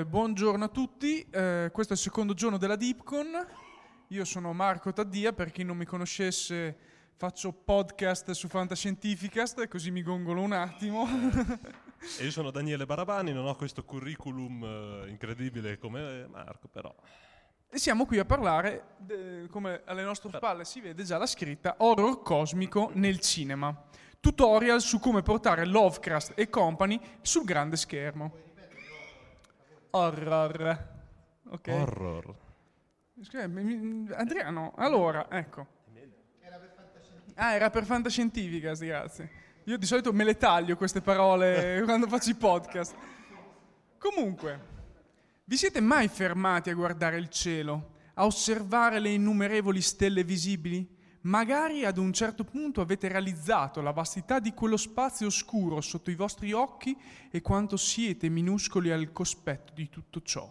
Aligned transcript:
eh, 0.00 0.06
buongiorno 0.06 0.64
a 0.64 0.68
tutti, 0.68 1.26
eh, 1.30 1.70
questo 1.72 1.92
è 1.92 1.96
il 1.96 2.02
secondo 2.02 2.34
giorno 2.34 2.56
della 2.56 2.76
DeepCon. 2.76 3.46
Io 4.08 4.24
sono 4.24 4.52
Marco 4.52 4.92
Taddia, 4.92 5.32
per 5.32 5.50
chi 5.50 5.62
non 5.62 5.76
mi 5.76 5.84
conoscesse 5.84 6.88
faccio 7.16 7.52
podcast 7.52 8.30
su 8.30 8.48
Fantascientificast, 8.48 9.68
così 9.68 9.90
mi 9.90 10.02
gongolo 10.02 10.40
un 10.40 10.52
attimo. 10.52 11.06
E 12.18 12.24
io 12.24 12.30
sono 12.30 12.50
Daniele 12.50 12.86
Barabani, 12.86 13.32
non 13.32 13.46
ho 13.46 13.54
questo 13.54 13.84
curriculum 13.84 14.64
eh, 14.64 15.10
incredibile 15.10 15.76
come 15.76 16.26
Marco, 16.28 16.66
però. 16.68 16.94
e 17.68 17.78
siamo 17.78 18.06
qui 18.06 18.18
a 18.18 18.24
parlare, 18.24 18.94
de- 18.96 19.48
come 19.50 19.82
alle 19.84 20.02
nostre 20.02 20.30
spalle 20.34 20.64
si 20.64 20.80
vede 20.80 21.04
già 21.04 21.18
la 21.18 21.26
scritta, 21.26 21.74
horror 21.78 22.22
cosmico 22.22 22.90
nel 22.94 23.20
cinema. 23.20 23.84
Tutorial 24.18 24.80
su 24.80 24.98
come 24.98 25.22
portare 25.22 25.66
Lovecraft 25.66 26.32
e 26.36 26.48
company 26.48 26.98
sul 27.20 27.44
grande 27.44 27.76
schermo. 27.76 28.48
Horror. 29.90 30.88
Ok. 31.50 31.68
Horror. 31.68 32.34
Adriano, 34.14 34.72
allora, 34.76 35.26
ecco. 35.30 35.78
Ah, 37.34 37.54
era 37.54 37.70
per 37.70 37.84
Fantascientificast, 37.84 38.84
grazie. 38.84 39.30
Io 39.64 39.76
di 39.78 39.86
solito 39.86 40.12
me 40.12 40.24
le 40.24 40.36
taglio 40.36 40.76
queste 40.76 41.00
parole 41.00 41.82
quando 41.84 42.06
faccio 42.06 42.30
i 42.30 42.34
podcast. 42.34 42.94
Comunque, 43.98 44.60
vi 45.44 45.56
siete 45.56 45.80
mai 45.80 46.08
fermati 46.08 46.70
a 46.70 46.74
guardare 46.74 47.18
il 47.18 47.28
cielo, 47.28 47.94
a 48.14 48.24
osservare 48.24 48.98
le 48.98 49.10
innumerevoli 49.10 49.80
stelle 49.80 50.24
visibili? 50.24 50.98
Magari 51.22 51.84
ad 51.84 51.98
un 51.98 52.14
certo 52.14 52.44
punto 52.44 52.80
avete 52.80 53.06
realizzato 53.06 53.82
la 53.82 53.90
vastità 53.90 54.40
di 54.40 54.54
quello 54.54 54.78
spazio 54.78 55.26
oscuro 55.26 55.82
sotto 55.82 56.10
i 56.10 56.14
vostri 56.14 56.52
occhi 56.52 56.96
e 57.30 57.42
quanto 57.42 57.76
siete 57.76 58.30
minuscoli 58.30 58.90
al 58.90 59.12
cospetto 59.12 59.74
di 59.74 59.90
tutto 59.90 60.22
ciò. 60.22 60.50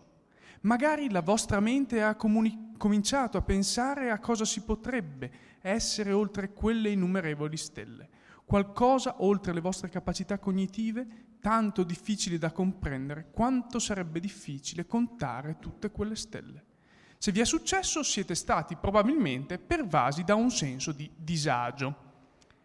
Magari 0.62 1.10
la 1.10 1.22
vostra 1.22 1.60
mente 1.60 2.04
ha 2.04 2.14
comuni- 2.14 2.74
cominciato 2.78 3.38
a 3.38 3.42
pensare 3.42 4.12
a 4.12 4.20
cosa 4.20 4.46
si 4.46 4.62
potrebbe 4.62 5.32
essere 5.62 6.12
oltre 6.12 6.54
quelle 6.54 6.92
innumerevoli 6.92 7.58
stelle, 7.58 8.08
qualcosa 8.46 9.24
oltre 9.24 9.54
le 9.54 9.62
vostre 9.62 9.90
capacità 9.90 10.38
cognitive, 10.38 11.38
tanto 11.42 11.82
difficili 11.82 12.38
da 12.38 12.52
comprendere 12.52 13.32
quanto 13.32 13.80
sarebbe 13.80 14.20
difficile 14.20 14.86
contare 14.86 15.58
tutte 15.60 15.90
quelle 15.90 16.16
stelle. 16.16 16.66
Se 17.22 17.34
vi 17.34 17.42
è 17.42 17.46
successo 17.46 18.02
siete 18.02 18.34
stati 18.34 18.78
probabilmente 18.78 19.58
pervasi 19.58 20.24
da 20.24 20.36
un 20.36 20.50
senso 20.50 20.94
di 20.94 21.12
disagio. 21.18 21.94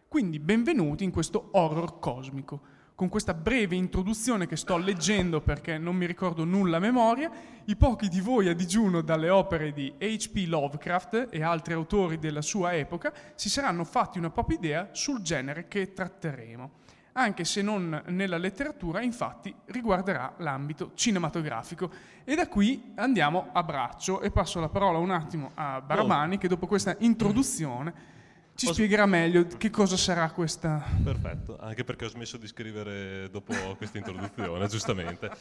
Quindi 0.07 0.39
benvenuti 0.39 1.03
in 1.03 1.11
questo 1.11 1.49
horror 1.51 1.99
cosmico. 1.99 2.61
Con 2.95 3.09
questa 3.09 3.33
breve 3.33 3.75
introduzione 3.75 4.47
che 4.47 4.55
sto 4.55 4.77
leggendo 4.77 5.41
perché 5.41 5.77
non 5.77 5.97
mi 5.97 6.05
ricordo 6.05 6.45
nulla 6.45 6.77
a 6.77 6.79
memoria, 6.79 7.29
i 7.65 7.75
pochi 7.75 8.07
di 8.07 8.21
voi 8.21 8.47
a 8.47 8.53
digiuno 8.53 9.01
dalle 9.01 9.29
opere 9.29 9.73
di 9.73 9.93
H.P. 9.99 10.45
Lovecraft 10.47 11.27
e 11.31 11.43
altri 11.43 11.73
autori 11.73 12.17
della 12.17 12.41
sua 12.41 12.75
epoca 12.75 13.13
si 13.35 13.49
saranno 13.49 13.83
fatti 13.83 14.19
una 14.19 14.29
propria 14.29 14.57
idea 14.57 14.89
sul 14.93 15.19
genere 15.19 15.67
che 15.67 15.91
tratteremo. 15.91 16.71
Anche 17.17 17.45
se 17.45 17.61
non 17.61 18.03
nella 18.07 18.37
letteratura, 18.37 19.01
infatti 19.01 19.55
riguarderà 19.67 20.33
l'ambito 20.39 20.91
cinematografico. 20.95 21.89
E 22.25 22.35
da 22.35 22.49
qui 22.49 22.91
andiamo 22.95 23.51
a 23.53 23.63
braccio 23.63 24.19
e 24.19 24.31
passo 24.31 24.59
la 24.59 24.67
parola 24.67 24.97
un 24.97 25.11
attimo 25.11 25.51
a 25.53 25.79
Barabani 25.79 26.37
che 26.37 26.49
dopo 26.49 26.67
questa 26.67 26.93
introduzione 26.99 27.93
ci 28.55 28.67
spiegherà 28.67 29.05
meglio 29.05 29.47
che 29.57 29.69
cosa 29.69 29.95
sarà 29.95 30.29
questa 30.31 30.83
Perfetto, 31.03 31.57
anche 31.57 31.85
perché 31.85 32.03
ho 32.03 32.09
smesso 32.09 32.35
di 32.35 32.47
scrivere 32.47 33.29
dopo 33.29 33.53
questa 33.77 33.97
introduzione, 33.97 34.67
giustamente. 34.67 35.31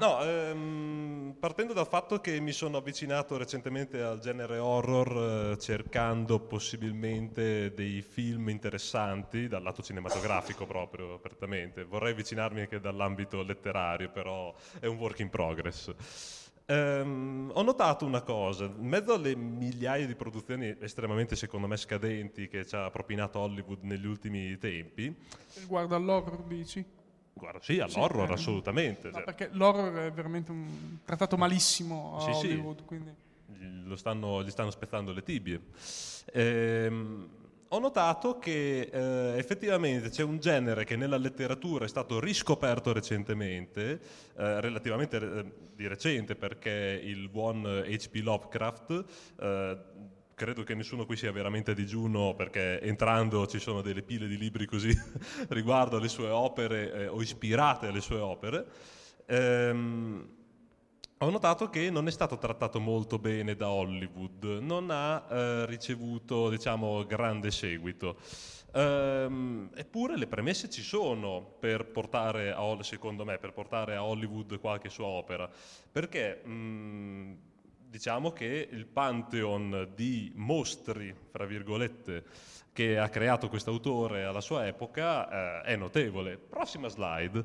No, 0.00 0.24
ehm, 0.24 1.36
partendo 1.38 1.74
dal 1.74 1.86
fatto 1.86 2.22
che 2.22 2.40
mi 2.40 2.52
sono 2.52 2.78
avvicinato 2.78 3.36
recentemente 3.36 4.00
al 4.00 4.18
genere 4.18 4.56
horror 4.56 5.52
eh, 5.52 5.58
cercando 5.58 6.40
possibilmente 6.40 7.74
dei 7.74 8.00
film 8.00 8.48
interessanti 8.48 9.46
dal 9.46 9.62
lato 9.62 9.82
cinematografico 9.82 10.64
proprio, 10.64 11.12
apertamente. 11.12 11.84
Vorrei 11.84 12.12
avvicinarmi 12.12 12.60
anche 12.60 12.80
dall'ambito 12.80 13.42
letterario, 13.42 14.08
però 14.08 14.54
è 14.80 14.86
un 14.86 14.96
work 14.96 15.18
in 15.18 15.28
progress. 15.28 15.92
Ehm, 16.64 17.50
ho 17.52 17.62
notato 17.62 18.06
una 18.06 18.22
cosa, 18.22 18.64
in 18.64 18.86
mezzo 18.86 19.12
alle 19.12 19.36
migliaia 19.36 20.06
di 20.06 20.14
produzioni 20.14 20.74
estremamente 20.80 21.36
secondo 21.36 21.66
me 21.66 21.76
scadenti 21.76 22.48
che 22.48 22.64
ci 22.64 22.74
ha 22.74 22.88
propinato 22.88 23.38
Hollywood 23.40 23.82
negli 23.82 24.06
ultimi 24.06 24.56
tempi, 24.56 25.14
riguardo 25.56 25.94
all'horror, 25.94 26.42
dici? 26.44 26.98
Guarda, 27.32 27.60
sì, 27.62 27.78
all'horror 27.80 28.26
Sì, 28.26 28.30
eh. 28.32 28.34
assolutamente. 28.34 29.08
No, 29.08 29.14
cioè, 29.14 29.24
perché 29.24 29.48
l'horror 29.52 29.94
è 30.06 30.12
veramente 30.12 30.50
un, 30.50 30.98
trattato 31.04 31.36
malissimo 31.36 32.16
a 32.16 32.20
Sì, 32.20 32.32
sì. 32.34 32.46
Hollywood, 32.52 32.84
quindi... 32.84 33.14
gli- 33.46 33.86
lo 33.86 33.96
stanno- 33.96 34.42
gli 34.42 34.50
stanno 34.50 34.70
spezzando 34.70 35.12
le 35.12 35.22
tibie. 35.22 35.60
Ehm, 36.32 37.28
ho 37.72 37.78
notato 37.78 38.38
che 38.40 38.80
eh, 38.92 39.38
effettivamente 39.38 40.08
c'è 40.10 40.24
un 40.24 40.38
genere 40.40 40.84
che 40.84 40.96
nella 40.96 41.16
letteratura 41.16 41.84
è 41.84 41.88
stato 41.88 42.18
riscoperto 42.18 42.92
recentemente, 42.92 44.00
eh, 44.36 44.60
relativamente 44.60 45.16
eh, 45.16 45.52
di 45.76 45.86
recente, 45.86 46.34
perché 46.34 47.00
il 47.02 47.28
buon 47.28 47.64
H.P. 47.64 48.16
Lovecraft, 48.22 49.04
eh, 49.40 49.78
credo 50.40 50.62
che 50.62 50.74
nessuno 50.74 51.04
qui 51.04 51.16
sia 51.16 51.30
veramente 51.32 51.72
a 51.72 51.74
digiuno 51.74 52.34
perché 52.34 52.80
entrando 52.80 53.46
ci 53.46 53.58
sono 53.58 53.82
delle 53.82 54.00
pile 54.00 54.26
di 54.26 54.38
libri 54.38 54.64
così 54.64 54.88
riguardo 55.50 55.98
alle 55.98 56.08
sue 56.08 56.30
opere 56.30 56.92
eh, 56.94 57.06
o 57.08 57.20
ispirate 57.20 57.88
alle 57.88 58.00
sue 58.00 58.20
opere. 58.20 58.64
Ehm, 59.26 60.28
ho 61.18 61.28
notato 61.28 61.68
che 61.68 61.90
non 61.90 62.08
è 62.08 62.10
stato 62.10 62.38
trattato 62.38 62.80
molto 62.80 63.18
bene 63.18 63.54
da 63.54 63.68
Hollywood, 63.68 64.60
non 64.62 64.88
ha 64.90 65.26
eh, 65.28 65.66
ricevuto, 65.66 66.48
diciamo, 66.48 67.04
grande 67.04 67.50
seguito. 67.50 68.16
Ehm, 68.72 69.68
eppure 69.74 70.16
le 70.16 70.26
premesse 70.26 70.70
ci 70.70 70.80
sono 70.80 71.54
per 71.60 71.84
portare 71.84 72.50
a, 72.50 72.82
secondo 72.82 73.26
me, 73.26 73.36
per 73.36 73.52
portare 73.52 73.94
a 73.94 74.02
Hollywood 74.02 74.58
qualche 74.58 74.88
sua 74.88 75.04
opera, 75.04 75.50
perché 75.92 76.40
mh, 76.42 77.49
diciamo 77.90 78.32
che 78.32 78.68
il 78.70 78.86
pantheon 78.86 79.90
di 79.94 80.32
mostri, 80.36 81.12
fra 81.30 81.44
virgolette, 81.44 82.24
che 82.72 82.96
ha 82.96 83.08
creato 83.08 83.48
questo 83.48 83.70
autore 83.70 84.24
alla 84.24 84.40
sua 84.40 84.66
epoca 84.66 85.62
eh, 85.62 85.72
è 85.72 85.76
notevole. 85.76 86.38
Prossima 86.38 86.86
slide. 86.86 87.44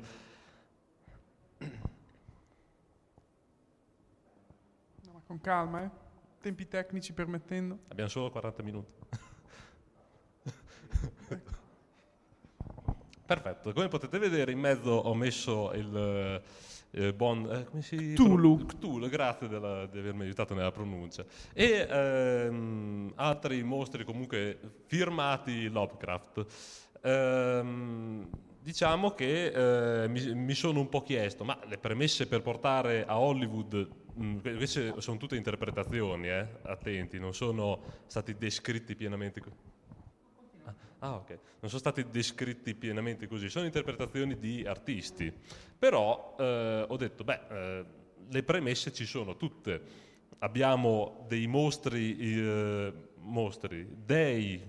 No, 5.02 5.22
con 5.26 5.40
calma, 5.40 5.82
eh. 5.82 5.90
Tempi 6.40 6.68
tecnici 6.68 7.12
permettendo. 7.12 7.80
Abbiamo 7.88 8.08
solo 8.08 8.30
40 8.30 8.62
minuti. 8.62 8.92
Perfetto, 13.26 13.72
come 13.72 13.88
potete 13.88 14.18
vedere 14.18 14.52
in 14.52 14.60
mezzo 14.60 14.90
ho 14.90 15.12
messo 15.12 15.72
il 15.72 16.40
eh, 16.96 17.12
buon... 17.12 17.46
eh, 17.50 17.64
come 17.64 17.82
si 17.82 18.14
Cthulhu. 18.14 18.64
Cthulhu, 18.64 19.08
grazie 19.08 19.48
della- 19.48 19.86
di 19.86 19.98
avermi 19.98 20.22
aiutato 20.22 20.54
nella 20.54 20.72
pronuncia. 20.72 21.24
E 21.52 21.86
ehm, 21.88 23.12
altri 23.16 23.62
mostri 23.62 24.04
comunque 24.04 24.58
firmati 24.86 25.68
Lovecraft. 25.68 26.46
Ehm, 27.02 28.28
diciamo 28.58 29.10
che 29.12 30.02
eh, 30.04 30.08
mi, 30.08 30.34
mi 30.34 30.54
sono 30.54 30.80
un 30.80 30.88
po' 30.88 31.02
chiesto, 31.02 31.44
ma 31.44 31.58
le 31.66 31.78
premesse 31.78 32.26
per 32.26 32.40
portare 32.42 33.04
a 33.04 33.18
Hollywood, 33.18 33.88
mh, 34.14 34.38
queste 34.56 34.94
sono 34.98 35.18
tutte 35.18 35.36
interpretazioni, 35.36 36.28
eh, 36.28 36.46
attenti, 36.62 37.18
non 37.18 37.34
sono 37.34 37.80
stati 38.06 38.36
descritti 38.36 38.94
pienamente. 38.96 39.42
Ah, 41.00 41.14
ok. 41.14 41.28
Non 41.60 41.68
sono 41.68 41.78
stati 41.78 42.08
descritti 42.08 42.74
pienamente 42.74 43.26
così, 43.26 43.48
sono 43.48 43.66
interpretazioni 43.66 44.38
di 44.38 44.64
artisti. 44.66 45.32
Però 45.78 46.36
eh, 46.38 46.84
ho 46.88 46.96
detto, 46.96 47.22
beh, 47.22 47.40
eh, 47.48 47.84
le 48.28 48.42
premesse 48.42 48.92
ci 48.92 49.04
sono 49.04 49.36
tutte. 49.36 50.04
Abbiamo 50.38 51.24
dei 51.28 51.46
mostri, 51.46 52.16
eh, 52.18 52.92
mostri, 53.16 53.86
dei, 54.04 54.62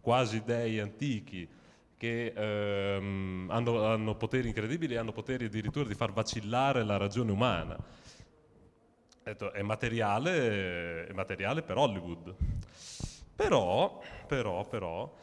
quasi 0.00 0.42
dei 0.44 0.78
antichi, 0.78 1.48
che 1.96 2.32
ehm, 2.34 3.48
hanno, 3.50 3.84
hanno 3.84 4.16
poteri 4.16 4.48
incredibili, 4.48 4.96
hanno 4.96 5.12
poteri 5.12 5.44
addirittura 5.44 5.86
di 5.86 5.94
far 5.94 6.12
vacillare 6.12 6.84
la 6.84 6.96
ragione 6.96 7.32
umana. 7.32 7.78
È 9.22 9.62
materiale, 9.62 11.06
è 11.06 11.12
materiale 11.12 11.62
per 11.62 11.76
Hollywood. 11.76 12.34
Però, 13.36 14.00
però, 14.26 14.66
però, 14.66 15.14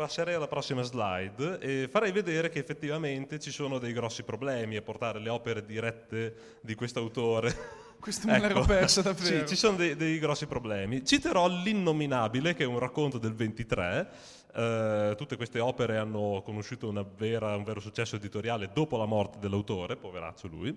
passerei 0.00 0.32
alla 0.34 0.48
prossima 0.48 0.80
slide 0.80 1.58
e 1.58 1.86
farei 1.90 2.10
vedere 2.10 2.48
che 2.48 2.58
effettivamente 2.58 3.38
ci 3.38 3.50
sono 3.50 3.78
dei 3.78 3.92
grossi 3.92 4.22
problemi 4.22 4.76
a 4.76 4.82
portare 4.82 5.18
le 5.18 5.28
opere 5.28 5.62
dirette 5.62 6.58
di 6.62 6.74
quest'autore. 6.74 7.54
Questo 8.00 8.26
me 8.26 8.40
l'ero 8.40 8.64
persa 8.64 9.02
davvero. 9.02 9.36
Ecco. 9.36 9.46
Sì, 9.46 9.48
ci 9.48 9.56
sono 9.56 9.76
dei, 9.76 9.96
dei 9.96 10.18
grossi 10.18 10.46
problemi. 10.46 11.04
Citerò 11.04 11.46
L'Innominabile, 11.48 12.54
che 12.54 12.62
è 12.62 12.66
un 12.66 12.78
racconto 12.78 13.18
del 13.18 13.34
23. 13.34 14.08
Eh, 14.54 15.14
tutte 15.18 15.36
queste 15.36 15.60
opere 15.60 15.98
hanno 15.98 16.40
conosciuto 16.42 16.88
una 16.88 17.04
vera- 17.04 17.54
un 17.54 17.62
vero 17.62 17.80
successo 17.80 18.16
editoriale 18.16 18.70
dopo 18.72 18.96
la 18.96 19.04
morte 19.04 19.38
dell'autore, 19.38 19.96
poveraccio 19.96 20.48
lui. 20.48 20.74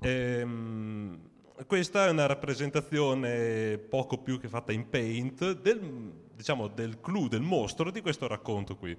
Ehm, 0.00 1.20
questa 1.66 2.06
è 2.06 2.10
una 2.10 2.24
rappresentazione 2.24 3.76
poco 3.76 4.16
più 4.22 4.40
che 4.40 4.48
fatta 4.48 4.72
in 4.72 4.88
paint 4.88 5.52
del, 5.60 6.24
diciamo, 6.36 6.68
del 6.68 7.00
clou, 7.00 7.28
del 7.28 7.40
mostro 7.40 7.90
di 7.90 8.02
questo 8.02 8.26
racconto 8.26 8.76
qui. 8.76 8.96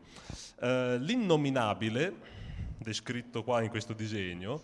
Eh, 0.59 0.97
l'innominabile, 0.99 2.13
descritto 2.79 3.43
qua 3.43 3.61
in 3.61 3.69
questo 3.69 3.93
disegno, 3.93 4.61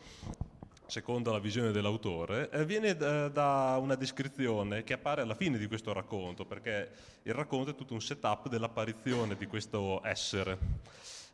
secondo 0.87 1.31
la 1.31 1.39
visione 1.39 1.71
dell'autore, 1.71 2.49
eh, 2.49 2.65
viene 2.65 2.95
da, 2.95 3.29
da 3.29 3.77
una 3.79 3.95
descrizione 3.95 4.83
che 4.83 4.93
appare 4.93 5.21
alla 5.21 5.35
fine 5.35 5.57
di 5.57 5.67
questo 5.67 5.93
racconto, 5.93 6.45
perché 6.45 6.89
il 7.23 7.33
racconto 7.33 7.71
è 7.71 7.75
tutto 7.75 7.93
un 7.93 8.01
setup 8.01 8.49
dell'apparizione 8.49 9.35
di 9.37 9.45
questo 9.45 10.03
essere. 10.03 10.57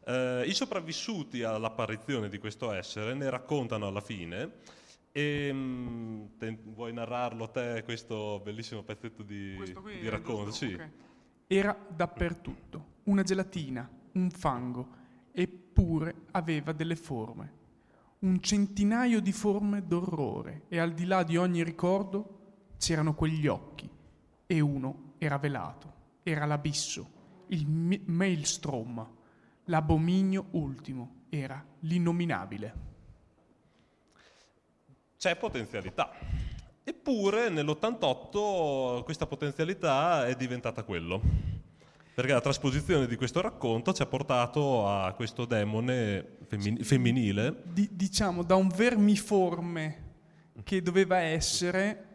Eh, 0.06 0.44
I 0.45 0.53
sopravvissuti 0.53 1.44
all'apparizione 1.44 2.30
di 2.30 2.38
questo 2.38 2.71
essere 2.71 3.13
ne 3.13 3.30
raccontano 3.30 3.88
alla 3.88 4.01
fine. 4.01 4.77
E, 5.12 5.50
mm, 5.51 6.25
te- 6.38 6.57
vuoi 6.65 6.94
narrarlo 6.94 7.50
te 7.50 7.81
questo 7.83 8.39
bellissimo 8.44 8.83
pezzetto 8.83 9.24
di, 9.24 9.56
Questo 9.57 9.81
di 9.81 10.07
racconto? 10.07 10.51
Sì. 10.51 10.74
Ok. 10.74 10.89
Era 11.51 11.75
dappertutto, 11.90 12.98
una 13.06 13.24
gelatina, 13.24 13.90
un 14.12 14.30
fango, 14.30 14.88
eppure 15.31 16.25
aveva 16.30 16.74
delle 16.74 16.96
forme. 16.96 17.54
Un 18.19 18.40
centinaio 18.40 19.19
di 19.19 19.31
forme 19.31 19.84
d'orrore 19.88 20.66
e 20.68 20.78
al 20.78 20.94
di 20.94 21.06
là 21.06 21.24
di 21.24 21.38
ogni 21.38 21.63
ricordo 21.63 22.74
c'erano 22.78 23.16
quegli 23.16 23.48
occhi 23.48 23.90
e 24.46 24.60
uno 24.60 25.13
era 25.18 25.40
velato, 25.40 25.94
era 26.22 26.46
l'abisso, 26.46 27.10
il 27.48 27.68
maelstrom, 28.06 29.10
l'abominio 29.63 30.50
ultimo, 30.52 31.24
era 31.30 31.66
l'innominabile. 31.80 32.74
c'è 35.18 35.35
potenzialità. 35.35 36.12
Eppure 36.90 37.50
nell'88 37.50 39.04
questa 39.04 39.28
potenzialità 39.28 40.26
è 40.26 40.34
diventata 40.34 40.81
quello. 40.81 41.22
Perché 42.16 42.34
la 42.34 42.42
trasposizione 42.42 43.06
di 43.06 43.16
questo 43.16 43.42
racconto 43.42 43.94
ci 43.94 44.02
ha 44.02 44.08
portato 44.08 44.88
a 44.88 45.14
questo 45.14 45.46
demone 45.46 46.38
femmin- 46.48 46.84
femminile. 46.84 47.62
di- 47.72 47.90
diciamo 47.92 48.42
da 48.42 48.56
un 48.56 48.69
vermiforme 48.69 50.08
che 50.64 50.81
doveva 50.81 51.19
essere 51.19 52.06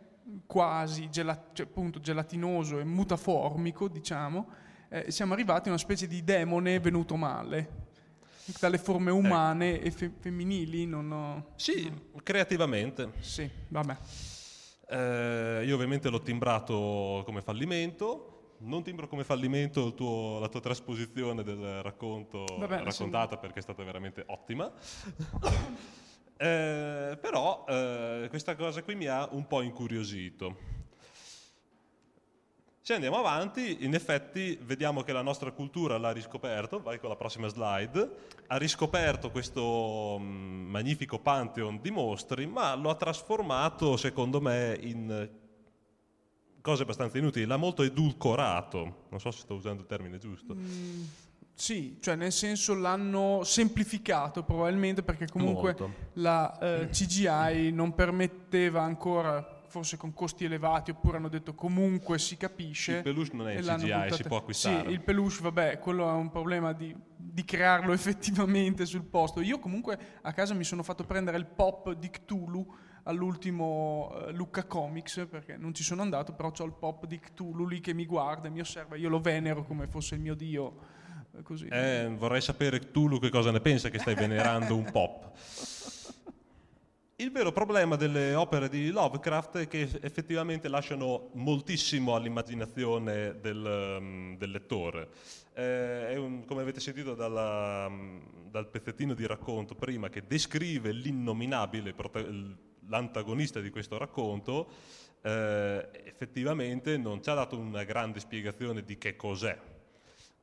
quasi 0.44 1.08
gela- 1.08 1.50
cioè, 1.52 1.66
appunto, 1.66 2.00
gelatinoso 2.00 2.80
e 2.80 2.84
mutaformico, 2.84 3.86
diciamo, 3.86 4.48
eh, 4.88 5.08
siamo 5.12 5.34
arrivati 5.34 5.68
a 5.68 5.70
una 5.70 5.80
specie 5.80 6.08
di 6.08 6.24
demone 6.24 6.80
venuto 6.80 7.14
male. 7.14 7.82
Dalle 8.58 8.78
forme 8.78 9.12
umane 9.12 9.80
e 9.80 9.92
fe- 9.92 10.10
femminili 10.18 10.84
non 10.84 11.12
ho... 11.12 11.52
Sì, 11.54 11.88
creativamente. 12.24 13.12
Sì, 13.20 13.48
vabbè. 13.68 13.96
Eh, 14.88 15.62
io 15.64 15.74
ovviamente 15.74 16.08
l'ho 16.10 16.20
timbrato 16.20 17.22
come 17.24 17.40
fallimento. 17.40 18.30
Non 18.58 18.82
timbro 18.82 19.08
come 19.08 19.24
fallimento 19.24 19.86
il 19.86 19.94
tuo- 19.94 20.38
la 20.38 20.48
tua 20.48 20.60
trasposizione 20.60 21.42
del 21.42 21.82
racconto 21.82 22.44
Vabbè, 22.58 22.82
raccontata 22.82 23.36
perché 23.36 23.58
è 23.58 23.62
stata 23.62 23.82
veramente 23.82 24.24
ottima. 24.26 24.70
Eh, 26.36 27.16
però 27.20 27.64
eh, 27.68 28.26
questa 28.28 28.56
cosa 28.56 28.82
qui 28.82 28.96
mi 28.96 29.06
ha 29.06 29.28
un 29.30 29.46
po' 29.46 29.62
incuriosito. 29.62 30.56
Se 32.86 32.92
andiamo 32.92 33.16
avanti, 33.16 33.82
in 33.86 33.94
effetti 33.94 34.58
vediamo 34.60 35.02
che 35.02 35.14
la 35.14 35.22
nostra 35.22 35.50
cultura 35.52 35.96
l'ha 35.96 36.12
riscoperto, 36.12 36.82
vai 36.82 37.00
con 37.00 37.08
la 37.08 37.16
prossima 37.16 37.48
slide, 37.48 38.10
ha 38.46 38.58
riscoperto 38.58 39.30
questo 39.30 40.18
mm, 40.20 40.68
magnifico 40.68 41.18
pantheon 41.18 41.80
di 41.80 41.90
mostri, 41.90 42.44
ma 42.44 42.74
lo 42.74 42.90
ha 42.90 42.94
trasformato, 42.94 43.96
secondo 43.96 44.38
me, 44.38 44.78
in 44.82 45.30
cose 46.60 46.82
abbastanza 46.82 47.16
inutili, 47.16 47.46
l'ha 47.46 47.56
molto 47.56 47.82
edulcorato, 47.84 49.06
non 49.08 49.18
so 49.18 49.30
se 49.30 49.40
sto 49.40 49.54
usando 49.54 49.80
il 49.80 49.88
termine 49.88 50.18
giusto. 50.18 50.54
Sì, 51.54 51.96
cioè 52.02 52.16
nel 52.16 52.32
senso 52.32 52.74
l'hanno 52.74 53.44
semplificato 53.44 54.42
probabilmente 54.42 55.02
perché 55.02 55.26
comunque 55.26 55.74
Molto. 55.78 55.94
la 56.14 56.58
eh, 56.58 56.88
CGI 56.90 57.72
non 57.72 57.94
permetteva 57.94 58.82
ancora 58.82 59.53
forse 59.74 59.96
con 59.96 60.14
costi 60.14 60.44
elevati, 60.44 60.92
oppure 60.92 61.16
hanno 61.16 61.28
detto 61.28 61.52
comunque 61.52 62.16
si 62.20 62.36
capisce. 62.36 62.98
Il 62.98 63.02
peluche 63.02 63.34
non 63.34 63.48
è 63.48 63.56
CGI, 63.60 64.12
si 64.12 64.22
può 64.22 64.36
acquistare. 64.36 64.86
Sì, 64.86 64.92
il 64.92 65.00
peluche, 65.00 65.38
vabbè, 65.40 65.80
quello 65.80 66.08
è 66.08 66.12
un 66.12 66.30
problema 66.30 66.72
di, 66.72 66.94
di 67.16 67.44
crearlo 67.44 67.90
effettivamente 67.92 68.86
sul 68.86 69.02
posto. 69.02 69.40
Io 69.40 69.58
comunque 69.58 69.98
a 70.22 70.32
casa 70.32 70.54
mi 70.54 70.62
sono 70.62 70.84
fatto 70.84 71.02
prendere 71.02 71.38
il 71.38 71.46
pop 71.46 71.92
di 71.94 72.08
Cthulhu 72.08 72.72
all'ultimo 73.02 74.14
eh, 74.14 74.32
Lucca 74.32 74.64
Comics, 74.64 75.26
perché 75.28 75.56
non 75.56 75.74
ci 75.74 75.82
sono 75.82 76.02
andato, 76.02 76.34
però 76.34 76.52
ho 76.56 76.64
il 76.64 76.74
pop 76.74 77.06
di 77.06 77.18
Cthulhu 77.18 77.66
lì 77.66 77.80
che 77.80 77.94
mi 77.94 78.06
guarda 78.06 78.46
e 78.46 78.50
mi 78.52 78.60
osserva, 78.60 78.94
io 78.94 79.08
lo 79.08 79.18
venero 79.18 79.64
come 79.64 79.88
fosse 79.88 80.14
il 80.14 80.20
mio 80.20 80.36
dio. 80.36 80.76
eh, 81.36 81.42
Così. 81.42 81.66
Eh, 81.66 82.14
vorrei 82.16 82.40
sapere 82.40 82.92
Tulu 82.92 83.18
che 83.18 83.28
cosa 83.28 83.50
ne 83.50 83.60
pensa 83.60 83.88
che 83.88 83.98
stai 83.98 84.14
venerando 84.14 84.76
un 84.76 84.88
pop. 84.92 85.32
Il 87.24 87.30
vero 87.30 87.52
problema 87.52 87.96
delle 87.96 88.34
opere 88.34 88.68
di 88.68 88.90
Lovecraft 88.90 89.56
è 89.56 89.66
che 89.66 89.88
effettivamente 90.02 90.68
lasciano 90.68 91.30
moltissimo 91.32 92.14
all'immaginazione 92.14 93.40
del, 93.40 93.98
mm, 93.98 94.34
del 94.34 94.50
lettore. 94.50 95.08
Eh, 95.54 96.16
un- 96.18 96.44
come 96.44 96.60
avete 96.60 96.80
sentito 96.80 97.14
dalla, 97.14 97.88
mm, 97.88 98.18
dal 98.50 98.68
pezzettino 98.68 99.14
di 99.14 99.26
racconto 99.26 99.74
prima 99.74 100.10
che 100.10 100.26
descrive 100.26 100.92
l'innominabile 100.92 101.94
l'antagonista 102.88 103.58
di 103.60 103.70
questo 103.70 103.96
racconto, 103.96 104.68
eh, 105.22 105.88
effettivamente 106.04 106.98
non 106.98 107.22
ci 107.22 107.30
ha 107.30 107.34
dato 107.34 107.56
una 107.56 107.84
grande 107.84 108.20
spiegazione 108.20 108.84
di 108.84 108.98
che 108.98 109.16
cos'è. 109.16 109.58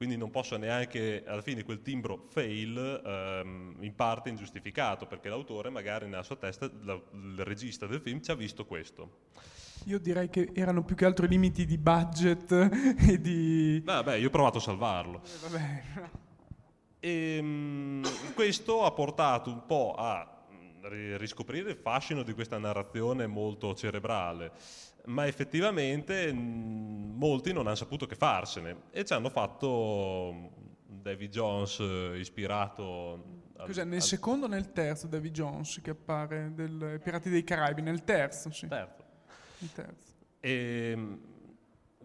Quindi 0.01 0.17
non 0.17 0.31
posso 0.31 0.57
neanche, 0.57 1.23
alla 1.27 1.43
fine 1.43 1.61
quel 1.63 1.83
timbro 1.83 2.25
fail 2.29 3.03
ehm, 3.05 3.75
in 3.81 3.93
parte 3.93 4.29
ingiustificato, 4.29 5.05
perché 5.05 5.29
l'autore 5.29 5.69
magari 5.69 6.07
nella 6.07 6.23
sua 6.23 6.37
testa, 6.37 6.67
la- 6.81 6.99
il 7.13 7.43
regista 7.43 7.85
del 7.85 8.01
film 8.01 8.19
ci 8.19 8.31
ha 8.31 8.33
visto 8.33 8.65
questo. 8.65 9.19
Io 9.85 9.99
direi 9.99 10.27
che 10.31 10.49
erano 10.55 10.83
più 10.83 10.95
che 10.95 11.05
altro 11.05 11.27
limiti 11.27 11.67
di 11.67 11.77
budget 11.77 12.51
e 13.11 13.21
di... 13.21 13.79
Vabbè, 13.85 14.15
io 14.15 14.29
ho 14.29 14.31
provato 14.31 14.57
a 14.57 14.61
salvarlo. 14.61 15.21
eh, 15.23 15.47
vabbè. 15.47 15.83
E, 16.99 17.39
mm, 17.39 18.03
questo 18.33 18.83
ha 18.85 18.91
portato 18.93 19.51
un 19.51 19.67
po' 19.67 19.93
a 19.95 20.27
mm, 20.51 20.85
ri- 20.85 21.17
riscoprire 21.17 21.69
il 21.69 21.77
fascino 21.77 22.23
di 22.23 22.33
questa 22.33 22.57
narrazione 22.57 23.27
molto 23.27 23.75
cerebrale, 23.75 24.51
ma 25.05 25.25
effettivamente 25.27 26.31
mm, 26.31 27.17
molti 27.17 27.53
non 27.53 27.67
hanno 27.67 27.75
saputo 27.75 28.05
che 28.05 28.15
farsene 28.15 28.83
e 28.91 29.03
ci 29.05 29.13
hanno 29.13 29.29
fatto 29.29 30.31
mm, 30.33 30.45
Davy 31.01 31.29
Jones 31.29 31.79
eh, 31.79 32.17
ispirato 32.19 33.39
al- 33.57 33.65
Cos'è, 33.65 33.83
nel 33.83 33.95
al 33.95 34.01
secondo 34.01 34.45
o 34.45 34.49
nel 34.49 34.71
terzo 34.71 35.07
Davy 35.07 35.31
Jones 35.31 35.79
che 35.81 35.91
appare 35.91 36.51
del 36.53 36.99
Pirati 37.03 37.29
dei 37.29 37.43
Caraibi? 37.43 37.81
Nel 37.81 38.03
terzo, 38.03 38.51
sì. 38.51 38.67
terzo. 38.67 39.03
Il 39.59 39.71
terzo. 39.71 40.11
E 40.39 40.95
mh, 40.95 41.19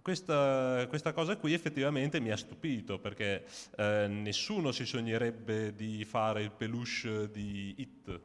questa, 0.02 0.86
questa 0.88 1.12
cosa 1.12 1.36
qui 1.36 1.52
effettivamente 1.52 2.20
mi 2.20 2.30
ha 2.30 2.36
stupito 2.36 2.98
perché 2.98 3.44
eh, 3.76 4.06
nessuno 4.08 4.70
si 4.70 4.84
sognerebbe 4.86 5.74
di 5.74 6.04
fare 6.04 6.42
il 6.42 6.50
peluche 6.52 7.30
di 7.30 7.74
It. 7.78 8.08
In 8.08 8.20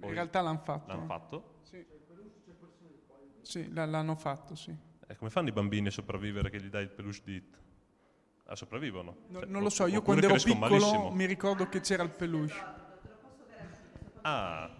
Poi 0.00 0.12
realtà 0.12 0.40
l'hanno 0.42 0.62
fatto. 0.64 0.92
l'hanno 0.92 1.06
fatto. 1.06 1.53
Sì, 3.44 3.70
l'hanno 3.72 4.16
fatto, 4.16 4.54
sì. 4.54 4.74
E 5.06 5.16
come 5.16 5.30
fanno 5.30 5.48
i 5.48 5.52
bambini 5.52 5.88
a 5.88 5.90
sopravvivere 5.90 6.48
che 6.50 6.60
gli 6.60 6.68
dai 6.68 6.84
il 6.84 6.90
peluche 6.90 7.20
di 7.24 7.34
It? 7.34 7.58
Ah, 8.46 8.56
sopravvivono. 8.56 9.16
No- 9.28 9.40
Cioè, 9.40 9.48
non 9.48 9.62
lo 9.62 9.70
so, 9.70 9.86
io 9.86 10.02
quando 10.02 10.26
ero 10.26 10.34
piccolo 10.36 10.58
malissimo. 10.58 11.10
mi 11.10 11.26
ricordo 11.26 11.68
che 11.68 11.80
c'era 11.80 12.02
il 12.02 12.10
peluche. 12.10 12.72
Ah, 14.22 14.70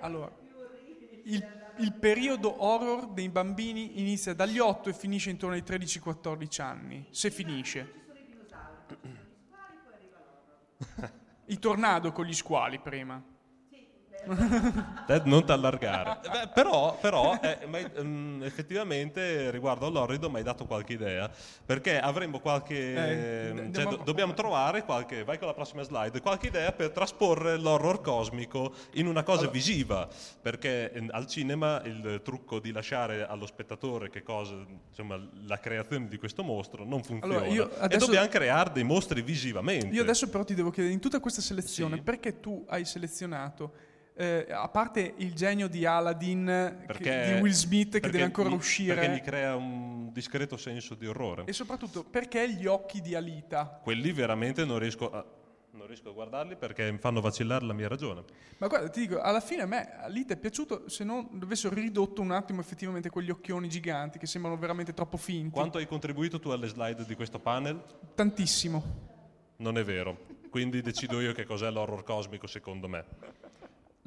Allora, 0.00 0.30
il, 1.24 1.44
il 1.74 1.92
periodo 1.92 2.62
horror 2.64 3.08
dei 3.08 3.28
bambini 3.28 3.98
inizia 4.00 4.32
dagli 4.32 4.58
8 4.60 4.88
e 4.90 4.92
finisce 4.92 5.30
intorno 5.30 5.56
ai 5.56 5.62
13-14 5.62 6.62
anni, 6.62 7.04
se 7.10 7.30
finisce. 7.32 7.92
I 11.46 11.58
tornado 11.58 12.12
con 12.12 12.24
gli 12.26 12.32
squali 12.34 12.78
prima. 12.78 13.20
Ted, 15.06 15.24
non 15.26 15.44
ti 15.44 15.52
allargare. 15.52 16.18
Beh, 16.30 16.48
però, 16.52 16.98
però 17.00 17.38
eh, 17.40 17.66
ma, 17.66 17.78
mm, 18.02 18.42
effettivamente 18.42 19.50
riguardo 19.50 19.86
all'orrido 19.86 20.28
mi 20.28 20.36
hai 20.36 20.42
dato 20.42 20.66
qualche 20.66 20.92
idea, 20.94 21.30
perché 21.64 21.98
avremmo 21.98 22.40
qualche... 22.40 22.74
Eh, 22.74 23.70
cioè, 23.72 23.84
do- 23.84 24.00
dobbiamo 24.04 24.34
trovare 24.34 24.84
qualche... 24.84 25.24
Vai 25.24 25.38
con 25.38 25.46
la 25.48 25.54
prossima 25.54 25.82
slide. 25.82 26.20
Qualche 26.20 26.48
idea 26.48 26.72
per 26.72 26.90
trasporre 26.90 27.56
l'horror 27.56 28.00
cosmico 28.00 28.74
in 28.92 29.06
una 29.06 29.22
cosa 29.22 29.46
visiva, 29.48 30.08
perché 30.40 30.92
eh, 30.92 31.06
al 31.10 31.26
cinema 31.26 31.80
il 31.84 32.20
trucco 32.22 32.58
di 32.58 32.72
lasciare 32.72 33.26
allo 33.26 33.46
spettatore 33.46 34.10
che 34.10 34.22
cosa, 34.22 34.54
insomma, 34.88 35.18
la 35.46 35.58
creazione 35.58 36.08
di 36.08 36.18
questo 36.18 36.42
mostro 36.42 36.84
non 36.84 37.02
funziona. 37.02 37.36
Allora, 37.36 37.50
io 37.50 37.70
E 37.88 37.96
dobbiamo 37.96 38.28
creare 38.28 38.72
dei 38.72 38.84
mostri 38.84 39.22
visivamente. 39.22 39.94
Io 39.94 40.02
adesso 40.02 40.28
però 40.28 40.44
ti 40.44 40.54
devo 40.54 40.70
chiedere, 40.70 40.92
in 40.94 41.00
tutta 41.00 41.20
questa 41.20 41.40
selezione, 41.40 41.96
Sì. 41.96 42.02
perché 42.02 42.40
tu 42.40 42.64
hai 42.68 42.84
selezionato, 42.84 43.72
eh, 44.18 44.46
a 44.50 44.68
parte 44.68 45.14
il 45.18 45.32
genio 45.32 45.68
di 45.68 45.86
Aladdin, 45.86 46.76
che- 46.80 46.86
Perché- 46.86 47.32
di 47.34 47.40
Will 47.40 47.52
Smith 47.52 48.00
che 48.00 48.10
deve 48.10 48.24
ancora 48.24 48.48
mi- 48.48 48.56
uscire, 48.56 48.94
Perché 48.96 49.10
mi 49.10 49.20
crea 49.20 49.54
un 49.54 50.10
discreto 50.12 50.56
senso 50.56 50.94
di 50.96 51.06
orrore. 51.06 51.44
e 51.46 51.52
soprattutto 51.52 52.02
perché 52.02 52.50
gli 52.52 52.66
occhi 52.66 53.00
di 53.00 53.14
Alita? 53.14 53.80
Quelli 53.82 54.10
veramente 54.12 54.64
non 54.64 54.80
riesco 54.80 55.08
a, 55.12 55.24
non 55.70 55.86
riesco 55.86 56.08
a 56.08 56.12
guardarli 56.12 56.56
perché 56.56 56.90
mi 56.90 56.98
fanno 56.98 57.20
vacillare 57.20 57.64
la 57.64 57.72
mia 57.72 57.86
ragione. 57.86 58.24
Ma 58.58 58.66
guarda, 58.66 58.88
ti 58.88 59.00
dico, 59.06 59.20
alla 59.20 59.38
fine 59.40 59.62
a 59.62 59.66
me 59.66 59.96
Alita 60.00 60.34
è 60.34 60.36
piaciuto 60.36 60.88
se 60.88 61.04
non 61.04 61.38
avessero 61.40 61.76
ridotto 61.76 62.20
un 62.20 62.32
attimo 62.32 62.60
effettivamente 62.60 63.10
quegli 63.10 63.30
occhioni 63.30 63.68
giganti 63.68 64.18
che 64.18 64.26
sembrano 64.26 64.56
veramente 64.56 64.92
troppo 64.92 65.16
finti. 65.16 65.52
Quanto 65.52 65.78
hai 65.78 65.86
contribuito 65.86 66.40
tu 66.40 66.48
alle 66.48 66.66
slide 66.66 67.04
di 67.04 67.14
questo 67.14 67.38
panel? 67.38 67.80
Tantissimo. 68.16 69.06
Non 69.58 69.78
è 69.78 69.84
vero. 69.84 70.18
Quindi 70.50 70.80
decido 70.80 71.20
io 71.20 71.32
che 71.32 71.44
cos'è 71.44 71.70
l'horror 71.70 72.02
cosmico 72.02 72.48
secondo 72.48 72.88
me. 72.88 73.04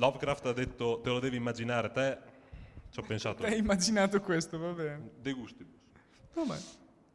Lovecraft 0.02 0.48
ha 0.48 0.54
detto 0.54 1.00
te 1.00 1.10
lo 1.10 1.20
devi 1.20 1.36
immaginare 1.36 1.92
te, 1.92 2.18
ci 2.90 3.00
ho 3.00 3.04
pensato 3.04 3.44
Hai 3.44 3.60
immaginato 3.60 4.20
questo, 4.20 4.58
va 4.58 4.72
bene. 4.72 5.12
De 5.22 5.32
gustibus. 5.32 5.80
Vabbè. 6.34 6.58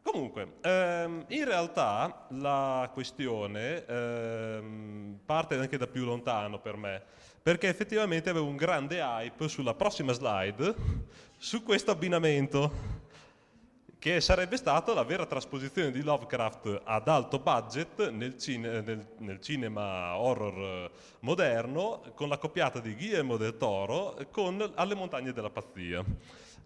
Comunque, 0.03 0.53
ehm, 0.61 1.25
in 1.29 1.45
realtà 1.45 2.29
la 2.31 2.89
questione 2.93 3.85
ehm, 3.85 5.19
parte 5.25 5.57
anche 5.57 5.77
da 5.77 5.89
più 5.89 6.05
lontano 6.05 6.61
per 6.61 6.77
me, 6.77 7.03
perché 7.43 7.67
effettivamente 7.67 8.31
avevo 8.31 8.47
un 8.47 8.55
grande 8.55 9.01
hype 9.01 9.49
sulla 9.49 9.75
prossima 9.75 10.13
slide 10.13 10.75
su 11.37 11.65
questo 11.65 11.91
abbinamento, 11.91 12.71
che 14.07 14.21
sarebbe 14.21 14.57
stata 14.57 14.95
la 14.95 15.03
vera 15.03 15.27
trasposizione 15.27 15.91
di 15.91 16.01
Lovecraft 16.01 16.83
ad 16.85 17.09
alto 17.09 17.41
budget 17.41 18.11
nel, 18.11 18.39
cine- 18.39 18.81
nel- 18.81 19.05
nel 19.19 19.41
cinema 19.41 20.17
horror 20.17 20.57
eh, 20.57 20.91
moderno, 21.23 22.03
con 22.15 22.29
la 22.29 22.39
coppiata 22.39 22.79
di 22.79 22.95
Guillermo 22.95 23.37
del 23.37 23.57
Toro 23.57 24.17
con 24.31 24.75
Alle 24.77 24.95
montagne 24.95 25.33
della 25.33 25.51
pazzia. 25.51 26.05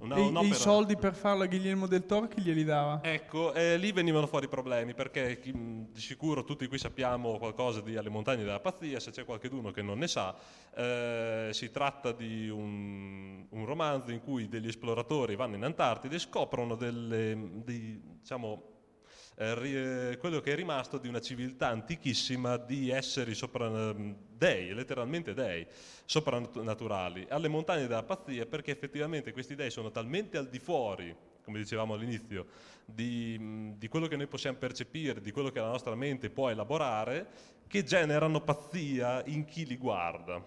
Una- 0.00 0.16
e, 0.16 0.45
e 0.45 0.47
i 0.47 0.54
soldi 0.54 0.97
per 0.97 1.14
farlo 1.14 1.42
a 1.42 1.47
Guillermo 1.47 1.87
del 1.87 2.07
Toro 2.07 2.26
chi 2.26 2.40
glieli 2.40 2.64
dava? 2.64 3.00
Ecco, 3.02 3.52
eh, 3.52 3.76
lì 3.76 3.92
venivano 3.92 4.26
fuori 4.26 4.47
i 4.47 4.49
problemi 4.49 4.95
perché 4.95 5.38
chi- 5.38 5.52
di 5.52 6.00
sicuro 6.00 6.45
tutti 6.45 6.66
qui 6.66 6.78
sappiamo 6.78 7.37
qualcosa 7.38 7.80
di 7.80 7.97
Alle 7.97 8.09
montagne 8.09 8.42
della 8.42 8.61
pazzia, 8.61 8.99
se 8.99 9.11
c'è 9.11 9.25
qualcuno 9.25 9.71
che 9.71 9.83
non 9.83 9.99
ne 9.99 10.09
sa, 10.09 10.35
eh, 10.75 11.50
si 11.52 11.71
tratta 11.71 12.12
di 12.12 12.49
un, 12.49 13.47
un 13.49 13.64
romanzo 13.66 14.11
in 14.11 14.21
cui 14.23 14.49
degli 14.49 14.69
esploratori 14.69 15.37
vanno 15.37 15.57
in 15.57 15.64
Antartide 15.64 16.16
e 16.16 16.19
scoprono 16.19 16.76
delle, 16.76 17.62
dei, 17.64 18.00
diciamo, 18.21 18.62
eh, 19.37 20.11
eh, 20.12 20.16
quello 20.19 20.40
che 20.40 20.52
è 20.52 20.57
rimasto 20.57 20.99
di 20.99 21.09
una 21.09 21.21
civiltà 21.21 21.69
antichissima 21.69 22.57
di 22.57 22.90
esseri 22.90 23.35
sopra, 23.35 23.95
dei, 24.40 24.73
letteralmente 24.73 25.35
dei, 25.35 25.66
soprannaturali, 26.06 27.26
alle 27.28 27.49
montagne 27.49 27.87
della 27.87 28.02
pazzia, 28.02 28.47
perché 28.47 28.70
effettivamente 28.70 29.32
questi 29.32 29.54
dei 29.54 29.70
sono 29.70 29.90
talmente 29.90 30.38
al 30.38 30.49
di 30.49 30.59
fuori, 30.59 31.14
come 31.44 31.59
dicevamo 31.59 31.92
all'inizio, 31.92 32.47
di, 32.87 33.75
di 33.76 33.88
quello 33.88 34.06
che 34.06 34.16
noi 34.16 34.26
possiamo 34.26 34.56
percepire, 34.56 35.20
di 35.20 35.30
quello 35.30 35.50
che 35.50 35.61
la 35.61 35.68
nostra 35.68 35.94
mente 35.94 36.30
può 36.30 36.49
elaborare, 36.49 37.26
che 37.66 37.85
generano 37.85 38.40
pazzia 38.40 39.23
in 39.26 39.44
chi 39.44 39.66
li 39.66 39.76
guarda. 39.76 40.42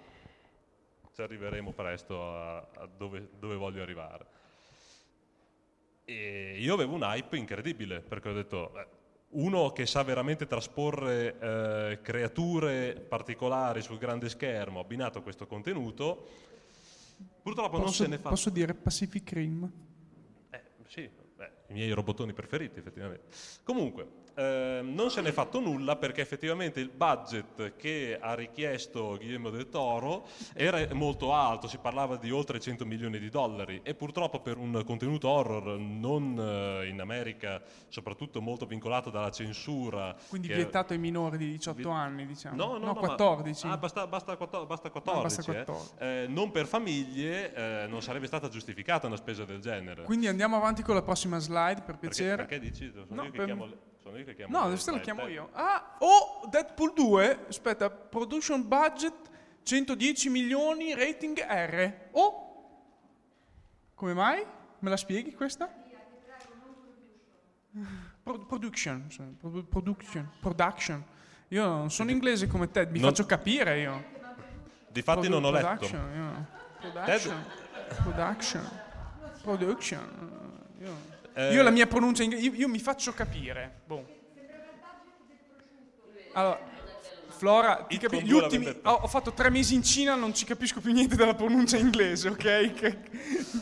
Ci 1.13 1.21
arriveremo 1.21 1.71
presto 1.71 2.19
a, 2.19 2.57
a 2.57 2.89
dove, 2.97 3.29
dove 3.37 3.55
voglio 3.55 3.83
arrivare. 3.83 4.25
E 6.03 6.57
io 6.57 6.73
avevo 6.73 6.95
un 6.95 7.03
hype 7.03 7.37
incredibile 7.37 7.99
perché 7.99 8.29
ho 8.29 8.33
detto, 8.33 8.71
beh, 8.73 8.87
uno 9.33 9.71
che 9.71 9.85
sa 9.85 10.03
veramente 10.03 10.47
trasporre 10.47 11.37
eh, 11.39 11.99
creature 12.01 12.93
particolari 13.07 13.81
sul 13.81 13.97
grande 13.97 14.29
schermo 14.29 14.79
abbinato 14.79 15.19
a 15.19 15.21
questo 15.21 15.47
contenuto, 15.47 16.27
purtroppo 17.41 17.77
non 17.77 17.85
Posso, 17.85 18.03
se 18.03 18.09
ne 18.09 18.17
fa. 18.17 18.29
posso 18.29 18.49
dire 18.49 18.73
Pacific 18.73 19.31
Rim? 19.31 19.71
Eh, 20.49 20.61
sì, 20.87 21.09
beh, 21.35 21.51
i 21.67 21.73
miei 21.73 21.91
robottoni 21.91 22.33
preferiti 22.33 22.79
effettivamente. 22.79 23.27
Comunque, 23.63 24.07
eh, 24.35 24.79
non 24.83 25.09
se 25.11 25.21
n'è 25.21 25.31
fatto 25.31 25.59
nulla 25.59 25.95
perché 25.95 26.21
effettivamente 26.21 26.79
il 26.79 26.89
budget 26.89 27.75
che 27.75 28.17
ha 28.19 28.33
richiesto 28.33 29.15
Guillermo 29.17 29.49
del 29.49 29.69
Toro 29.69 30.25
era 30.53 30.85
molto 30.93 31.33
alto, 31.33 31.67
si 31.67 31.77
parlava 31.77 32.17
di 32.17 32.31
oltre 32.31 32.59
100 32.59 32.85
milioni 32.85 33.19
di 33.19 33.29
dollari 33.29 33.81
e 33.83 33.93
purtroppo 33.95 34.39
per 34.41 34.57
un 34.57 34.81
contenuto 34.85 35.27
horror 35.29 35.77
non 35.77 36.37
eh, 36.39 36.87
in 36.87 36.99
America, 36.99 37.61
soprattutto 37.89 38.41
molto 38.41 38.65
vincolato 38.65 39.09
dalla 39.09 39.31
censura. 39.31 40.15
Quindi 40.29 40.47
vietato 40.47 40.93
ai 40.93 40.99
minori 40.99 41.37
di 41.37 41.51
18 41.51 41.77
Vi- 41.89 41.95
anni, 41.95 42.25
diciamo. 42.25 42.55
No, 42.55 42.77
no, 42.77 42.85
no, 42.85 42.93
ma- 42.93 42.99
14. 42.99 43.67
ah, 43.67 43.77
basta, 43.77 44.07
basta, 44.07 44.35
quattro- 44.37 44.65
basta 44.65 44.89
14. 44.89 45.17
No, 45.17 45.21
basta 45.21 45.41
eh. 45.51 45.63
14. 45.65 45.93
Eh, 45.99 46.25
non 46.29 46.51
per 46.51 46.65
famiglie 46.65 47.53
eh, 47.53 47.87
non 47.87 48.01
sarebbe 48.01 48.27
stata 48.27 48.49
giustificata 48.49 49.07
una 49.07 49.15
spesa 49.17 49.45
del 49.45 49.59
genere. 49.59 50.03
Quindi 50.03 50.27
andiamo 50.27 50.55
avanti 50.57 50.81
con 50.81 50.95
la 50.95 51.01
prossima 51.01 51.37
slide, 51.39 51.81
per 51.81 51.97
perché, 51.97 51.99
piacere. 52.07 52.35
perché 52.45 52.59
dici? 52.59 52.91
Sono 52.91 53.05
No, 53.09 53.23
io 53.23 53.31
che 53.31 53.37
per- 53.37 53.45
chiamo 53.45 53.65
le- 53.65 53.77
sono 54.03 54.17
io 54.17 54.25
che 54.25 54.35
chiamo 54.35 54.57
No, 54.57 54.65
adesso 54.65 54.91
la 54.91 54.97
slide. 54.97 55.03
chiamo 55.03 55.27
io. 55.29 55.49
Ah, 55.53 55.95
oh, 55.99 56.45
Deadpool 56.49 56.93
2, 56.93 57.45
aspetta, 57.47 57.89
production 57.89 58.67
budget 58.67 59.13
110 59.63 60.29
milioni, 60.29 60.93
rating 60.93 61.39
R. 61.39 62.07
Oh, 62.11 62.41
come 63.95 64.13
mai? 64.13 64.45
Me 64.79 64.89
la 64.89 64.97
spieghi 64.97 65.33
questa? 65.33 65.71
Pro- 68.21 68.39
production, 68.45 69.07
pro- 69.39 69.63
production, 69.63 70.29
production. 70.41 71.03
Io 71.49 71.65
non 71.65 71.89
sono 71.91 72.11
inglese 72.11 72.47
come 72.47 72.69
te, 72.69 72.85
mi 72.85 72.99
Non- 72.99 73.09
faccio 73.09 73.25
capire 73.25 73.79
io. 73.79 74.03
Difatti 74.89 75.27
non 75.29 75.43
ho 75.43 75.49
Produ- 75.49 75.65
letto. 75.69 75.87
Production, 75.87 76.15
io. 76.15 76.91
Production, 76.91 77.45
production, 78.03 78.69
production. 79.41 80.31
Io, 80.81 80.95
Eh, 81.33 81.53
io 81.53 81.63
la 81.63 81.71
mia 81.71 81.87
pronuncia 81.87 82.23
inglese, 82.23 82.43
io, 82.45 82.53
io 82.53 82.67
mi 82.67 82.79
faccio 82.79 83.11
capire. 83.13 83.81
Boh. 83.85 84.05
Allora, 86.33 86.71
Flora, 87.35 87.85
ti 87.87 87.97
capi- 87.97 88.23
gli 88.23 88.31
ultimi, 88.31 88.67
ho, 88.67 88.91
ho 88.91 89.07
fatto 89.07 89.33
tre 89.33 89.49
mesi 89.49 89.75
in 89.75 89.83
Cina, 89.83 90.15
non 90.15 90.33
ci 90.33 90.45
capisco 90.45 90.79
più 90.79 90.93
niente 90.93 91.15
della 91.15 91.33
pronuncia 91.35 91.77
inglese, 91.77 92.29
ok? 92.29 92.73
Che- 92.73 92.97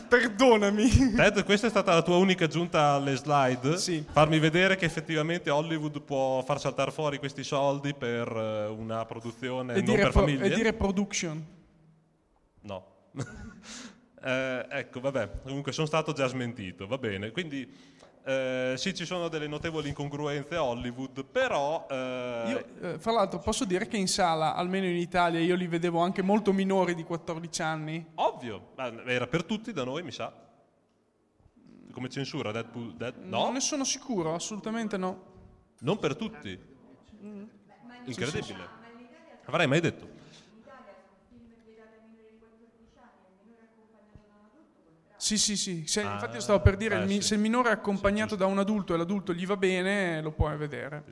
perdonami. 0.08 1.12
Ted, 1.14 1.44
questa 1.44 1.66
è 1.66 1.70
stata 1.70 1.92
la 1.92 2.02
tua 2.02 2.16
unica 2.16 2.44
aggiunta 2.44 2.92
alle 2.92 3.16
slide? 3.16 3.76
Sì. 3.78 4.04
Farmi 4.10 4.38
vedere 4.38 4.76
che 4.76 4.84
effettivamente 4.84 5.50
Hollywood 5.50 6.00
può 6.02 6.42
far 6.42 6.60
saltare 6.60 6.90
fuori 6.92 7.18
questi 7.18 7.42
soldi 7.42 7.92
per 7.94 8.28
eh, 8.28 8.66
una 8.66 9.04
produzione 9.04 9.74
E 9.74 9.82
non 9.82 9.96
per 9.96 10.10
pro- 10.10 10.20
famiglie? 10.20 10.44
e 10.46 10.54
dire 10.54 10.72
production. 10.74 11.44
No. 12.60 12.86
Eh, 14.24 14.66
ecco, 14.68 15.00
vabbè, 15.00 15.40
comunque 15.42 15.72
sono 15.72 15.86
stato 15.86 16.12
già 16.12 16.26
smentito, 16.28 16.86
va 16.86 16.96
bene. 16.98 17.30
Quindi 17.32 17.68
eh, 18.24 18.74
sì, 18.76 18.94
ci 18.94 19.04
sono 19.04 19.26
delle 19.28 19.48
notevoli 19.48 19.88
incongruenze 19.88 20.54
a 20.54 20.62
Hollywood, 20.62 21.24
però... 21.24 21.86
eh, 21.90 22.44
Io, 22.48 22.64
eh, 22.92 22.98
fra 22.98 23.12
l'altro, 23.12 23.40
posso 23.40 23.64
dire 23.64 23.88
che 23.88 23.96
in 23.96 24.06
sala, 24.06 24.54
almeno 24.54 24.86
in 24.86 24.96
Italia, 24.96 25.40
io 25.40 25.56
li 25.56 25.66
vedevo 25.66 25.98
anche 26.00 26.22
molto 26.22 26.52
minori 26.52 26.94
di 26.94 27.02
14 27.02 27.62
anni. 27.62 28.06
Ovvio, 28.14 28.68
ma 28.76 29.04
era 29.06 29.26
per 29.26 29.42
tutti 29.44 29.72
da 29.72 29.82
noi, 29.82 30.02
mi 30.04 30.12
sa. 30.12 30.32
Come 31.92 32.08
censura, 32.08 32.52
Deadpool, 32.52 32.94
Dead- 32.94 33.16
no? 33.24 33.42
Non 33.42 33.52
ne 33.54 33.60
sono 33.60 33.84
sicuro, 33.84 34.34
assolutamente 34.34 34.96
no. 34.96 35.30
Non 35.80 35.98
per 35.98 36.14
tutti. 36.14 36.56
Incredibile. 38.04 38.68
Avrei 39.44 39.66
mai 39.66 39.80
detto. 39.80 40.11
Sì, 45.22 45.38
sì, 45.38 45.56
sì. 45.56 45.84
Se- 45.86 46.02
Ah, 46.02 46.14
infatti, 46.14 46.34
io 46.34 46.40
stavo 46.40 46.60
per 46.60 46.76
dire: 46.76 47.00
eh, 47.00 47.04
mi- 47.06 47.20
sì. 47.20 47.28
se 47.28 47.34
il 47.34 47.40
minore 47.40 47.68
è 47.68 47.72
accompagnato 47.72 48.34
da 48.34 48.46
un 48.46 48.58
adulto 48.58 48.92
e 48.92 48.96
l'adulto 48.96 49.32
gli 49.32 49.46
va 49.46 49.56
bene, 49.56 50.20
lo 50.20 50.32
puoi 50.32 50.56
vedere. 50.56 51.04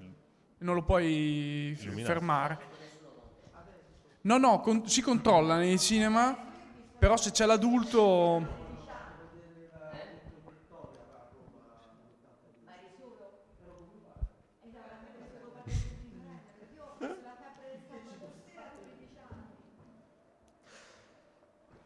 Non 0.58 0.74
lo 0.74 0.82
puoi 0.82 1.76
Illuminato. 1.80 2.12
fermare. 2.12 2.58
No, 4.22 4.36
no, 4.36 4.58
con- 4.60 4.84
si 4.88 5.00
controlla 5.00 5.56
nei 5.58 5.78
cinema, 5.78 6.36
però 6.98 7.16
se 7.16 7.30
c'è 7.30 7.46
l'adulto. 7.46 8.59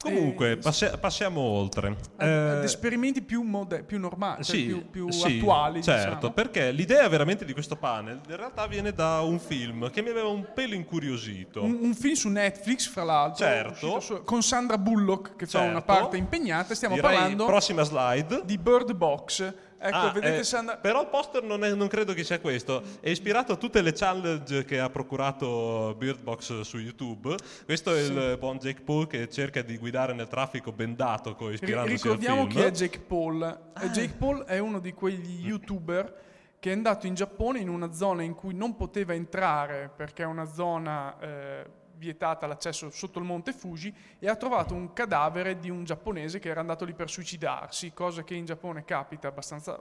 Comunque, 0.04 0.56
passi- 0.58 0.90
passiamo 1.00 1.40
oltre. 1.40 1.96
ad- 2.16 2.28
ad 2.28 2.60
Eh, 2.60 2.64
esperimenti 2.64 3.22
più, 3.22 3.42
mode- 3.42 3.82
più 3.82 3.98
normali, 3.98 4.44
cioè 4.44 4.56
sì, 4.56 4.64
più, 4.66 4.90
più 4.90 5.10
sì, 5.10 5.38
attuali. 5.38 5.82
Certo, 5.82 6.14
diciamo. 6.14 6.32
perché 6.32 6.70
l'idea 6.70 7.08
veramente 7.08 7.44
di 7.44 7.52
questo 7.52 7.76
panel 7.76 8.20
in 8.28 8.36
realtà 8.36 8.66
viene 8.66 8.92
da 8.92 9.20
un 9.20 9.38
film 9.38 9.90
che 9.90 10.02
mi 10.02 10.10
aveva 10.10 10.28
un 10.28 10.46
pelo 10.54 10.74
incuriosito. 10.74 11.62
Un, 11.62 11.78
un 11.80 11.94
film 11.94 12.14
su 12.14 12.28
Netflix, 12.28 12.88
fra 12.88 13.04
l'altro, 13.04 13.44
Certo. 13.46 14.00
su- 14.00 14.22
con 14.24 14.42
Sandra 14.42 14.78
Bullock 14.78 15.36
che 15.36 15.46
fa 15.46 15.60
una 15.60 15.72
Certo. 15.80 15.84
parte 15.92 16.16
impegnata. 16.16 16.74
Stiamo 16.74 16.94
Direi 16.96 17.10
parlando 17.14 17.46
Prossima 17.46 17.82
slide. 17.82 18.42
di 18.44 18.58
Bird 18.58 18.92
Box. 18.94 19.54
Ecco, 19.86 19.96
Ah, 19.96 20.10
vedete 20.12 20.38
eh, 20.38 20.44
Sandra. 20.44 20.78
Però 20.78 21.02
il 21.02 21.08
poster 21.08 21.42
non, 21.42 21.62
è- 21.62 21.74
non 21.74 21.88
credo 21.88 22.14
che 22.14 22.24
sia 22.24 22.40
questo. 22.40 22.82
È 23.00 23.10
ispirato 23.10 23.52
a 23.52 23.56
tutte 23.56 23.82
le 23.82 23.92
challenge 23.92 24.64
che 24.64 24.78
ha 24.80 24.88
procurato 24.88 25.94
Beardbox 25.98 26.60
su 26.62 26.78
YouTube. 26.78 27.34
Questo 27.66 27.94
è 27.94 28.00
il 28.00 28.36
buon 28.38 28.56
Jake 28.56 28.80
Paul 28.80 29.06
che 29.06 29.28
cerca 29.28 29.60
di 29.60 29.76
guidare 29.76 30.14
nel 30.14 30.26
traffico 30.28 30.72
bendato, 30.72 31.34
co- 31.34 31.50
ispirandosi 31.50 31.92
ricordiamo 32.02 32.46
chi 32.46 32.60
è 32.60 32.70
Jake 32.70 33.00
Paul. 33.00 33.42
Eh, 33.78 33.90
Jake 33.90 34.14
Paul 34.18 34.44
è 34.44 34.58
uno 34.58 34.78
di 34.78 34.92
quegli 34.94 35.44
youtuber 35.46 36.22
che 36.58 36.70
è 36.70 36.72
andato 36.72 37.06
in 37.06 37.14
Giappone 37.14 37.58
in 37.58 37.68
una 37.68 37.92
zona 37.92 38.22
in 38.22 38.34
cui 38.34 38.54
non 38.54 38.74
poteva 38.76 39.12
entrare 39.12 39.90
perché 39.94 40.22
è 40.22 40.26
una 40.26 40.46
zona 40.46 41.14
eh, 41.20 41.66
vietata 41.96 42.46
l'accesso 42.46 42.90
sotto 42.90 43.18
il 43.18 43.24
monte 43.24 43.52
Fuji 43.52 43.94
e 44.18 44.28
ha 44.28 44.36
trovato 44.36 44.74
un 44.74 44.92
cadavere 44.92 45.58
di 45.58 45.70
un 45.70 45.84
giapponese 45.84 46.38
che 46.38 46.48
era 46.48 46.60
andato 46.60 46.84
lì 46.84 46.94
per 46.94 47.10
suicidarsi, 47.10 47.92
cosa 47.92 48.24
che 48.24 48.34
in 48.34 48.44
Giappone 48.44 48.84
capita 48.84 49.28
abbastanza, 49.28 49.80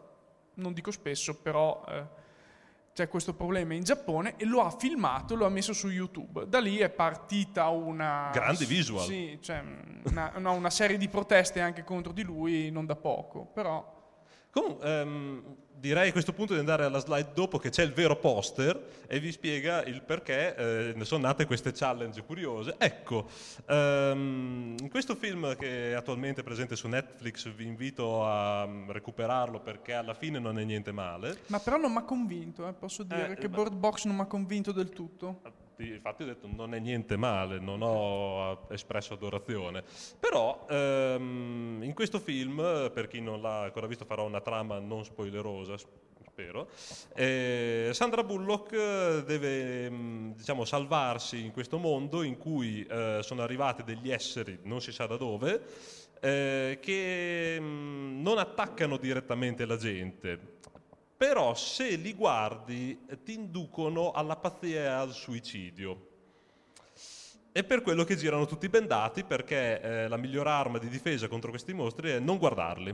non 0.56 0.73
dico 0.73 0.91
spesso, 0.91 1.36
però 1.41 1.84
eh, 1.88 2.06
c'è 2.93 3.08
questo 3.08 3.34
problema 3.34 3.73
in 3.73 3.84
Giappone 3.84 4.36
e 4.38 4.45
lo 4.45 4.62
ha 4.62 4.69
filmato, 4.69 5.36
lo 5.36 5.45
ha 5.45 5.49
messo 5.49 5.73
su 5.73 5.89
YouTube. 5.89 6.47
Da 6.47 6.60
lì 6.60 6.78
è 6.78 6.89
partita 6.89 7.69
una... 7.69 8.30
Grandi 8.32 8.65
visual. 8.65 9.04
Sì, 9.04 9.39
cioè, 9.41 9.63
una, 10.06 10.32
una- 10.36 10.52
una 10.52 10.69
serie 10.69 10.97
di 10.97 11.08
proteste 11.10 11.60
anche 11.60 11.84
contro 11.84 12.12
di 12.12 12.21
lui, 12.23 12.69
non 12.69 12.86
da 12.86 12.95
poco, 12.95 13.45
però... 13.45 14.02
Comunque, 14.53 14.87
ehm, 14.87 15.43
direi 15.79 16.09
a 16.09 16.11
questo 16.11 16.31
punto 16.31 16.53
di 16.53 16.59
andare 16.59 16.85
alla 16.85 16.99
slide 16.99 17.31
dopo 17.33 17.57
che 17.57 17.69
c'è 17.71 17.81
il 17.81 17.91
vero 17.91 18.15
poster 18.15 19.03
e 19.07 19.19
vi 19.19 19.31
spiega 19.31 19.83
il 19.83 20.03
perché 20.03 20.55
eh, 20.55 20.93
ne 20.95 21.05
sono 21.05 21.23
nate 21.23 21.45
queste 21.47 21.71
challenge 21.73 22.23
curiose. 22.23 22.75
Ecco, 22.77 23.27
ehm, 23.67 24.75
in 24.79 24.89
questo 24.91 25.15
film 25.15 25.55
che 25.55 25.89
è 25.89 25.93
attualmente 25.93 26.43
presente 26.43 26.75
su 26.75 26.87
Netflix 26.87 27.51
vi 27.51 27.65
invito 27.65 28.23
a 28.23 28.67
mm, 28.67 28.91
recuperarlo 28.91 29.59
perché 29.59 29.93
alla 29.93 30.13
fine 30.13 30.37
non 30.37 30.59
è 30.59 30.63
niente 30.63 30.91
male. 30.91 31.39
Ma 31.47 31.59
però 31.59 31.77
non 31.77 31.91
mi 31.91 31.97
ha 31.97 32.03
convinto, 32.03 32.67
eh, 32.67 32.73
posso 32.73 33.01
dire 33.01 33.31
Eh, 33.31 33.35
che 33.35 33.49
Bird 33.49 33.73
Box 33.73 34.05
non 34.05 34.15
mi 34.17 34.21
ha 34.21 34.25
convinto 34.27 34.71
del 34.71 34.89
tutto. 34.91 35.41
Infatti 35.77 36.23
ho 36.23 36.25
detto 36.25 36.47
non 36.47 36.73
è 36.73 36.79
niente 36.79 37.17
male, 37.17 37.59
non 37.59 37.81
ho 37.81 38.67
espresso 38.69 39.13
adorazione. 39.13 39.83
Però 40.19 40.65
ehm, 40.69 41.79
in 41.83 41.93
questo 41.93 42.19
film, 42.19 42.57
per 42.93 43.07
chi 43.07 43.19
non 43.21 43.41
l'ha 43.41 43.63
ancora 43.63 43.88
visto, 43.88 44.05
farò 44.05 44.25
una 44.25 44.41
trama 44.41 44.79
non 44.79 45.03
spoilerosa, 45.03 45.75
spero. 45.77 46.67
eh, 47.15 47.89
Sandra 47.93 48.23
Bullock 48.23 48.71
eh, 48.73 49.23
deve 49.25 49.89
mh, 49.89 50.36
diciamo, 50.36 50.65
salvarsi 50.65 51.43
in 51.43 51.51
questo 51.51 51.77
mondo 51.77 52.23
in 52.23 52.38
cui 52.38 52.86
eh, 52.86 53.19
sono 53.21 53.41
arrivati 53.41 53.83
degli 53.83 54.09
esseri, 54.12 54.59
non 54.63 54.81
si 54.81 54.91
sa 54.91 55.05
da 55.05 55.15
dove, 55.15 55.62
eh, 56.19 56.79
che 56.81 57.59
mh, 57.59 58.21
non 58.21 58.38
attaccano 58.39 58.97
direttamente 58.97 59.65
la 59.65 59.77
gente, 59.77 60.52
però 61.23 61.55
se 61.55 61.95
li 61.95 62.13
guardi 62.13 62.99
eh, 63.07 63.23
ti 63.23 63.33
inducono 63.36 64.12
alla 64.12 64.36
pazzia 64.36 64.81
e 64.81 64.88
al 64.88 65.13
suicidio. 65.13 66.07
È 67.49 67.63
per 67.63 67.81
quello 67.81 68.03
che 68.03 68.17
girano 68.17 68.45
tutti 68.45 68.67
bendati, 68.67 69.23
perché 69.23 69.79
eh, 69.79 70.07
la 70.09 70.17
migliore 70.17 70.49
arma 70.49 70.79
di 70.79 70.89
difesa 70.89 71.29
contro 71.29 71.49
questi 71.49 71.71
mostri 71.71 72.09
è 72.09 72.19
non 72.19 72.38
guardarli. 72.38 72.93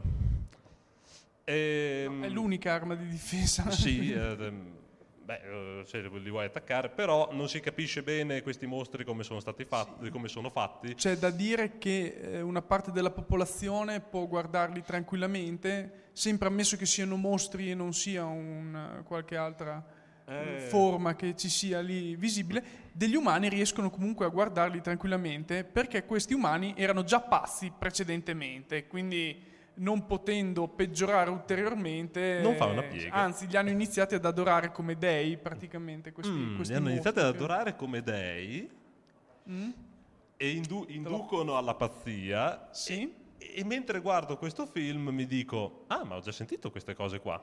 Ehm, 1.44 2.24
È 2.24 2.30
l'unica 2.30 2.72
arma 2.72 2.94
di 2.94 3.08
difesa. 3.08 3.72
Sì, 3.72 4.12
eh, 4.14 4.36
ehm, 4.40 4.78
beh, 5.24 5.80
eh, 5.80 5.86
se 5.86 6.00
li 6.00 6.30
vuoi 6.30 6.46
attaccare, 6.46 6.90
però 6.90 7.30
non 7.32 7.50
si 7.50 7.60
capisce 7.60 8.04
bene 8.04 8.44
questi 8.44 8.68
mostri 8.68 9.04
come 9.04 9.24
sono 9.24 9.40
stati 9.40 9.66
fatti, 9.66 10.12
come 10.12 10.28
sono 10.28 10.52
fatti. 10.52 10.94
C'è 10.94 11.18
da 11.18 11.32
dire 11.32 11.80
che 11.80 12.20
eh, 12.22 12.42
una 12.42 12.62
parte 12.62 12.92
della 12.92 13.10
popolazione 13.10 14.02
può 14.02 14.28
guardarli 14.28 14.84
tranquillamente, 14.84 16.09
sempre 16.20 16.50
ammesso 16.50 16.76
che 16.76 16.86
siano 16.86 17.16
mostri 17.16 17.72
e 17.72 17.76
non 17.76 17.94
sia 17.94 18.26
un, 18.26 18.76
eh, 19.00 19.04
qualche 19.04 19.38
altra 19.38 19.82
eh, 20.26 20.56
Eh. 20.58 20.60
forma 20.68 21.16
che 21.16 21.34
ci 21.38 21.48
sia 21.48 21.80
lì 21.80 22.16
visibile. 22.18 22.62
Degli 22.92 23.16
umani 23.16 23.48
riescono 23.48 23.90
comunque 23.90 24.26
a 24.26 24.30
guardarli 24.30 24.82
tranquillamente 24.82 25.64
perché 25.64 26.04
questi 26.06 26.34
umani 26.34 26.74
erano 26.76 27.04
già 27.06 27.22
pazzi 27.22 27.72
precedentemente, 27.76 28.86
quindi 28.88 29.48
non 29.76 30.06
potendo 30.06 30.68
peggiorare 30.68 31.30
ulteriormente, 31.30 32.42
Non 32.44 32.56
fa 32.56 32.66
una 32.66 32.84
piega. 32.84 33.14
anzi 33.14 33.48
li 33.48 33.56
hanno 33.56 33.70
iniziati 33.70 34.14
ad 34.16 34.26
adorare 34.26 34.74
come 34.74 34.98
dei 34.98 35.38
praticamente 35.38 36.12
questi, 36.12 36.34
Mm, 36.34 36.56
questi 36.58 36.74
li 36.74 36.80
hanno 36.80 36.90
iniziati 36.90 37.20
ad 37.20 37.26
adorare 37.28 37.76
come 37.78 38.02
dei 38.04 38.70
Mm? 39.50 39.70
e 40.36 40.50
indu- 40.52 40.90
inducono 40.90 41.58
alla 41.58 41.76
pazzia. 41.76 42.68
Sì. 42.72 43.10
E, 43.40 43.64
mentre 43.64 44.02
guardo 44.02 44.38
questo 44.38 44.66
film 44.66 45.10
mi 45.10 45.26
dico, 45.26 45.86
ah 45.88 46.04
ma 46.04 46.18
ho 46.18 46.20
già 46.20 46.32
sentito 46.32 46.70
queste 46.70 46.94
cose 46.94 47.20
qua. 47.20 47.42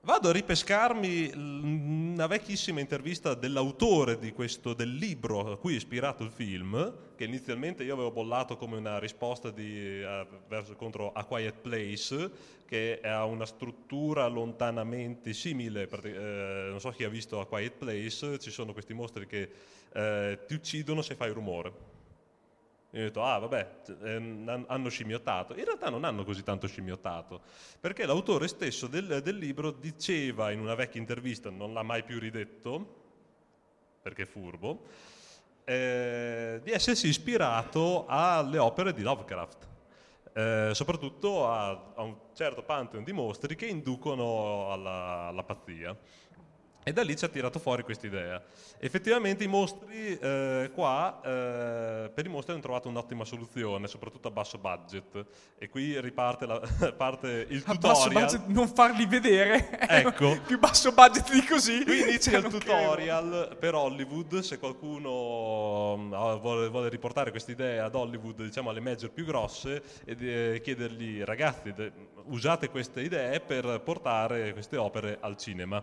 Vado 0.00 0.28
a 0.28 0.32
ripescarmi 0.32 1.32
una 1.34 2.28
vecchissima 2.28 2.78
intervista 2.78 3.34
dell'autore 3.34 4.16
questo, 4.32 4.72
del 4.72 4.94
libro 4.94 5.50
a 5.50 5.58
cui 5.58 5.72
è 5.72 5.76
ispirato 5.76 6.22
il 6.22 6.30
film, 6.30 6.94
che 7.16 7.24
inizialmente 7.24 7.82
io 7.82 7.94
avevo 7.94 8.12
bollato 8.12 8.56
come 8.56 8.76
una 8.76 9.00
risposta 9.00 9.50
di, 9.50 10.00
eh, 10.00 10.26
verso- 10.46 10.76
contro 10.76 11.12
A 11.12 11.24
Quiet 11.24 11.58
Place, 11.58 12.30
che 12.66 13.00
ha 13.02 13.24
una 13.24 13.46
struttura 13.46 14.28
lontanamente 14.28 15.32
simile. 15.32 15.88
eh, 15.88 16.68
non 16.70 16.78
so 16.78 16.90
chi 16.90 17.02
ha 17.02 17.08
visto 17.08 17.40
A 17.40 17.46
Quiet 17.46 17.72
Place, 17.72 18.38
ci 18.38 18.52
sono 18.52 18.72
questi 18.72 18.94
mostri 18.94 19.26
che 19.26 19.50
eh, 19.92 20.38
ti 20.46 20.54
uccidono 20.54 21.02
se 21.02 21.16
fai 21.16 21.32
rumore. 21.32 21.94
E 22.96 23.00
ho 23.00 23.04
detto, 23.04 23.22
ah 23.22 23.38
vabbè, 23.38 23.68
ehm, 24.04 24.48
han- 24.48 24.64
hanno 24.68 24.88
scimmiottato. 24.88 25.54
In 25.54 25.66
realtà 25.66 25.90
non 25.90 26.04
hanno 26.04 26.24
così 26.24 26.42
tanto 26.42 26.66
scimmiottato, 26.66 27.42
perché 27.78 28.06
l'autore 28.06 28.48
stesso 28.48 28.86
del, 28.86 29.20
del 29.22 29.36
libro 29.36 29.70
diceva 29.70 30.50
in 30.50 30.60
una 30.60 30.74
vecchia 30.74 30.98
intervista, 30.98 31.50
non 31.50 31.74
l'ha 31.74 31.82
mai 31.82 32.04
più 32.04 32.18
ridetto, 32.18 33.02
perché 34.00 34.22
è 34.22 34.24
furbo, 34.24 34.84
eh, 35.64 36.58
di 36.64 36.70
essersi 36.70 37.08
ispirato 37.08 38.06
alle 38.08 38.56
opere 38.56 38.94
di 38.94 39.02
Lovecraft. 39.02 39.68
Eh, 40.32 40.70
soprattutto 40.72 41.46
a, 41.46 41.92
a 41.96 42.02
un 42.02 42.16
certo 42.32 42.62
pantheon 42.62 43.04
di 43.04 43.12
mostri 43.12 43.56
che 43.56 43.66
inducono 43.66 44.72
alla, 44.72 45.26
alla 45.26 45.42
pazzia. 45.42 45.94
E 46.88 46.92
da 46.92 47.02
lì 47.02 47.16
ci 47.16 47.24
ha 47.24 47.28
tirato 47.28 47.58
fuori 47.58 47.82
questa 47.82 48.06
idea. 48.06 48.40
Effettivamente 48.78 49.42
i 49.42 49.48
mostri 49.48 50.16
eh, 50.16 50.70
qua, 50.72 51.20
eh, 51.20 52.10
per 52.14 52.24
i 52.24 52.28
mostri 52.28 52.52
hanno 52.52 52.62
trovato 52.62 52.86
un'ottima 52.88 53.24
soluzione, 53.24 53.88
soprattutto 53.88 54.28
a 54.28 54.30
basso 54.30 54.56
budget. 54.58 55.26
E 55.58 55.68
qui 55.68 56.00
riparte 56.00 56.46
la- 56.46 56.60
parte 56.96 57.44
il 57.48 57.60
A 57.66 57.74
basso 57.74 58.04
tutorial. 58.04 58.22
budget 58.22 58.46
non 58.46 58.68
farli 58.68 59.04
vedere. 59.06 59.80
Ecco. 60.06 60.38
Più 60.46 60.60
basso 60.60 60.92
budget 60.92 61.32
di 61.32 61.44
così. 61.44 61.82
Qui 61.82 62.02
inizia 62.02 62.38
il 62.38 62.44
tutorial 62.46 63.56
per 63.58 63.74
Hollywood, 63.74 64.38
se 64.38 64.56
qualcuno 64.60 65.96
mm, 65.96 66.12
ah, 66.12 66.34
vuole, 66.36 66.68
vuole 66.68 66.88
riportare 66.88 67.30
questa 67.30 67.50
idea 67.50 67.86
ad 67.86 67.96
Hollywood, 67.96 68.42
diciamo 68.44 68.70
alle 68.70 68.78
major 68.80 69.10
più 69.10 69.24
grosse, 69.24 69.82
e 70.04 70.16
eh, 70.20 70.60
chiedergli 70.62 71.20
ragazzi 71.24 71.72
de- 71.72 71.90
usate 72.26 72.68
queste 72.70 73.00
idee 73.00 73.40
per 73.40 73.80
portare 73.84 74.52
queste 74.52 74.76
opere 74.76 75.18
al 75.20 75.36
cinema. 75.36 75.82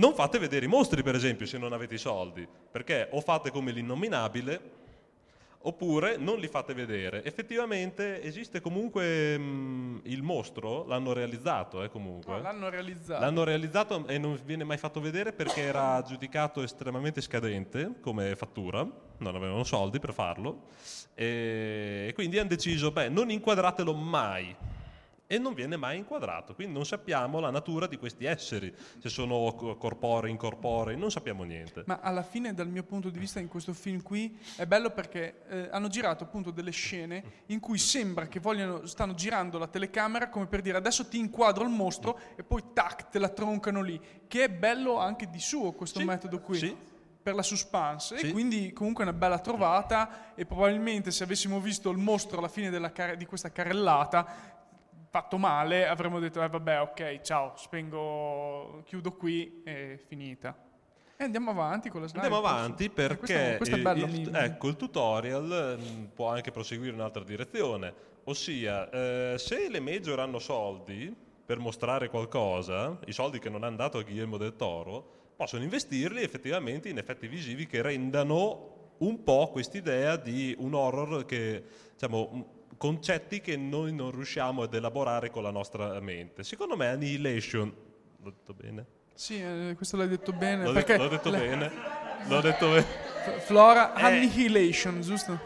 Non 0.00 0.14
fate 0.14 0.38
vedere 0.38 0.64
i 0.64 0.68
mostri, 0.68 1.02
per 1.02 1.14
esempio, 1.14 1.44
se 1.44 1.58
non 1.58 1.74
avete 1.74 1.96
i 1.96 1.98
soldi, 1.98 2.48
perché 2.70 3.08
o 3.10 3.20
fate 3.20 3.50
come 3.50 3.70
l'innominabile, 3.70 4.78
oppure 5.58 6.16
non 6.16 6.38
li 6.38 6.48
fate 6.48 6.72
vedere. 6.72 7.22
Effettivamente 7.22 8.22
esiste 8.22 8.62
comunque 8.62 9.36
mm, 9.38 9.98
il 10.04 10.22
mostro, 10.22 10.86
l'hanno 10.86 11.12
realizzato 11.12 11.82
eh, 11.82 11.90
comunque. 11.90 12.36
No, 12.36 12.40
l'hanno 12.40 12.70
realizzato. 12.70 13.20
L'hanno 13.20 13.44
realizzato 13.44 14.06
e 14.06 14.16
non 14.16 14.40
viene 14.42 14.64
mai 14.64 14.78
fatto 14.78 15.02
vedere 15.02 15.34
perché 15.34 15.60
era 15.60 16.00
giudicato 16.00 16.62
estremamente 16.62 17.20
scadente 17.20 17.96
come 18.00 18.34
fattura, 18.36 18.88
non 19.18 19.34
avevano 19.34 19.64
soldi 19.64 19.98
per 19.98 20.14
farlo 20.14 20.62
e 21.12 22.10
quindi 22.14 22.38
hanno 22.38 22.48
deciso, 22.48 22.90
beh, 22.90 23.10
non 23.10 23.30
inquadratelo 23.30 23.92
mai. 23.94 24.56
E 25.32 25.38
non 25.38 25.54
viene 25.54 25.76
mai 25.76 25.96
inquadrato, 25.96 26.56
quindi 26.56 26.74
non 26.74 26.84
sappiamo 26.84 27.38
la 27.38 27.50
natura 27.50 27.86
di 27.86 27.96
questi 27.96 28.24
esseri, 28.24 28.74
se 28.98 29.08
sono 29.08 29.54
co- 29.54 29.76
corporei, 29.76 30.28
incorporei, 30.28 30.96
non 30.96 31.12
sappiamo 31.12 31.44
niente. 31.44 31.84
Ma 31.86 32.00
alla 32.02 32.24
fine, 32.24 32.52
dal 32.52 32.66
mio 32.66 32.82
punto 32.82 33.10
di 33.10 33.18
vista, 33.20 33.38
in 33.38 33.46
questo 33.46 33.72
film 33.72 34.02
qui 34.02 34.36
è 34.56 34.66
bello 34.66 34.90
perché 34.90 35.42
eh, 35.48 35.68
hanno 35.70 35.86
girato 35.86 36.24
appunto 36.24 36.50
delle 36.50 36.72
scene 36.72 37.22
in 37.46 37.60
cui 37.60 37.78
sembra 37.78 38.26
che 38.26 38.40
vogliano, 38.40 38.86
stanno 38.86 39.14
girando 39.14 39.56
la 39.56 39.68
telecamera 39.68 40.28
come 40.30 40.46
per 40.48 40.62
dire 40.62 40.76
adesso 40.78 41.06
ti 41.06 41.20
inquadro 41.20 41.62
il 41.62 41.70
mostro 41.70 42.18
e 42.34 42.42
poi 42.42 42.64
tac, 42.72 43.10
te 43.10 43.20
la 43.20 43.28
troncano 43.28 43.82
lì. 43.82 44.00
Che 44.26 44.42
è 44.42 44.48
bello 44.50 44.98
anche 44.98 45.30
di 45.30 45.38
suo 45.38 45.70
questo 45.70 46.00
Sì, 46.00 46.04
metodo 46.06 46.40
qui. 46.40 46.58
sì. 46.58 46.76
Per 47.22 47.34
la 47.36 47.42
suspense, 47.42 48.18
Sì. 48.18 48.26
e 48.28 48.32
quindi 48.32 48.72
comunque 48.72 49.04
è 49.04 49.08
una 49.08 49.16
bella 49.16 49.38
trovata. 49.38 50.34
E 50.34 50.44
probabilmente 50.44 51.12
se 51.12 51.22
avessimo 51.22 51.60
visto 51.60 51.88
il 51.90 51.98
mostro 51.98 52.38
alla 52.38 52.48
fine 52.48 52.68
della 52.70 52.90
car- 52.90 53.14
di 53.16 53.26
questa 53.26 53.52
carrellata, 53.52 54.58
fatto 55.10 55.36
male, 55.38 55.86
avremmo 55.86 56.18
detto: 56.20 56.42
eh, 56.42 56.48
vabbè, 56.48 56.80
ok, 56.80 57.20
ciao, 57.20 57.52
spengo, 57.56 58.82
chiudo 58.86 59.12
qui 59.12 59.60
e 59.64 60.00
finita. 60.06 60.56
E 61.16 61.24
andiamo 61.24 61.50
avanti 61.50 61.90
con 61.90 62.00
la 62.00 62.06
slide. 62.06 62.24
Andiamo 62.24 62.42
posso? 62.42 62.56
avanti 62.56 62.84
Eh, 62.84 62.90
perché 62.90 63.56
questo, 63.56 63.56
questo 63.58 63.76
il- 63.76 63.82
bello. 63.82 64.06
il, 64.06 64.34
ecco, 64.34 64.68
il 64.68 64.76
tutorial 64.76 65.78
mm, 65.78 66.04
può 66.14 66.28
anche 66.30 66.50
proseguire 66.50 66.92
in 66.92 66.98
un'altra 66.98 67.22
direzione, 67.24 67.92
ossia 68.24 68.88
eh, 68.88 69.34
se 69.36 69.68
le 69.68 69.80
major 69.80 70.20
hanno 70.20 70.38
soldi 70.38 71.14
per 71.44 71.58
mostrare 71.58 72.08
qualcosa, 72.08 72.98
i 73.06 73.12
soldi 73.12 73.38
che 73.40 73.50
non 73.50 73.64
hanno 73.64 73.76
dato 73.76 73.98
a 73.98 74.02
Guillermo 74.02 74.36
del 74.38 74.54
Toro, 74.56 75.18
possono 75.36 75.62
investirli 75.64 76.22
effettivamente 76.22 76.88
in 76.88 76.96
effetti 76.98 77.26
visivi 77.26 77.66
che 77.66 77.82
rendano 77.82 78.92
un 78.98 79.22
po' 79.24 79.48
quest'idea 79.50 80.16
di 80.16 80.54
un 80.58 80.74
horror 80.74 81.24
che, 81.26 81.64
diciamo, 81.92 82.59
concetti 82.84 83.42
che 83.42 83.58
noi 83.58 83.92
non 83.92 84.10
riusciamo 84.10 84.62
ad 84.62 84.72
elaborare 84.72 85.28
con 85.28 85.42
la 85.42 85.50
nostra 85.50 86.00
mente. 86.00 86.42
Secondo 86.44 86.76
me 86.78 86.86
Annihilation, 86.86 87.70
l'ho 88.22 88.30
detto 88.30 88.54
bene? 88.54 88.86
Sì, 89.12 89.38
eh, 89.38 89.74
questo 89.76 89.98
l'hai 89.98 90.08
detto 90.08 90.32
bene. 90.32 90.64
L'ho, 90.64 90.72
detto, 90.72 90.96
l'ho 90.96 91.08
detto 91.08 91.28
la- 91.30 91.38
bene? 91.38 91.70
L'ho 92.26 92.40
detto 92.40 92.68
bene? 92.70 92.86
Flora 93.40 93.94
Eh. 93.94 94.02
Annihilation, 94.02 95.02
giusto? 95.02 95.38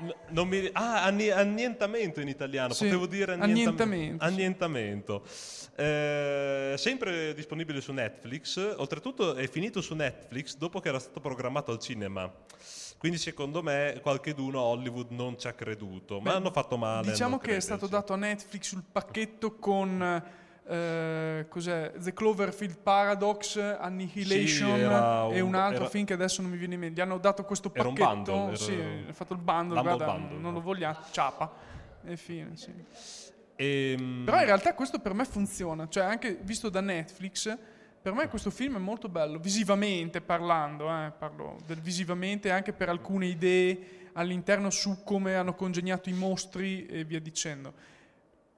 N- 0.00 0.14
non 0.32 0.46
mi- 0.48 0.68
ah, 0.74 1.04
anni- 1.04 1.30
annientamento 1.30 2.20
in 2.20 2.28
italiano, 2.28 2.74
Sì, 2.74 2.84
potevo 2.84 3.06
dire 3.06 3.32
annientam- 3.32 3.80
annientamento, 3.80 4.22
annientamento. 4.24 5.24
Eh, 5.76 6.74
sempre 6.76 7.32
disponibile 7.32 7.80
su 7.80 7.92
Netflix, 7.94 8.74
oltretutto 8.76 9.34
è 9.34 9.48
finito 9.48 9.80
su 9.80 9.94
Netflix 9.94 10.56
dopo 10.58 10.78
che 10.80 10.88
era 10.88 10.98
stato 10.98 11.20
programmato 11.20 11.72
al 11.72 11.78
cinema. 11.78 12.30
Quindi 13.04 13.20
secondo 13.20 13.62
me 13.62 13.98
qualcheduno 14.00 14.58
a 14.58 14.62
Hollywood 14.62 15.10
non 15.10 15.38
ci 15.38 15.46
ha 15.46 15.52
creduto, 15.52 16.20
ma 16.20 16.30
Beh, 16.30 16.36
hanno 16.36 16.50
fatto 16.50 16.78
male. 16.78 17.10
Diciamo 17.10 17.36
che 17.36 17.54
è 17.56 17.60
stato 17.60 17.86
crederci. 17.86 18.00
dato 18.08 18.12
a 18.14 18.16
Netflix 18.16 18.62
sul 18.68 18.82
pacchetto 18.90 19.56
con 19.58 20.22
eh, 20.66 21.44
cos'è? 21.50 21.92
The 21.98 22.14
Cloverfield 22.14 22.78
Paradox, 22.78 23.58
Annihilation 23.58 24.74
Sì, 24.76 24.80
era 24.80 25.28
e 25.28 25.40
un- 25.40 25.54
altro 25.54 25.80
era- 25.82 25.88
film 25.90 26.06
che 26.06 26.14
adesso 26.14 26.40
non 26.40 26.50
mi 26.52 26.56
viene 26.56 26.72
in 26.74 26.80
mente. 26.80 26.98
Gli 26.98 27.02
hanno 27.04 27.18
dato 27.18 27.44
questo 27.44 27.70
Era 27.74 27.88
un 27.88 27.92
pacchetto. 27.94 28.32
bundle, 28.32 28.46
era- 28.46 28.56
Sì, 28.56 29.04
ha 29.06 29.12
fatto 29.12 29.34
il 29.34 29.40
bundle, 29.40 29.82
guarda, 29.82 30.04
bundle, 30.06 30.34
non 30.38 30.52
lo 30.54 30.58
no? 30.60 30.64
vogliamo, 30.64 30.96
ciapa. 31.10 31.52
E 32.06 32.16
fine, 32.16 32.56
sì. 32.56 32.72
Ehm, 33.56 34.22
Però 34.24 34.38
in 34.38 34.46
realtà 34.46 34.72
questo 34.72 34.98
per 34.98 35.12
me 35.12 35.26
funziona, 35.26 35.86
cioè 35.90 36.04
anche 36.04 36.38
visto 36.40 36.70
da 36.70 36.80
Netflix, 36.80 37.54
per 38.04 38.12
me 38.12 38.28
questo 38.28 38.50
film 38.50 38.76
è 38.76 38.78
molto 38.78 39.08
bello, 39.08 39.38
visivamente 39.38 40.20
parlando, 40.20 40.90
eh, 40.90 41.10
parlo 41.18 41.56
del 41.64 41.80
visivamente 41.80 42.50
anche 42.50 42.74
per 42.74 42.90
alcune 42.90 43.24
idee 43.24 44.10
all'interno 44.12 44.68
su 44.68 45.02
come 45.02 45.36
hanno 45.36 45.54
congegnato 45.54 46.10
i 46.10 46.12
mostri 46.12 46.84
e 46.84 47.04
via 47.04 47.18
dicendo. 47.18 47.72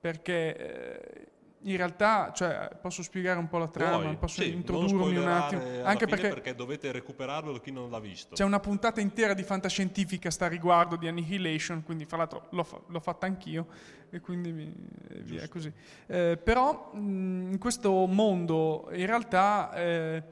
Perché 0.01 0.57
eh, 0.57 1.27
in 1.63 1.77
realtà, 1.77 2.33
cioè, 2.35 2.71
posso 2.81 3.03
spiegare 3.03 3.39
un 3.39 3.49
po' 3.49 3.59
la 3.59 3.69
trama, 3.69 4.03
puoi, 4.03 4.17
posso 4.17 4.43
sì, 4.43 4.53
introdurmi 4.53 5.17
un 5.17 5.27
attimo, 5.27 5.63
anche 5.83 6.07
fine 6.07 6.29
perché 6.29 6.55
dovete 6.55 6.93
recuperarlo 6.93 7.59
chi 7.61 7.73
non 7.73 7.91
l'ha 7.91 7.99
visto. 7.99 8.35
c'è 8.35 8.45
una 8.45 8.61
puntata 8.61 9.01
intera 9.01 9.35
di 9.35 9.43
fantascientifica 9.43 10.31
sta 10.31 10.47
riguardo 10.47 10.97
di 10.97 11.09
Annihilation, 11.09 11.83
quindi 11.83 12.05
fra 12.05 12.19
l'altro 12.19 12.47
l'ho, 12.51 12.63
fa- 12.65 12.81
l'ho 12.87 13.01
fatta 13.01 13.27
anch'io 13.27 13.67
e 14.11 14.21
quindi 14.21 14.53
mi- 14.53 14.73
via 15.23 15.49
così. 15.49 15.73
Eh, 16.07 16.37
però 16.43 16.93
mh, 16.93 17.53
in 17.53 17.59
questo 17.59 18.07
mondo 18.07 18.89
in 18.93 19.07
realtà 19.07 19.73
eh, 19.75 20.23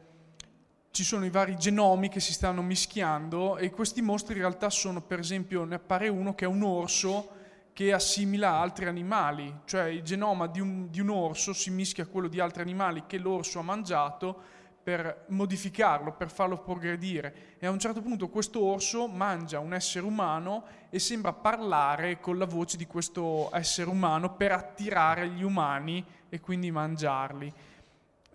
ci 0.90 1.02
sono 1.02 1.24
i 1.24 1.30
vari 1.30 1.56
genomi 1.56 2.08
che 2.08 2.20
si 2.20 2.32
stanno 2.32 2.62
mischiando 2.62 3.56
e 3.56 3.70
questi 3.70 4.00
mostri 4.02 4.34
in 4.34 4.40
realtà 4.40 4.70
sono 4.70 5.00
per 5.00 5.18
esempio, 5.18 5.64
ne 5.64 5.74
appare 5.74 6.08
uno 6.08 6.34
che 6.36 6.44
è 6.44 6.48
un 6.48 6.62
orso 6.62 7.30
che 7.74 7.92
assimila 7.92 8.52
altri 8.52 8.86
animali, 8.86 9.52
cioè 9.64 9.86
il 9.86 10.02
genoma 10.02 10.46
di 10.46 10.60
un, 10.60 10.88
di 10.90 11.00
un 11.00 11.10
orso 11.10 11.52
si 11.52 11.70
mischia 11.70 12.04
a 12.04 12.06
quello 12.06 12.28
di 12.28 12.38
altri 12.38 12.62
animali 12.62 13.02
che 13.06 13.18
l'orso 13.18 13.58
ha 13.58 13.62
mangiato 13.62 14.52
per 14.80 15.24
modificarlo, 15.28 16.12
per 16.12 16.30
farlo 16.30 16.58
progredire. 16.58 17.56
E 17.58 17.66
a 17.66 17.70
un 17.70 17.80
certo 17.80 18.00
punto 18.00 18.28
questo 18.28 18.62
orso 18.62 19.08
mangia 19.08 19.58
un 19.58 19.74
essere 19.74 20.04
umano 20.06 20.64
e 20.88 21.00
sembra 21.00 21.32
parlare 21.32 22.20
con 22.20 22.38
la 22.38 22.44
voce 22.44 22.76
di 22.76 22.86
questo 22.86 23.50
essere 23.52 23.90
umano 23.90 24.34
per 24.34 24.52
attirare 24.52 25.28
gli 25.30 25.42
umani 25.42 26.04
e 26.28 26.38
quindi 26.38 26.70
mangiarli. 26.70 27.52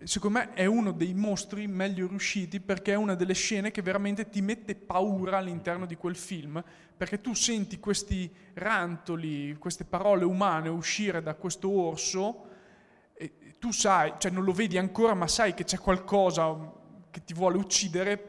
Secondo 0.04 0.38
me 0.38 0.52
è 0.54 0.64
uno 0.64 0.92
dei 0.92 1.12
mostri 1.12 1.66
meglio 1.66 2.06
riusciti 2.06 2.60
perché 2.60 2.92
è 2.92 2.96
una 2.96 3.14
delle 3.14 3.34
scene 3.34 3.70
che 3.70 3.82
veramente 3.82 4.28
ti 4.28 4.40
mette 4.40 4.74
paura 4.74 5.38
all'interno 5.38 5.84
di 5.84 5.96
quel 5.96 6.16
film, 6.16 6.62
perché 6.96 7.20
tu 7.20 7.34
senti 7.34 7.78
questi 7.78 8.32
rantoli, 8.54 9.56
queste 9.58 9.84
parole 9.84 10.24
umane 10.24 10.68
uscire 10.68 11.22
da 11.22 11.34
questo 11.34 11.70
orso 11.70 12.48
e 13.14 13.32
tu 13.58 13.72
sai, 13.72 14.14
cioè 14.18 14.30
non 14.30 14.44
lo 14.44 14.52
vedi 14.52 14.78
ancora, 14.78 15.14
ma 15.14 15.26
sai 15.26 15.52
che 15.52 15.64
c'è 15.64 15.78
qualcosa 15.78 16.72
che 17.10 17.24
ti 17.24 17.34
vuole 17.34 17.58
uccidere 17.58 18.26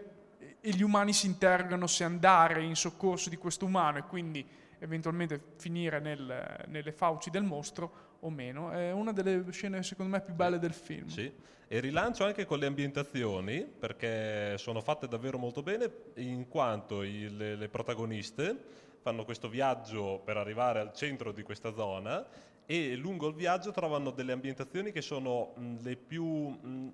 e 0.60 0.71
gli 0.71 0.84
umani 0.84 1.13
si 1.13 1.25
interrogano 1.25 1.88
se 1.88 2.03
andare 2.03 2.63
in 2.63 2.75
soccorso 2.75 3.29
di 3.29 3.38
questo 3.38 3.65
umano 3.65 3.99
e 3.99 4.03
quindi 4.03 4.45
eventualmente 4.79 5.53
finire 5.57 5.99
nel, 5.99 6.65
nelle 6.67 6.91
fauci 6.91 7.29
del 7.29 7.43
mostro 7.43 8.10
o 8.21 8.29
meno. 8.29 8.71
È 8.71 8.91
una 8.91 9.12
delle 9.12 9.45
scene 9.51 9.84
secondo 9.84 10.12
me 10.12 10.21
più 10.21 10.34
belle 10.34 10.57
del 10.57 10.73
film. 10.73 11.07
Sì, 11.07 11.31
e 11.67 11.79
rilancio 11.79 12.25
anche 12.25 12.45
con 12.45 12.60
le 12.60 12.65
ambientazioni 12.65 13.62
perché 13.63 14.57
sono 14.57 14.81
fatte 14.81 15.07
davvero 15.07 15.38
molto 15.38 15.62
bene 15.62 15.89
in 16.15 16.47
quanto 16.47 17.03
i, 17.03 17.29
le, 17.29 17.55
le 17.55 17.69
protagoniste 17.69 18.79
fanno 19.01 19.25
questo 19.25 19.49
viaggio 19.49 20.21
per 20.23 20.38
arrivare 20.38 20.79
al 20.79 20.93
centro 20.93 21.31
di 21.31 21.43
questa 21.43 21.73
zona 21.73 22.25
e 22.65 22.95
lungo 22.95 23.27
il 23.27 23.34
viaggio 23.34 23.71
trovano 23.71 24.12
delle 24.12 24.31
ambientazioni 24.31 24.91
che 24.91 25.01
sono 25.01 25.53
mh, 25.55 25.77
le 25.81 25.95
più 25.95 26.25
mh, 26.25 26.93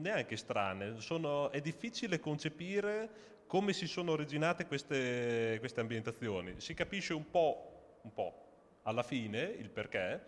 neanche 0.00 0.36
strane, 0.36 1.00
sono, 1.00 1.50
è 1.50 1.60
difficile 1.60 2.20
concepire 2.20 3.34
come 3.46 3.72
si 3.72 3.86
sono 3.86 4.12
originate 4.12 4.66
queste, 4.66 5.56
queste 5.58 5.80
ambientazioni. 5.80 6.54
Si 6.58 6.74
capisce 6.74 7.14
un 7.14 7.30
po', 7.30 7.98
un 8.02 8.12
po' 8.12 8.46
alla 8.82 9.02
fine 9.02 9.42
il 9.42 9.70
perché, 9.70 10.26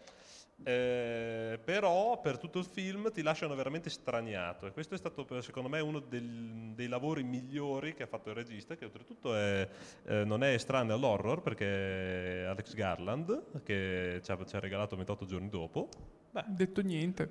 eh, 0.64 1.60
però 1.64 2.20
per 2.20 2.36
tutto 2.36 2.58
il 2.58 2.64
film 2.64 3.12
ti 3.12 3.22
lasciano 3.22 3.54
veramente 3.54 3.90
straniato 3.90 4.66
e 4.66 4.72
questo 4.72 4.94
è 4.94 4.98
stato 4.98 5.40
secondo 5.40 5.68
me 5.68 5.78
uno 5.78 6.00
del, 6.00 6.72
dei 6.74 6.88
lavori 6.88 7.22
migliori 7.22 7.94
che 7.94 8.02
ha 8.02 8.06
fatto 8.06 8.30
il 8.30 8.34
regista 8.34 8.74
che 8.74 8.84
oltretutto 8.84 9.36
è, 9.36 9.68
eh, 10.04 10.24
non 10.24 10.42
è 10.42 10.54
estraneo 10.54 10.96
all'horror 10.96 11.42
perché 11.42 12.42
è 12.42 12.44
Alex 12.46 12.74
Garland 12.74 13.62
che 13.62 14.20
ci 14.22 14.32
ha, 14.32 14.44
ci 14.44 14.56
ha 14.56 14.60
regalato 14.60 14.96
28 14.96 15.26
giorni 15.26 15.48
dopo. 15.48 15.88
Beh, 16.30 16.44
detto 16.48 16.80
niente. 16.82 17.30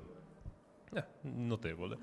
Eh, 0.93 1.03
notevole. 1.21 1.97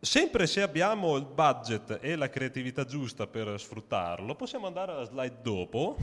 Sempre 0.00 0.46
se 0.46 0.62
abbiamo 0.62 1.16
il 1.16 1.26
budget 1.26 1.98
e 2.00 2.16
la 2.16 2.28
creatività 2.28 2.84
giusta 2.84 3.26
per 3.26 3.60
sfruttarlo, 3.60 4.34
possiamo 4.34 4.66
andare 4.66 4.92
alla 4.92 5.04
slide 5.04 5.36
dopo 5.42 5.96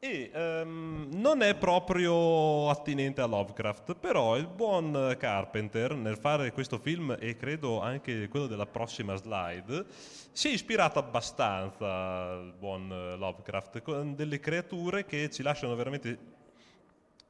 e 0.00 0.30
um, 0.32 1.08
non 1.12 1.42
è 1.42 1.56
proprio 1.56 2.68
attinente 2.70 3.20
a 3.20 3.26
Lovecraft, 3.26 3.96
però 3.96 4.36
il 4.36 4.46
buon 4.46 5.16
Carpenter 5.18 5.94
nel 5.94 6.16
fare 6.16 6.52
questo 6.52 6.78
film 6.78 7.16
e 7.18 7.36
credo 7.36 7.80
anche 7.80 8.28
quello 8.28 8.46
della 8.46 8.66
prossima 8.66 9.16
slide 9.16 9.84
si 10.30 10.48
è 10.48 10.52
ispirato 10.52 11.00
abbastanza 11.00 12.30
al 12.30 12.54
buon 12.56 12.88
Lovecraft 12.88 13.82
con 13.82 14.14
delle 14.14 14.38
creature 14.38 15.04
che 15.04 15.30
ci 15.30 15.42
lasciano 15.42 15.74
veramente 15.74 16.36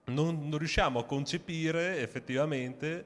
non, 0.08 0.48
non 0.48 0.58
riusciamo 0.58 0.98
a 0.98 1.04
concepire 1.04 2.00
effettivamente 2.00 3.04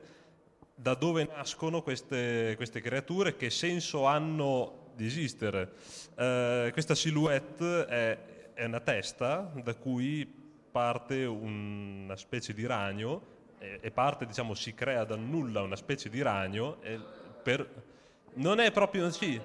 da 0.74 0.94
dove 0.94 1.24
nascono 1.24 1.82
queste, 1.82 2.54
queste 2.56 2.80
creature, 2.80 3.36
che 3.36 3.50
senso 3.50 4.06
hanno 4.06 4.90
di 4.94 5.06
esistere. 5.06 5.72
Uh, 6.14 6.70
questa 6.72 6.94
silhouette 6.94 7.86
è 7.86 8.18
è 8.62 8.64
una 8.64 8.80
testa 8.80 9.50
da 9.56 9.74
cui 9.74 10.24
parte 10.70 11.24
una 11.24 12.16
specie 12.16 12.54
di 12.54 12.64
ragno 12.64 13.30
e, 13.58 13.90
parte, 13.90 14.24
diciamo, 14.24 14.54
si 14.54 14.72
crea 14.72 15.04
dal 15.04 15.18
nulla 15.18 15.62
una 15.62 15.74
specie 15.74 16.08
di 16.08 16.22
ragno 16.22 16.78
per, 17.42 17.68
non 18.34 18.60
è 18.60 18.70
proprio 18.70 19.10
sì, 19.10 19.40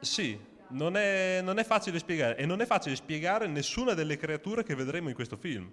sì 0.00 0.38
non, 0.68 0.96
è, 0.98 1.40
non 1.42 1.58
è 1.58 1.64
facile 1.64 1.98
spiegare 1.98 2.36
e 2.36 2.44
non 2.44 2.60
è 2.60 2.66
facile 2.66 2.94
spiegare 2.94 3.46
nessuna 3.46 3.94
delle 3.94 4.18
creature 4.18 4.62
che 4.62 4.74
vedremo 4.74 5.08
in 5.08 5.14
questo 5.14 5.36
film. 5.36 5.72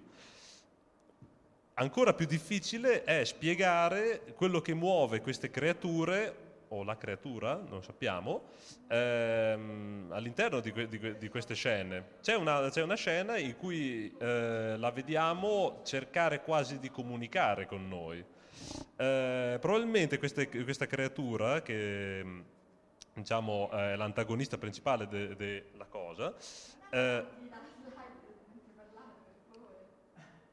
Ancora 1.74 2.14
più 2.14 2.24
difficile 2.24 3.04
è 3.04 3.24
spiegare 3.24 4.22
quello 4.34 4.62
che 4.62 4.72
muove 4.72 5.20
queste 5.20 5.50
creature 5.50 6.43
o 6.74 6.84
la 6.84 6.96
creatura, 6.96 7.62
non 7.68 7.82
sappiamo, 7.82 8.50
ehm, 8.88 10.08
all'interno 10.10 10.60
di, 10.60 10.72
que- 10.72 10.88
di, 10.88 11.16
di, 11.18 11.28
queste 11.28 11.54
scene. 11.54 12.16
C'è 12.20 12.34
una, 12.34 12.68
c'è 12.70 12.82
una 12.82 12.96
scena 12.96 13.36
in 13.38 13.56
cui 13.56 14.12
eh, 14.18 14.76
la 14.76 14.90
vediamo 14.90 15.80
cercare 15.84 16.42
quasi 16.42 16.78
di 16.78 16.90
comunicare 16.90 17.66
con 17.66 17.88
noi. 17.88 18.24
Eh, 18.96 19.58
probabilmente 19.60 20.18
queste, 20.18 20.48
questa 20.48 20.86
creatura, 20.86 21.62
che 21.62 22.24
diciamo, 23.14 23.70
è 23.70 23.94
l'antagonista 23.96 24.58
principale 24.58 25.06
della 25.06 25.34
de- 25.34 25.66
cosa, 25.88 26.34
eh, 26.90 27.24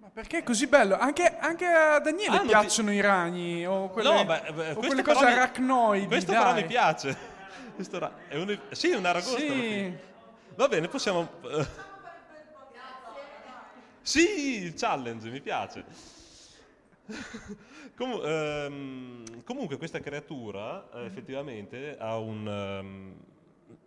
Perché 0.09 0.39
è 0.39 0.43
così 0.43 0.67
bello? 0.67 0.97
Anche, 0.97 1.37
anche 1.37 1.65
a 1.65 1.99
Daniele 1.99 2.37
ah, 2.37 2.41
piacciono 2.41 2.89
ti... 2.89 2.95
i 2.95 3.01
ragni 3.01 3.65
o 3.65 3.89
quelle, 3.89 4.11
no, 4.11 4.25
beh, 4.25 4.51
beh, 4.51 4.71
o 4.71 4.79
quelle 4.79 5.03
cose 5.03 5.25
mi... 5.25 6.07
Questo 6.07 6.31
dai. 6.31 6.41
però 6.41 6.53
mi 6.55 6.65
piace. 6.65 7.17
Ra... 7.91 8.11
È 8.27 8.35
un... 8.35 8.59
Sì, 8.71 8.91
un 8.91 9.05
aragosta. 9.05 9.37
Sì. 9.39 9.95
Va 10.55 10.67
bene, 10.67 10.87
possiamo... 10.87 11.29
sì, 14.01 14.63
il 14.63 14.73
challenge, 14.73 15.29
mi 15.29 15.39
piace. 15.39 15.85
Com- 17.95 18.21
ehm, 18.23 19.43
comunque 19.43 19.77
questa 19.77 19.99
creatura 19.99 20.89
eh, 20.93 21.05
effettivamente 21.05 21.97
ha, 21.99 22.17
un, 22.17 22.47
um, 22.47 23.13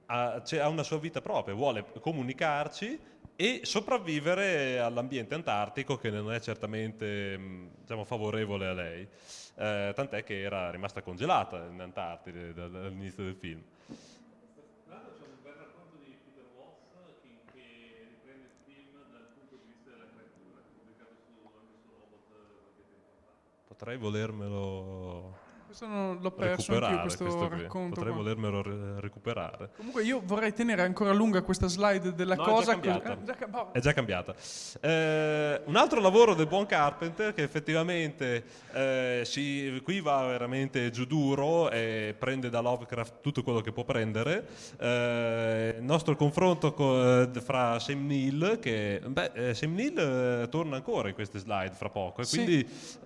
ha, 0.07 0.43
cioè, 0.45 0.61
ha 0.61 0.69
una 0.69 0.83
sua 0.83 0.99
vita 0.99 1.21
propria, 1.21 1.55
vuole 1.55 1.85
comunicarci 2.01 3.13
e 3.37 3.61
sopravvivere 3.65 4.79
all'ambiente 4.79 5.35
antartico 5.35 5.97
che 5.97 6.11
non 6.11 6.33
è 6.33 6.41
certamente 6.41 7.37
mm, 7.37 7.67
diciamo, 7.81 8.05
favorevole 8.05 8.67
a 8.67 8.73
lei, 8.73 9.09
eh, 9.57 9.93
tant'è 9.95 10.23
che 10.23 10.41
era 10.41 10.71
rimasta 10.71 11.03
congelata 11.03 11.67
in 11.67 11.81
Antartide 11.81 12.53
dall'inizio 12.53 13.25
del 13.25 13.35
film. 13.35 13.63
Potrei 23.67 23.97
volermelo 23.97 25.44
questo 25.75 25.87
non 25.89 26.19
l'ho 26.21 26.31
perso 26.31 26.73
anche 26.73 27.01
questo, 27.01 27.25
questo 27.25 27.49
racconto. 27.49 27.95
Potrei 27.97 28.13
qua. 28.13 28.23
volermelo 28.23 28.63
re- 28.63 29.01
recuperare. 29.01 29.71
Comunque 29.77 30.05
io 30.05 30.23
vorrei 30.25 30.53
tenere 30.53 30.83
ancora 30.83 31.13
lunga 31.13 31.43
questa 31.43 31.67
slide 31.67 32.15
della 32.15 32.37
no, 32.37 32.45
cosa. 32.45 32.73
È 32.73 32.81
già 32.81 32.81
cambiata. 32.81 33.17
Così, 33.17 33.31
eh, 33.31 33.35
già, 33.51 33.71
è 33.73 33.81
già 33.81 33.93
cambiata. 33.93 34.35
Eh, 34.81 35.63
un 35.65 35.77
altro 35.77 36.01
lavoro 36.01 36.35
del 36.35 36.47
buon 36.47 36.67
Carpenter 36.67 37.35
che 37.35 37.43
effettivamente 37.43 38.45
eh, 38.73 39.23
si, 39.25 39.81
qui 39.83 40.01
va 40.01 40.25
veramente 40.27 40.91
giù 40.91 41.07
duro 41.07 41.71
e 41.71 42.15
prende 42.17 42.51
da 42.51 42.61
Lovecraft 42.61 43.21
tutto 43.21 43.43
quello 43.43 43.61
che 43.61 43.73
può 43.73 43.83
prendere. 43.85 44.47
Eh, 44.79 45.75
il 45.79 45.85
nostro 45.85 46.15
confronto 46.15 46.73
co- 46.73 47.29
fra 47.43 47.81
Sam 47.81 48.07
Neill, 48.07 48.61
che 48.61 49.01
beh, 49.05 49.31
eh, 49.35 49.55
Sam 49.55 49.75
Neill 49.75 49.99
eh, 49.99 50.49
torna 50.49 50.77
ancora 50.77 51.09
in 51.09 51.15
queste 51.15 51.41
slide 51.41 51.75
fra 51.75 51.89
poco, 51.89 52.23
e 52.23 52.27
quindi 52.27 52.65
sì. 52.69 52.97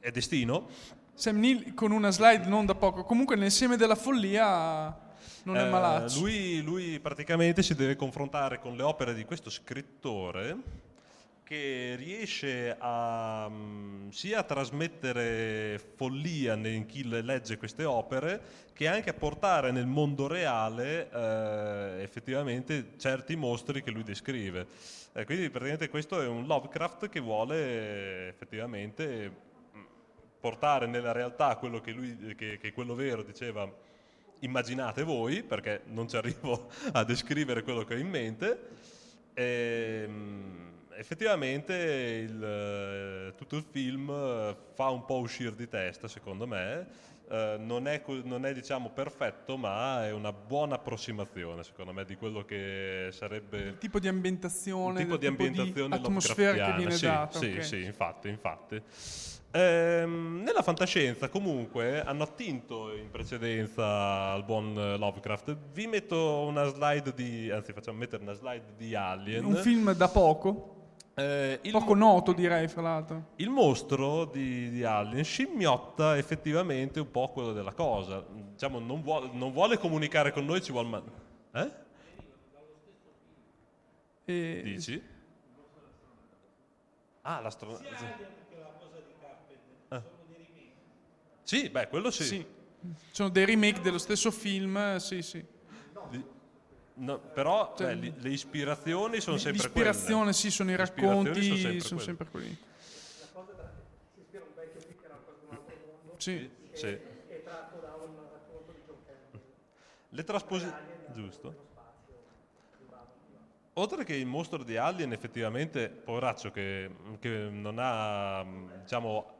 è 0.00 0.10
destino. 0.10 1.04
Sam 1.16 1.38
Neill 1.38 1.72
con 1.72 1.92
una 1.92 2.10
slide 2.10 2.44
non 2.46 2.66
da 2.66 2.74
poco, 2.74 3.02
comunque 3.04 3.36
nel 3.36 3.50
seme 3.50 3.78
della 3.78 3.94
follia 3.94 4.94
non 5.44 5.56
è 5.56 5.66
eh, 5.66 5.70
malaccio. 5.70 6.20
Lui, 6.20 6.60
lui 6.60 7.00
praticamente 7.00 7.62
si 7.62 7.74
deve 7.74 7.96
confrontare 7.96 8.60
con 8.60 8.76
le 8.76 8.82
opere 8.82 9.14
di 9.14 9.24
questo 9.24 9.48
scrittore 9.48 10.84
che 11.42 11.94
riesce 11.96 12.76
a, 12.78 13.46
um, 13.46 14.10
sia 14.10 14.40
a 14.40 14.42
trasmettere 14.42 15.80
follia 15.94 16.52
in 16.54 16.84
chi 16.84 17.08
legge 17.08 17.56
queste 17.56 17.84
opere 17.84 18.40
che 18.74 18.86
anche 18.86 19.08
a 19.08 19.14
portare 19.14 19.70
nel 19.70 19.86
mondo 19.86 20.26
reale 20.26 21.08
eh, 21.08 22.02
effettivamente 22.02 22.94
certi 22.98 23.36
mostri 23.36 23.82
che 23.82 23.90
lui 23.90 24.02
descrive. 24.02 24.66
Eh, 25.14 25.24
quindi 25.24 25.48
praticamente 25.48 25.88
questo 25.88 26.20
è 26.20 26.26
un 26.26 26.44
Lovecraft 26.44 27.08
che 27.08 27.20
vuole 27.20 28.28
effettivamente 28.28 29.44
portare 30.46 30.86
nella 30.86 31.10
realtà 31.10 31.56
quello 31.56 31.80
che, 31.80 31.90
lui, 31.90 32.34
che, 32.36 32.56
che 32.58 32.72
quello 32.72 32.94
vero 32.94 33.24
diceva 33.24 33.68
immaginate 34.40 35.02
voi, 35.02 35.42
perché 35.42 35.82
non 35.86 36.08
ci 36.08 36.16
arrivo 36.16 36.68
a 36.92 37.02
descrivere 37.02 37.64
quello 37.64 37.82
che 37.82 37.94
ho 37.94 37.98
in 37.98 38.08
mente. 38.08 38.68
E, 39.34 40.02
ehm, 40.04 40.74
effettivamente 40.94 41.74
il, 41.74 43.34
tutto 43.36 43.56
il 43.56 43.64
film 43.68 44.06
fa 44.74 44.88
un 44.88 45.04
po' 45.04 45.18
uscire 45.18 45.56
di 45.56 45.68
testa, 45.68 46.06
secondo 46.06 46.46
me, 46.46 46.86
eh, 47.28 47.56
non 47.58 47.88
è, 47.88 48.00
non 48.22 48.46
è 48.46 48.54
diciamo, 48.54 48.90
perfetto, 48.90 49.56
ma 49.56 50.06
è 50.06 50.12
una 50.12 50.32
buona 50.32 50.76
approssimazione, 50.76 51.64
secondo 51.64 51.92
me, 51.92 52.04
di 52.04 52.14
quello 52.14 52.44
che 52.44 53.08
sarebbe... 53.10 53.58
Il 53.58 53.78
tipo 53.78 53.98
di 53.98 54.06
ambientazione, 54.06 55.00
il 55.00 55.06
tipo 55.06 55.16
di 55.16 55.26
ambientazione 55.26 55.98
di 55.98 56.04
atmosfera 56.04 56.70
che 56.70 56.76
viene 56.76 56.92
sì, 56.92 57.06
data. 57.06 57.36
Sì, 57.36 57.46
okay. 57.46 57.64
sì, 57.64 57.82
infatti, 57.82 58.28
infatti. 58.28 58.80
Ehm, 59.56 60.42
nella 60.44 60.60
fantascienza 60.60 61.30
comunque 61.30 62.02
hanno 62.02 62.24
attinto 62.24 62.94
in 62.94 63.10
precedenza 63.10 64.32
al 64.32 64.44
buon 64.44 64.74
Lovecraft. 64.74 65.56
Vi 65.72 65.86
metto 65.86 66.44
una 66.46 66.64
slide 66.64 67.14
di, 67.14 67.50
anzi 67.50 67.72
facciamo 67.72 67.96
mettere 67.96 68.22
una 68.22 68.34
slide 68.34 68.74
di 68.76 68.94
Alien. 68.94 69.44
Un 69.46 69.54
film 69.56 69.92
da 69.94 70.08
poco. 70.08 70.74
Eh, 71.14 71.58
Poco 71.70 71.94
noto 71.94 72.34
direi 72.34 72.68
fra 72.68 72.82
l'altro. 72.82 73.28
Il 73.36 73.48
mostro 73.48 74.26
di, 74.26 74.68
di, 74.68 74.84
Alien 74.84 75.24
scimmiotta 75.24 76.18
effettivamente 76.18 77.00
un 77.00 77.10
po' 77.10 77.30
quello 77.30 77.54
della 77.54 77.72
cosa. 77.72 78.22
Diciamo, 78.52 78.78
non 78.78 79.00
vuole, 79.00 79.30
non 79.32 79.50
vuole 79.52 79.78
comunicare 79.78 80.32
con 80.32 80.44
noi, 80.44 80.60
ci 80.60 80.72
vuole... 80.72 80.88
Man- 80.88 81.10
eh? 81.52 81.70
E... 84.26 84.60
Dici? 84.62 85.02
Ah, 87.22 87.40
l'astronave. 87.40 88.34
Ah. 89.88 90.02
Sì, 91.46 91.70
beh, 91.70 91.86
quello 91.86 92.10
sì. 92.10 92.24
sì. 92.24 92.46
Sono 93.12 93.28
dei 93.28 93.44
remake 93.44 93.80
dello 93.80 93.98
stesso 93.98 94.32
film, 94.32 94.96
sì, 94.96 95.22
sì. 95.22 95.44
No, 96.94 97.20
però 97.20 97.72
cioè, 97.76 97.94
beh, 97.94 98.14
le 98.16 98.28
ispirazioni 98.30 99.20
sono 99.20 99.36
sempre 99.36 99.70
quelle. 99.70 99.90
L'ispirazione, 99.90 100.32
sì, 100.32 100.50
sono 100.50 100.72
i 100.72 100.76
racconti, 100.76 101.42
sono 101.42 101.56
sempre, 101.56 101.80
sono 101.80 102.00
sempre 102.00 102.26
quelli. 102.28 102.58
La 103.20 103.26
cosa 103.32 103.52
da, 103.52 103.70
si 104.12 104.20
ispira 104.20 104.42
un 104.42 104.54
vecchio 104.56 104.80
che 104.80 105.04
era 105.04 105.14
qualcun 105.14 105.48
altro 105.50 105.76
mondo. 105.86 106.14
Sì. 106.16 106.50
Che 106.70 106.76
sì. 106.76 106.86
è 106.86 107.42
tratto 107.44 107.78
da 107.78 107.94
un 107.94 108.16
racconto 108.32 108.72
di 108.72 108.80
John. 108.84 109.40
Le 110.08 110.24
trasposizioni... 110.24 110.94
Giusto. 111.14 111.64
Oltre 113.74 114.02
che 114.02 114.16
il 114.16 114.26
mostro 114.26 114.64
di 114.64 114.76
Alien, 114.76 115.12
effettivamente, 115.12 115.90
poveraccio, 115.90 116.50
che, 116.50 116.90
che 117.20 117.48
non 117.50 117.76
ha, 117.78 118.44
diciamo, 118.82 119.35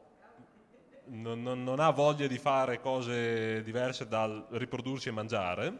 non, 1.09 1.41
non, 1.41 1.63
non 1.63 1.79
ha 1.79 1.89
voglia 1.89 2.27
di 2.27 2.37
fare 2.37 2.79
cose 2.79 3.63
diverse 3.63 4.07
dal 4.07 4.45
riprodursi 4.51 5.09
e 5.09 5.11
mangiare, 5.11 5.77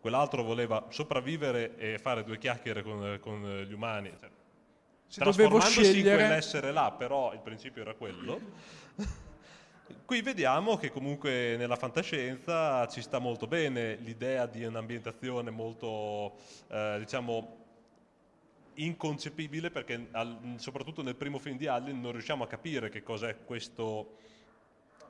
quell'altro 0.00 0.42
voleva 0.42 0.86
sopravvivere 0.90 1.76
e 1.76 1.98
fare 1.98 2.24
due 2.24 2.38
chiacchiere 2.38 2.82
con, 2.82 3.18
con 3.20 3.64
gli 3.66 3.72
umani, 3.72 4.12
cioè, 4.18 4.30
Se 5.06 5.24
dovevo 5.24 5.60
scegliere... 5.60 6.22
in 6.22 6.26
quell'essere 6.26 6.72
là, 6.72 6.90
però 6.92 7.32
il 7.32 7.40
principio 7.40 7.82
era 7.82 7.94
quello. 7.94 8.40
Qui 10.04 10.20
vediamo 10.22 10.76
che 10.76 10.90
comunque 10.90 11.56
nella 11.56 11.76
fantascienza 11.76 12.86
ci 12.88 13.00
sta 13.00 13.18
molto 13.18 13.46
bene 13.46 13.96
l'idea 13.96 14.46
di 14.46 14.64
un'ambientazione 14.64 15.50
molto, 15.50 16.36
eh, 16.68 16.96
diciamo, 16.98 17.56
inconcepibile 18.74 19.70
perché 19.70 20.08
al, 20.12 20.54
soprattutto 20.56 21.02
nel 21.02 21.16
primo 21.16 21.38
film 21.38 21.56
di 21.56 21.66
Alien 21.66 22.00
non 22.00 22.12
riusciamo 22.12 22.44
a 22.44 22.46
capire 22.46 22.88
che 22.88 23.02
cos'è 23.02 23.44
questo 23.44 24.16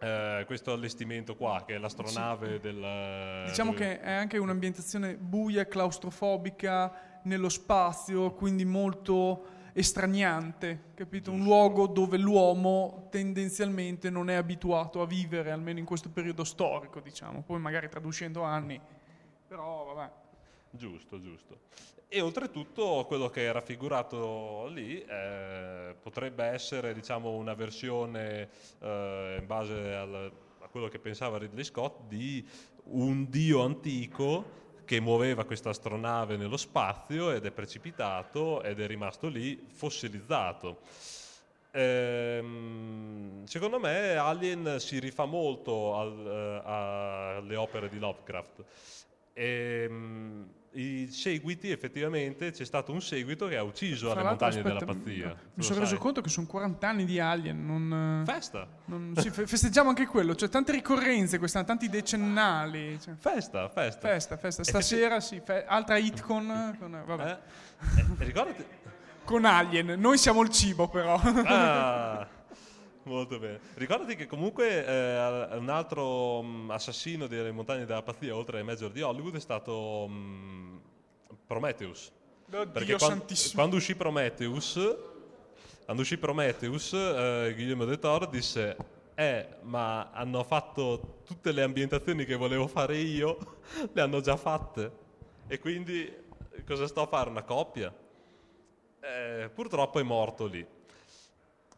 eh, 0.01 0.45
questo 0.47 0.73
allestimento 0.73 1.37
qua, 1.37 1.65
che 1.67 1.75
è 1.75 1.79
l'astronave 1.79 2.55
sì. 2.55 2.61
del... 2.61 3.45
Diciamo 3.47 3.71
del... 3.71 3.81
che 3.81 4.01
è 4.01 4.13
anche 4.13 4.39
un'ambientazione 4.39 5.17
buia, 5.17 5.67
claustrofobica, 5.67 7.21
nello 7.23 7.49
spazio, 7.49 8.33
quindi 8.33 8.65
molto 8.65 9.57
estraniante, 9.73 10.91
capito? 10.95 11.31
Un 11.31 11.43
luogo 11.43 11.87
dove 11.87 12.17
l'uomo 12.17 13.07
tendenzialmente 13.11 14.11
non 14.11 14.29
è 14.29 14.35
abituato 14.35 15.01
a 15.03 15.07
vivere, 15.07 15.51
almeno 15.51 15.79
in 15.79 15.85
questo 15.85 16.11
periodo 16.11 16.43
storico, 16.45 17.01
diciamo. 17.01 17.43
Poi 17.43 17.61
magari 17.61 17.89
tra 17.89 18.01
200 18.01 18.43
anni, 18.43 18.81
però 19.47 19.93
vabbè. 19.95 20.11
Giusto, 20.71 21.21
giusto. 21.21 21.61
E 22.11 22.23
oltretutto 22.23 23.05
quello 23.07 23.29
che 23.29 23.47
è 23.47 23.53
raffigurato 23.53 24.67
lì 24.69 24.99
eh, 25.05 25.95
potrebbe 26.01 26.45
essere 26.45 26.95
diciamo, 26.95 27.33
una 27.33 27.53
versione 27.53 28.49
eh, 28.79 29.37
in 29.39 29.47
base 29.47 29.93
al, 29.93 30.33
a 30.61 30.69
quello 30.69 30.89
che 30.89 30.99
pensava 30.99 31.37
Ridley 31.37 31.65
Scott 31.65 32.09
di 32.09 32.43
un 32.85 33.29
dio 33.29 33.63
antico 33.63 34.57
che 34.87 35.01
muoveva 35.01 35.45
questa 35.45 35.69
astronave 35.69 36.39
nello 36.39 36.57
spazio 36.57 37.31
ed 37.31 37.45
è 37.45 37.51
precipitato 37.51 38.63
ed 38.63 38.81
è 38.81 38.87
rimasto 38.87 39.29
lì 39.29 39.67
fossilizzato. 39.71 40.79
Ehm, 41.73 43.45
secondo 43.45 43.79
me 43.79 44.17
Alien 44.17 44.77
si 44.81 44.99
rifà 44.99 45.27
molto 45.27 45.95
al, 45.95 46.17
uh, 46.65 46.67
alle 46.67 47.57
opere 47.57 47.91
di 47.91 47.99
Lovecraft. 47.99 48.65
Ehm, 49.39 50.47
i 50.73 51.09
seguiti 51.11 51.71
effettivamente 51.71 52.51
c'è 52.51 52.65
stato 52.65 52.93
un 52.93 53.01
seguito 53.01 53.47
che 53.47 53.57
ha 53.57 53.63
ucciso 53.63 54.11
Fra 54.11 54.21
alle 54.21 54.29
montagne 54.29 54.59
aspetta, 54.59 54.79
della 54.79 54.93
pazzia. 54.93 55.37
Mi 55.55 55.63
sono 55.63 55.81
reso 55.81 55.97
conto 55.97 56.21
che 56.21 56.29
sono 56.29 56.47
40 56.47 56.89
anni 56.89 57.05
di 57.05 57.19
Alien. 57.21 57.65
Non, 57.65 58.23
Festa! 58.27 58.69
Non, 58.87 59.15
sì, 59.17 59.31
festeggiamo 59.31 59.89
anche 59.89 60.07
quello, 60.07 60.35
cioè 60.35 60.49
tante 60.49 60.73
ricorrenze 60.73 61.39
quest'anno, 61.39 61.67
tanti 61.67 61.89
decennali. 61.89 62.99
Cioè. 63.01 63.15
Festa, 63.15 63.69
festa. 63.69 64.09
Festa, 64.09 64.37
festa. 64.37 64.63
Stasera 64.65 65.21
sì, 65.21 65.41
fe- 65.43 65.65
altra 65.65 65.97
hit 65.97 66.21
con... 66.21 66.77
con 66.79 67.03
vabbè. 67.07 67.39
Eh, 67.97 68.01
eh, 68.01 68.05
ricordati... 68.19 68.65
con 69.25 69.45
Alien, 69.45 69.95
noi 69.99 70.19
siamo 70.19 70.43
il 70.43 70.51
cibo 70.51 70.89
però. 70.89 71.15
ah. 71.23 72.29
Molto 73.09 73.39
bene. 73.39 73.59
Ricordati 73.75 74.17
che 74.17 74.27
comunque 74.27 74.85
eh, 74.85 75.57
un 75.57 75.71
altro 75.71 76.41
um, 76.41 76.71
assassino 76.71 77.27
delle 77.27 77.51
montagne 77.51 77.87
della 77.87 78.03
pazzia, 78.03 78.37
oltre 78.37 78.59
ai 78.59 78.65
major 78.65 78.91
di 78.91 79.01
Hollywood, 79.01 79.37
è 79.37 79.41
stato 79.41 80.05
um, 80.05 80.79
Prometheus. 81.47 82.13
Oddio 82.47 82.71
Perché 82.71 82.97
quando, 82.97 83.25
quando, 83.55 83.77
uscì 83.77 83.95
Prometheus, 83.95 84.79
quando 85.85 86.03
uscì 86.03 86.19
Prometheus 86.19 86.93
eh, 86.93 87.53
Guillermo 87.55 87.87
del 87.87 87.99
Toro 87.99 88.27
disse 88.27 88.77
eh, 89.15 89.49
ma 89.63 90.11
hanno 90.13 90.45
fatto 90.45 91.23
tutte 91.25 91.51
le 91.51 91.63
ambientazioni 91.63 92.25
che 92.25 92.37
volevo 92.37 92.69
fare 92.69 92.99
io, 92.99 93.57
le 93.93 94.01
hanno 94.01 94.21
già 94.21 94.37
fatte. 94.37 95.07
E 95.47 95.59
quindi 95.59 96.15
cosa 96.67 96.87
sto 96.87 97.03
a 97.03 97.07
fare? 97.07 97.31
Una 97.31 97.43
coppia? 97.43 97.93
Eh, 99.01 99.51
purtroppo 99.53 99.99
è 99.99 100.03
morto 100.03 100.47
lì. 100.47 100.65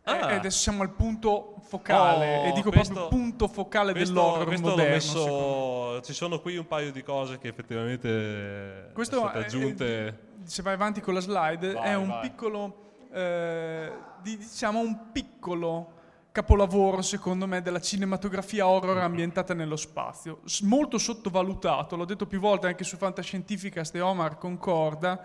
Ah. 0.05 0.33
E 0.33 0.35
adesso 0.37 0.59
siamo 0.59 0.83
al 0.83 0.91
punto 0.91 1.57
focale, 1.61 2.39
oh, 2.39 2.45
e 2.47 2.53
dico 2.53 2.71
questo, 2.71 2.95
proprio 2.95 3.19
punto 3.19 3.49
focale 3.49 3.93
questo, 3.93 4.15
dell'horror 4.15 4.47
questo 4.47 4.69
moderno. 4.69 4.93
Messo, 4.93 6.01
ci 6.03 6.13
sono 6.15 6.41
qui 6.41 6.57
un 6.57 6.67
paio 6.67 6.91
di 6.91 7.03
cose 7.03 7.39
che 7.39 7.49
effettivamente 7.49 8.91
questo 8.93 9.17
sono 9.17 9.29
state 9.29 9.45
aggiunte. 9.45 10.07
È, 10.09 10.15
se 10.45 10.63
vai 10.63 10.75
avanti 10.75 11.01
con 11.01 11.15
la 11.15 11.21
slide, 11.21 11.73
vai, 11.73 11.91
è 11.91 11.95
un 11.95 12.09
vai. 12.09 12.21
piccolo, 12.23 12.93
eh, 13.13 13.93
di, 14.23 14.39
diciamo 14.39 14.81
un 14.81 15.13
piccolo 15.13 15.99
capolavoro 16.33 17.03
secondo 17.03 17.47
me 17.47 17.61
della 17.61 17.81
cinematografia 17.81 18.67
horror 18.67 18.99
ambientata 18.99 19.53
nello 19.53 19.77
spazio, 19.77 20.41
molto 20.63 20.97
sottovalutato, 20.97 21.97
l'ho 21.97 22.05
detto 22.05 22.27
più 22.27 22.41
volte 22.41 22.69
anche 22.69 22.85
su 22.85 22.97
Fantascientificast 22.97 23.95
e 23.95 24.01
Omar 24.01 24.39
concorda. 24.39 25.21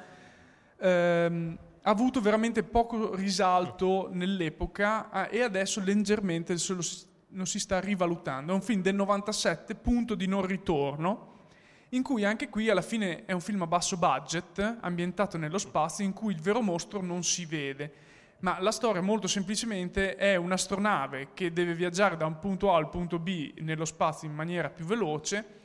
Ehm, 0.78 1.58
ha 1.88 1.92
avuto 1.92 2.20
veramente 2.20 2.64
poco 2.64 3.14
risalto 3.14 4.10
nell'epoca 4.12 5.12
ah, 5.12 5.28
e 5.30 5.42
adesso 5.42 5.80
leggermente 5.82 6.54
lo 6.54 6.82
si, 6.82 7.06
lo 7.30 7.46
si 7.46 7.60
sta 7.60 7.80
rivalutando. 7.80 8.52
È 8.52 8.56
un 8.56 8.64
film 8.64 8.82
del 8.82 8.96
97, 8.96 9.76
punto 9.76 10.16
di 10.16 10.26
non 10.26 10.44
ritorno, 10.48 11.34
in 11.90 12.02
cui 12.02 12.26
anche 12.26 12.50
qui 12.50 12.72
alla 12.72 12.82
fine 12.82 13.26
è 13.26 13.34
un 13.34 13.40
film 13.40 13.62
a 13.62 13.68
basso 13.68 13.98
budget, 13.98 14.78
ambientato 14.82 15.38
nello 15.38 15.60
spazio, 15.60 16.04
in 16.04 16.14
cui 16.14 16.34
il 16.34 16.42
vero 16.42 16.60
mostro 16.60 17.04
non 17.04 17.24
si 17.24 17.46
vede. 17.46 17.94
Ma 18.40 18.60
la 18.60 18.72
storia 18.72 19.02
molto 19.02 19.28
semplicemente 19.28 20.16
è 20.16 20.36
un'astronave 20.36 21.30
che 21.36 21.54
deve 21.54 21.76
viaggiare 21.76 22.18
da 22.18 22.26
un 22.26 22.40
punto 22.40 22.74
A 22.74 22.78
al 22.78 22.90
punto 22.90 23.20
B 23.20 23.54
nello 23.60 23.86
spazio 23.86 24.28
in 24.28 24.34
maniera 24.34 24.72
più 24.72 24.86
veloce, 24.86 25.62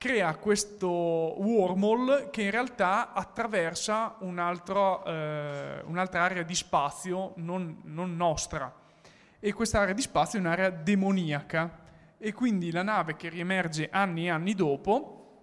crea 0.00 0.34
questo 0.36 0.88
wormhole 0.88 2.30
che 2.30 2.40
in 2.40 2.50
realtà 2.50 3.12
attraversa 3.12 4.16
un 4.20 4.38
altro, 4.38 5.04
eh, 5.04 5.82
un'altra 5.84 6.22
area 6.22 6.42
di 6.42 6.54
spazio 6.54 7.34
non, 7.36 7.82
non 7.82 8.16
nostra. 8.16 8.74
E 9.38 9.52
questa 9.52 9.80
area 9.80 9.92
di 9.92 10.00
spazio 10.00 10.38
è 10.38 10.40
un'area 10.40 10.70
demoniaca. 10.70 11.80
E 12.16 12.32
quindi 12.32 12.70
la 12.70 12.82
nave 12.82 13.14
che 13.14 13.28
riemerge 13.28 13.90
anni 13.90 14.24
e 14.24 14.30
anni 14.30 14.54
dopo 14.54 15.42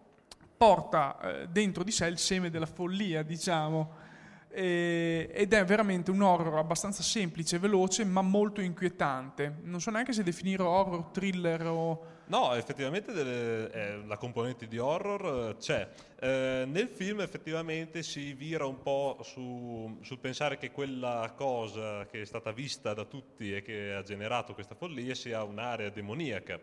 porta 0.58 1.20
eh, 1.20 1.48
dentro 1.50 1.84
di 1.84 1.92
sé 1.92 2.08
il 2.08 2.18
seme 2.18 2.50
della 2.50 2.66
follia, 2.66 3.22
diciamo. 3.22 4.06
Ed 4.50 5.54
è 5.54 5.66
veramente 5.66 6.10
un 6.10 6.22
horror 6.24 6.58
abbastanza 6.58 7.04
semplice 7.04 7.60
veloce, 7.60 8.04
ma 8.06 8.24
molto 8.24 8.62
inquietante. 8.62 9.58
Non 9.62 9.82
so 9.82 9.92
neanche 9.92 10.14
se 10.14 10.24
definire 10.24 10.64
horror, 10.64 11.12
thriller 11.12 11.68
o 11.68 12.16
No, 12.30 12.54
effettivamente 12.56 13.14
delle, 13.14 13.72
eh, 13.72 14.06
la 14.06 14.18
componente 14.18 14.68
di 14.68 14.78
horror 14.78 15.52
eh, 15.52 15.58
c'è. 15.58 15.88
Eh, 16.20 16.66
nel 16.68 16.90
film 16.90 17.22
effettivamente 17.22 18.04
si 18.04 18.34
vira 18.34 18.66
un 18.66 18.82
po' 18.82 19.20
su, 19.24 19.98
sul 20.02 20.20
pensare 20.20 20.58
che 20.58 20.72
quella 20.72 21.32
cosa 21.38 22.06
che 22.06 22.22
è 22.22 22.26
stata 22.26 22.52
vista 22.52 22.94
da 22.94 23.06
tutti 23.06 23.56
e 23.56 23.62
che 23.62 23.94
ha 23.94 24.04
generato 24.04 24.54
questa 24.54 24.76
follia 24.76 25.16
sia 25.16 25.44
un'area 25.44 25.90
demoniaca. 25.90 26.60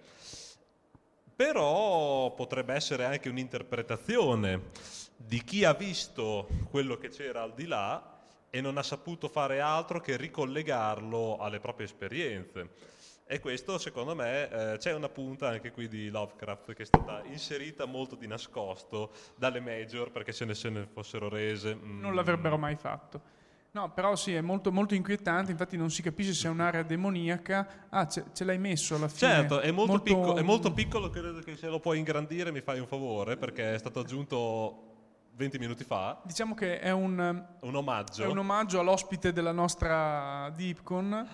però 1.36 2.32
potrebbe 2.34 2.74
essere 2.74 3.04
anche 3.04 3.28
un'interpretazione 3.28 4.70
di 5.16 5.42
chi 5.42 5.64
ha 5.64 5.72
visto 5.74 6.46
quello 6.70 6.96
che 6.96 7.08
c'era 7.08 7.42
al 7.42 7.54
di 7.54 7.66
là 7.66 8.20
e 8.50 8.60
non 8.60 8.78
ha 8.78 8.82
saputo 8.82 9.28
fare 9.28 9.60
altro 9.60 10.00
che 10.00 10.16
ricollegarlo 10.16 11.38
alle 11.38 11.58
proprie 11.58 11.86
esperienze. 11.86 12.92
E 13.26 13.40
questo 13.40 13.78
secondo 13.78 14.14
me 14.14 14.50
eh, 14.50 14.76
c'è 14.78 14.92
una 14.92 15.08
punta 15.08 15.48
anche 15.48 15.72
qui 15.72 15.88
di 15.88 16.10
Lovecraft 16.10 16.74
che 16.74 16.82
è 16.82 16.86
stata 16.86 17.22
inserita 17.24 17.86
molto 17.86 18.16
di 18.16 18.26
nascosto 18.26 19.12
dalle 19.36 19.60
major 19.60 20.10
perché 20.10 20.30
se 20.32 20.44
ne, 20.44 20.54
se 20.54 20.68
ne 20.68 20.86
fossero 20.92 21.28
rese. 21.30 21.74
mm, 21.74 22.00
Non 22.00 22.14
l'avrebbero 22.14 22.58
mai 22.58 22.76
fatto. 22.76 23.32
No, 23.70 23.90
però 23.90 24.14
sì, 24.14 24.32
è 24.34 24.40
molto, 24.40 24.70
molto 24.70 24.94
inquietante, 24.94 25.50
infatti 25.50 25.76
non 25.76 25.90
si 25.90 26.00
capisce 26.02 26.32
se 26.32 26.46
è 26.46 26.50
un'area 26.50 26.82
demoniaca. 26.82 27.86
Ah, 27.88 28.06
ce, 28.06 28.26
ce 28.32 28.44
l'hai 28.44 28.58
messo 28.58 28.94
alla 28.94 29.08
fine. 29.08 29.32
Certo, 29.32 29.58
è 29.60 29.70
molto, 29.72 30.00
picco- 30.00 30.36
è 30.36 30.42
molto 30.42 30.72
piccolo, 30.72 31.10
credo 31.10 31.40
che 31.40 31.56
se 31.56 31.66
lo 31.66 31.80
puoi 31.80 31.98
ingrandire 31.98 32.52
mi 32.52 32.60
fai 32.60 32.78
un 32.78 32.86
favore 32.86 33.36
perché 33.36 33.74
è 33.74 33.78
stato 33.78 34.00
aggiunto 34.00 34.92
20 35.32 35.58
minuti 35.58 35.82
fa, 35.82 36.20
Diciamo 36.22 36.54
che 36.54 36.78
è 36.78 36.92
un, 36.92 37.44
un 37.60 37.74
omaggio. 37.74 38.22
è 38.22 38.26
un 38.26 38.38
omaggio 38.38 38.78
all'ospite 38.78 39.32
della 39.32 39.50
nostra 39.50 40.52
Deepcon, 40.54 41.28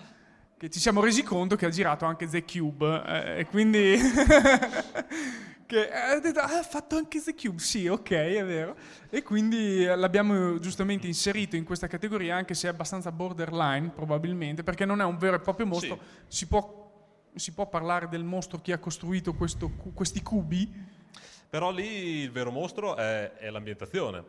che 0.61 0.69
ci 0.69 0.79
siamo 0.79 1.01
resi 1.01 1.23
conto 1.23 1.55
che 1.55 1.65
ha 1.65 1.69
girato 1.69 2.05
anche 2.05 2.27
The 2.27 2.43
Cube, 2.45 3.03
eh, 3.07 3.39
e 3.39 3.45
quindi... 3.47 3.97
che 5.65 5.89
ha 5.89 6.19
detto, 6.19 6.39
"Ah, 6.39 6.59
ha 6.59 6.63
fatto 6.63 6.97
anche 6.97 7.19
The 7.19 7.33
Cube, 7.33 7.57
sì, 7.57 7.87
ok, 7.87 8.11
è 8.11 8.45
vero. 8.45 8.75
E 9.09 9.23
quindi 9.23 9.83
l'abbiamo 9.85 10.59
giustamente 10.59 11.07
inserito 11.07 11.55
in 11.55 11.63
questa 11.63 11.87
categoria, 11.87 12.35
anche 12.35 12.53
se 12.53 12.67
è 12.67 12.69
abbastanza 12.69 13.11
borderline, 13.11 13.89
probabilmente, 13.89 14.61
perché 14.61 14.85
non 14.85 15.01
è 15.01 15.03
un 15.03 15.17
vero 15.17 15.37
e 15.37 15.39
proprio 15.39 15.65
mostro. 15.65 15.97
Si, 16.27 16.45
può, 16.45 17.25
si 17.33 17.53
può 17.53 17.67
parlare 17.67 18.07
del 18.07 18.23
mostro 18.23 18.61
che 18.61 18.71
ha 18.71 18.77
costruito 18.77 19.33
questo 19.33 19.71
questi 19.95 20.21
cubi? 20.21 20.71
Però 21.49 21.71
lì 21.71 22.19
il 22.19 22.29
vero 22.29 22.51
mostro 22.51 22.95
è, 22.97 23.31
è 23.31 23.49
l'ambientazione. 23.49 24.23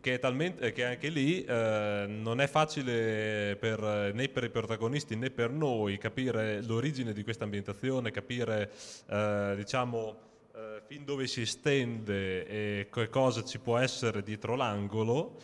Che, 0.00 0.14
è 0.14 0.18
talmente, 0.18 0.72
che 0.72 0.84
anche 0.84 1.08
lì 1.08 1.44
eh, 1.44 2.04
non 2.08 2.40
è 2.40 2.46
facile 2.46 3.56
per, 3.58 4.12
né 4.12 4.28
per 4.28 4.44
i 4.44 4.50
protagonisti 4.50 5.16
né 5.16 5.30
per 5.30 5.50
noi 5.50 5.96
capire 5.96 6.62
l'origine 6.62 7.12
di 7.12 7.22
questa 7.22 7.44
ambientazione, 7.44 8.10
capire 8.10 8.70
eh, 9.08 9.54
diciamo 9.56 10.16
eh, 10.54 10.82
fin 10.86 11.04
dove 11.04 11.26
si 11.26 11.42
estende 11.42 12.46
e 12.46 12.88
che 12.90 13.08
cosa 13.08 13.44
ci 13.44 13.58
può 13.58 13.78
essere 13.78 14.22
dietro 14.22 14.54
l'angolo. 14.56 15.36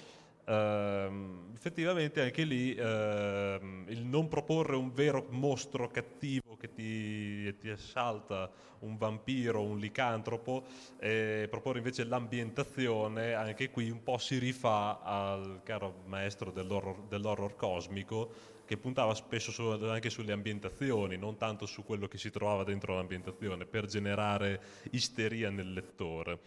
Ehm, 0.45 1.53
effettivamente 1.55 2.21
anche 2.21 2.43
lì 2.45 2.75
ehm, 2.75 3.87
il 3.89 4.05
non 4.05 4.27
proporre 4.29 4.75
un 4.75 4.93
vero 4.93 5.27
mostro 5.31 5.89
cattivo 5.89 6.57
che 6.57 6.73
ti, 6.73 7.57
ti 7.59 7.69
assalta 7.69 8.51
un 8.81 8.97
vampiro, 8.97 9.63
un 9.63 9.79
licantropo, 9.79 10.65
e 10.99 11.47
proporre 11.49 11.79
invece 11.79 12.05
l'ambientazione, 12.05 13.35
anche 13.35 13.71
qui 13.71 13.91
un 13.91 14.03
po' 14.03 14.19
si 14.19 14.39
rifà 14.39 15.01
al 15.03 15.61
caro 15.63 16.03
maestro 16.07 16.51
dell'horror, 16.51 17.03
dell'horror 17.09 17.55
cosmico 17.57 18.33
che 18.65 18.77
puntava 18.77 19.15
spesso 19.15 19.51
su- 19.53 19.63
anche 19.63 20.09
sulle 20.11 20.33
ambientazioni, 20.33 21.17
non 21.17 21.37
tanto 21.37 21.67
su 21.67 21.85
quello 21.85 22.07
che 22.09 22.19
si 22.19 22.31
trovava 22.31 22.65
dentro 22.65 22.95
l'ambientazione, 22.95 23.65
per 23.67 23.87
generare 23.87 24.61
isteria 24.93 25.51
nel 25.51 25.73
lettore. 25.73 26.41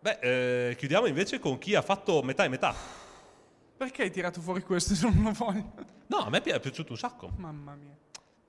Beh, 0.00 0.70
eh, 0.70 0.76
chiudiamo 0.76 1.06
invece 1.06 1.38
con 1.38 1.58
chi 1.58 1.74
ha 1.74 1.82
fatto 1.82 2.22
metà 2.22 2.44
e 2.44 2.48
metà. 2.48 2.74
Perché 3.76 4.02
hai 4.02 4.10
tirato 4.10 4.40
fuori 4.40 4.62
questo 4.62 4.94
se 4.94 5.08
non 5.08 5.22
lo 5.22 5.32
voglio? 5.32 5.72
No, 6.06 6.18
a 6.18 6.30
me 6.30 6.40
è 6.40 6.60
piaciuto 6.60 6.92
un 6.92 6.98
sacco. 6.98 7.30
Mamma 7.36 7.74
mia. 7.74 7.96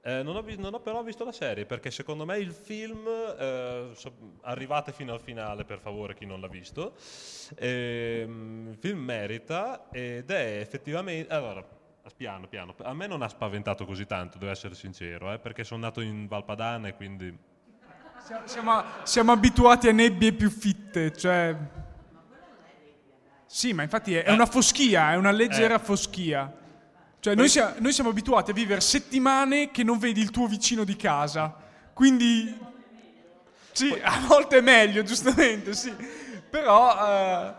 Eh, 0.01 0.23
non, 0.23 0.35
ho 0.35 0.43
non 0.57 0.73
ho 0.73 0.79
però 0.79 1.03
visto 1.03 1.25
la 1.25 1.33
serie 1.33 1.65
perché 1.65 1.91
secondo 1.91 2.25
me 2.25 2.37
il 2.37 2.53
film, 2.53 3.05
eh, 3.07 3.89
so- 3.93 4.37
arrivate 4.41 4.93
fino 4.93 5.11
al 5.11 5.19
finale 5.19 5.65
per 5.65 5.79
favore 5.79 6.15
chi 6.15 6.25
non 6.25 6.39
l'ha 6.39 6.47
visto, 6.47 6.95
Ehm, 7.57 8.69
il 8.71 8.77
film 8.77 8.99
merita 8.99 9.89
ed 9.91 10.29
è 10.31 10.59
effettivamente... 10.59 11.33
Allora, 11.33 11.65
piano 12.15 12.47
piano, 12.47 12.73
a 12.81 12.93
me 12.93 13.07
non 13.07 13.21
ha 13.21 13.27
spaventato 13.29 13.85
così 13.85 14.05
tanto, 14.05 14.37
devo 14.37 14.51
essere 14.51 14.73
sincero, 14.73 15.31
eh, 15.31 15.39
perché 15.39 15.63
sono 15.63 15.81
nato 15.81 16.01
in 16.01 16.27
Valpadana 16.27 16.87
e 16.87 16.95
quindi... 16.95 17.37
Siamo, 18.29 18.45
siamo- 18.45 18.83
siamo 19.01 19.31
abituati 19.31 19.87
a 19.87 19.91
nebbie 19.91 20.33
più 20.33 20.51
fitte, 20.51 21.11
cioè... 21.17 21.55
Sì, 23.47 23.73
ma 23.73 23.81
infatti 23.81 24.13
è, 24.13 24.23
è 24.23 24.31
una 24.31 24.45
foschia, 24.45 25.13
è 25.13 25.15
una 25.15 25.31
leggera 25.31 25.73
Eh. 25.73 25.79
foschia. 25.79 26.53
Cioè, 27.19 27.33
noi, 27.33 27.49
sia- 27.49 27.73
noi 27.79 27.91
siamo 27.91 28.11
abituati 28.11 28.51
a 28.51 28.53
vivere 28.53 28.81
settimane 28.81 29.71
che 29.71 29.81
non 29.83 29.97
vedi 29.97 30.21
il 30.21 30.29
tuo 30.29 30.45
vicino 30.45 30.83
di 30.83 30.95
casa. 30.95 31.55
Quindi... 31.91 32.55
Sì, 33.71 33.99
a 33.99 34.19
volte 34.27 34.59
è 34.59 34.61
meglio, 34.61 35.01
giustamente, 35.01 35.73
sì. 35.73 35.91
Però... 36.47 36.95
eh, 37.09 37.53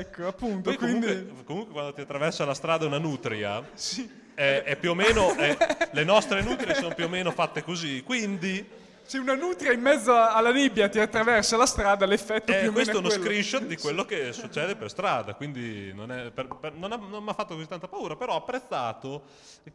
ecco, 0.00 0.26
appunto, 0.26 0.68
Poi 0.68 0.76
quindi... 0.76 1.06
comunque, 1.06 1.44
comunque 1.44 1.72
quando 1.72 1.94
ti 1.94 2.02
attraversa 2.02 2.44
la 2.44 2.52
strada 2.54 2.84
una 2.84 2.98
nutria, 2.98 3.66
Sì. 3.72 4.06
è, 4.34 4.64
è 4.66 4.76
più 4.76 4.90
o 4.90 4.94
meno... 4.94 5.34
è- 5.34 5.56
le 5.92 6.04
nostre 6.04 6.42
nutrie 6.42 6.74
sono 6.74 6.94
più 6.94 7.06
o 7.06 7.08
meno 7.08 7.30
fatte 7.30 7.62
così, 7.62 8.02
quindi... 8.02 8.82
Se 9.06 9.18
una 9.18 9.34
nutria 9.34 9.70
in 9.72 9.80
mezzo 9.82 10.14
alla 10.16 10.50
nebbia 10.50 10.88
ti 10.88 10.98
attraversa 10.98 11.58
la 11.58 11.66
strada, 11.66 12.06
l'effetto 12.06 12.52
Eh, 12.52 12.60
più 12.60 12.68
o 12.68 12.72
meno 12.72 12.72
questo 12.72 12.92
è 12.92 12.98
uno 12.98 13.08
quello. 13.08 13.22
screenshot 13.22 13.62
di 13.66 13.76
quello 13.76 14.04
che 14.06 14.32
succede 14.32 14.76
per 14.76 14.88
strada, 14.88 15.34
quindi 15.34 15.92
non, 15.92 16.08
mi 16.08 17.28
ha 17.28 17.32
fatto 17.34 17.54
così 17.54 17.66
tanta 17.68 17.86
paura, 17.86 18.16
però 18.16 18.32
ho 18.32 18.38
apprezzato 18.38 19.24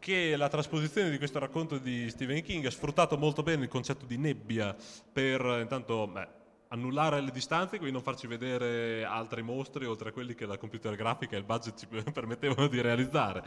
che 0.00 0.34
la 0.36 0.48
trasposizione 0.48 1.10
di 1.10 1.16
questo 1.18 1.38
racconto 1.38 1.78
di 1.78 2.10
Stephen 2.10 2.42
King 2.42 2.66
ha 2.66 2.70
sfruttato 2.72 3.16
molto 3.16 3.44
bene 3.44 3.62
il 3.62 3.68
concetto 3.70 4.04
di 4.04 4.18
nebbia 4.18 4.74
per 5.12 5.40
eh, 5.44 5.60
intanto 5.60 6.08
beh, 6.08 6.28
annullare 6.68 7.20
le 7.20 7.30
distanze, 7.30 7.76
quindi 7.76 7.92
non 7.92 8.02
farci 8.02 8.26
vedere 8.26 9.04
altri 9.04 9.42
mostri 9.42 9.86
oltre 9.86 10.08
a 10.08 10.12
quelli 10.12 10.34
che 10.34 10.44
la 10.44 10.58
computer 10.58 10.96
grafica 10.96 11.36
e 11.36 11.38
il 11.38 11.44
budget 11.44 11.78
ci 11.78 11.86
permettevano 12.12 12.66
di 12.66 12.80
realizzare. 12.80 13.44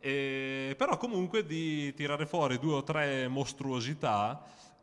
E- 0.00 0.74
però 0.76 0.96
comunque 0.96 1.46
di 1.46 1.94
tirare 1.94 2.26
fuori 2.26 2.58
due 2.58 2.74
o 2.74 2.82
tre 2.82 3.28
mostruosità 3.28 4.42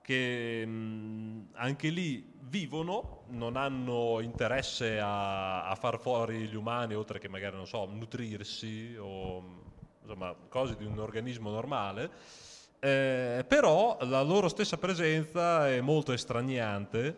che 0.09 0.65
mh, 0.65 1.49
anche 1.53 1.89
lì 1.89 2.33
vivono, 2.39 3.25
non 3.27 3.55
hanno 3.55 4.21
interesse 4.21 4.99
a, 4.99 5.69
a 5.69 5.75
far 5.75 5.99
fuori 5.99 6.47
gli 6.47 6.55
umani, 6.55 6.95
oltre 6.95 7.19
che 7.19 7.29
magari, 7.29 7.55
non 7.55 7.67
so, 7.67 7.85
nutrirsi 7.85 8.95
o 8.97 9.43
insomma, 10.01 10.33
cose 10.49 10.75
di 10.77 10.85
un 10.85 10.97
organismo 10.97 11.51
normale. 11.51 12.09
Eh, 12.79 13.45
però 13.47 13.99
la 14.01 14.23
loro 14.23 14.47
stessa 14.47 14.77
presenza 14.77 15.69
è 15.69 15.79
molto 15.79 16.11
estraniante, 16.11 17.15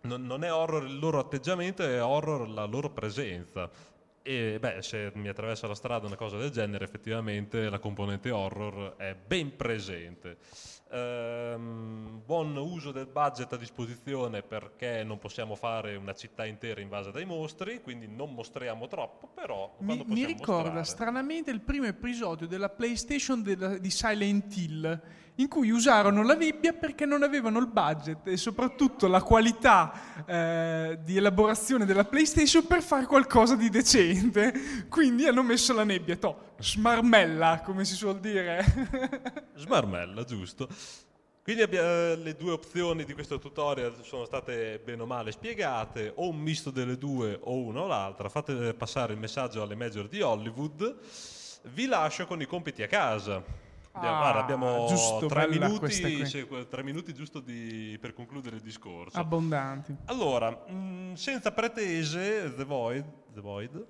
non, 0.00 0.26
non 0.26 0.42
è 0.42 0.52
horror 0.52 0.82
il 0.82 0.98
loro 0.98 1.20
atteggiamento, 1.20 1.84
è 1.84 2.02
horror 2.02 2.48
la 2.48 2.64
loro 2.64 2.90
presenza. 2.90 3.70
E 4.20 4.58
beh, 4.58 4.82
se 4.82 5.12
mi 5.14 5.28
attraversa 5.28 5.68
la 5.68 5.76
strada 5.76 6.06
una 6.08 6.16
cosa 6.16 6.36
del 6.38 6.50
genere, 6.50 6.84
effettivamente 6.84 7.70
la 7.70 7.78
componente 7.78 8.32
horror 8.32 8.96
è 8.96 9.14
ben 9.14 9.54
presente. 9.54 10.38
Ehm, 10.92 12.20
buon 12.24 12.56
uso 12.56 12.90
del 12.90 13.06
budget 13.06 13.52
a 13.52 13.56
disposizione 13.56 14.42
perché 14.42 15.04
non 15.04 15.18
possiamo 15.18 15.54
fare 15.54 15.94
una 15.94 16.14
città 16.14 16.44
intera 16.46 16.80
invasa 16.80 17.10
dai 17.12 17.24
mostri, 17.24 17.80
quindi 17.80 18.08
non 18.08 18.34
mostriamo 18.34 18.88
troppo, 18.88 19.28
però 19.32 19.72
Mi, 19.78 20.02
mi 20.06 20.24
ricorda 20.24 20.62
mostrare- 20.72 20.84
stranamente 20.84 21.50
il 21.52 21.60
primo 21.60 21.86
episodio 21.86 22.46
della 22.48 22.68
PlayStation 22.70 23.42
della- 23.42 23.78
di 23.78 23.90
Silent 23.90 24.56
Hill, 24.56 25.00
in 25.36 25.48
cui 25.48 25.70
usarono 25.70 26.22
la 26.22 26.34
nebbia 26.34 26.72
perché 26.72 27.06
non 27.06 27.22
avevano 27.22 27.58
il 27.58 27.66
budget 27.66 28.26
e 28.26 28.36
soprattutto 28.36 29.06
la 29.06 29.22
qualità 29.22 30.24
eh, 30.26 30.98
di 31.02 31.16
elaborazione 31.16 31.86
della 31.86 32.04
PlayStation 32.04 32.66
per 32.66 32.82
fare 32.82 33.06
qualcosa 33.06 33.56
di 33.56 33.70
decente. 33.70 34.52
Quindi 34.90 35.26
hanno 35.26 35.42
messo 35.42 35.72
la 35.72 35.84
nebbia, 35.84 36.16
to, 36.16 36.54
smarmella, 36.58 37.62
come 37.64 37.84
si 37.84 37.94
suol 37.94 38.20
dire. 38.20 38.64
Smarmella, 39.56 40.24
giusto. 40.24 40.68
Quindi 41.42 41.62
abbia- 41.62 42.14
le 42.14 42.36
due 42.36 42.52
opzioni 42.52 43.04
di 43.04 43.14
questo 43.14 43.38
tutorial 43.38 44.04
sono 44.04 44.26
state 44.26 44.78
bene 44.84 45.02
o 45.02 45.06
male 45.06 45.32
spiegate, 45.32 46.12
o 46.14 46.28
un 46.28 46.38
misto 46.38 46.70
delle 46.70 46.98
due 46.98 47.38
o 47.42 47.56
una 47.56 47.80
o 47.80 47.86
l'altra. 47.86 48.28
Fate 48.28 48.74
passare 48.74 49.14
il 49.14 49.18
messaggio 49.18 49.62
alle 49.62 49.74
major 49.74 50.06
di 50.06 50.20
Hollywood. 50.20 50.98
Vi 51.72 51.86
lascio 51.86 52.26
con 52.26 52.40
i 52.42 52.46
compiti 52.46 52.82
a 52.82 52.86
casa. 52.86 53.42
Abbiamo, 54.00 54.16
Ah, 54.16 54.20
guarda, 54.20 54.40
abbiamo 54.40 54.86
giusto, 54.88 55.26
tre, 55.26 55.46
minuti, 55.46 56.46
que- 56.48 56.68
tre 56.68 56.82
minuti 56.82 57.12
giusto 57.12 57.38
di- 57.40 57.98
per 58.00 58.14
concludere 58.14 58.56
il 58.56 58.62
discorso. 58.62 59.18
Abbondanti. 59.18 59.94
allora, 60.06 60.50
mh, 60.50 61.12
senza 61.14 61.52
pretese, 61.52 62.54
The 62.56 62.64
Void, 62.64 63.04
The 63.34 63.40
Void, 63.42 63.86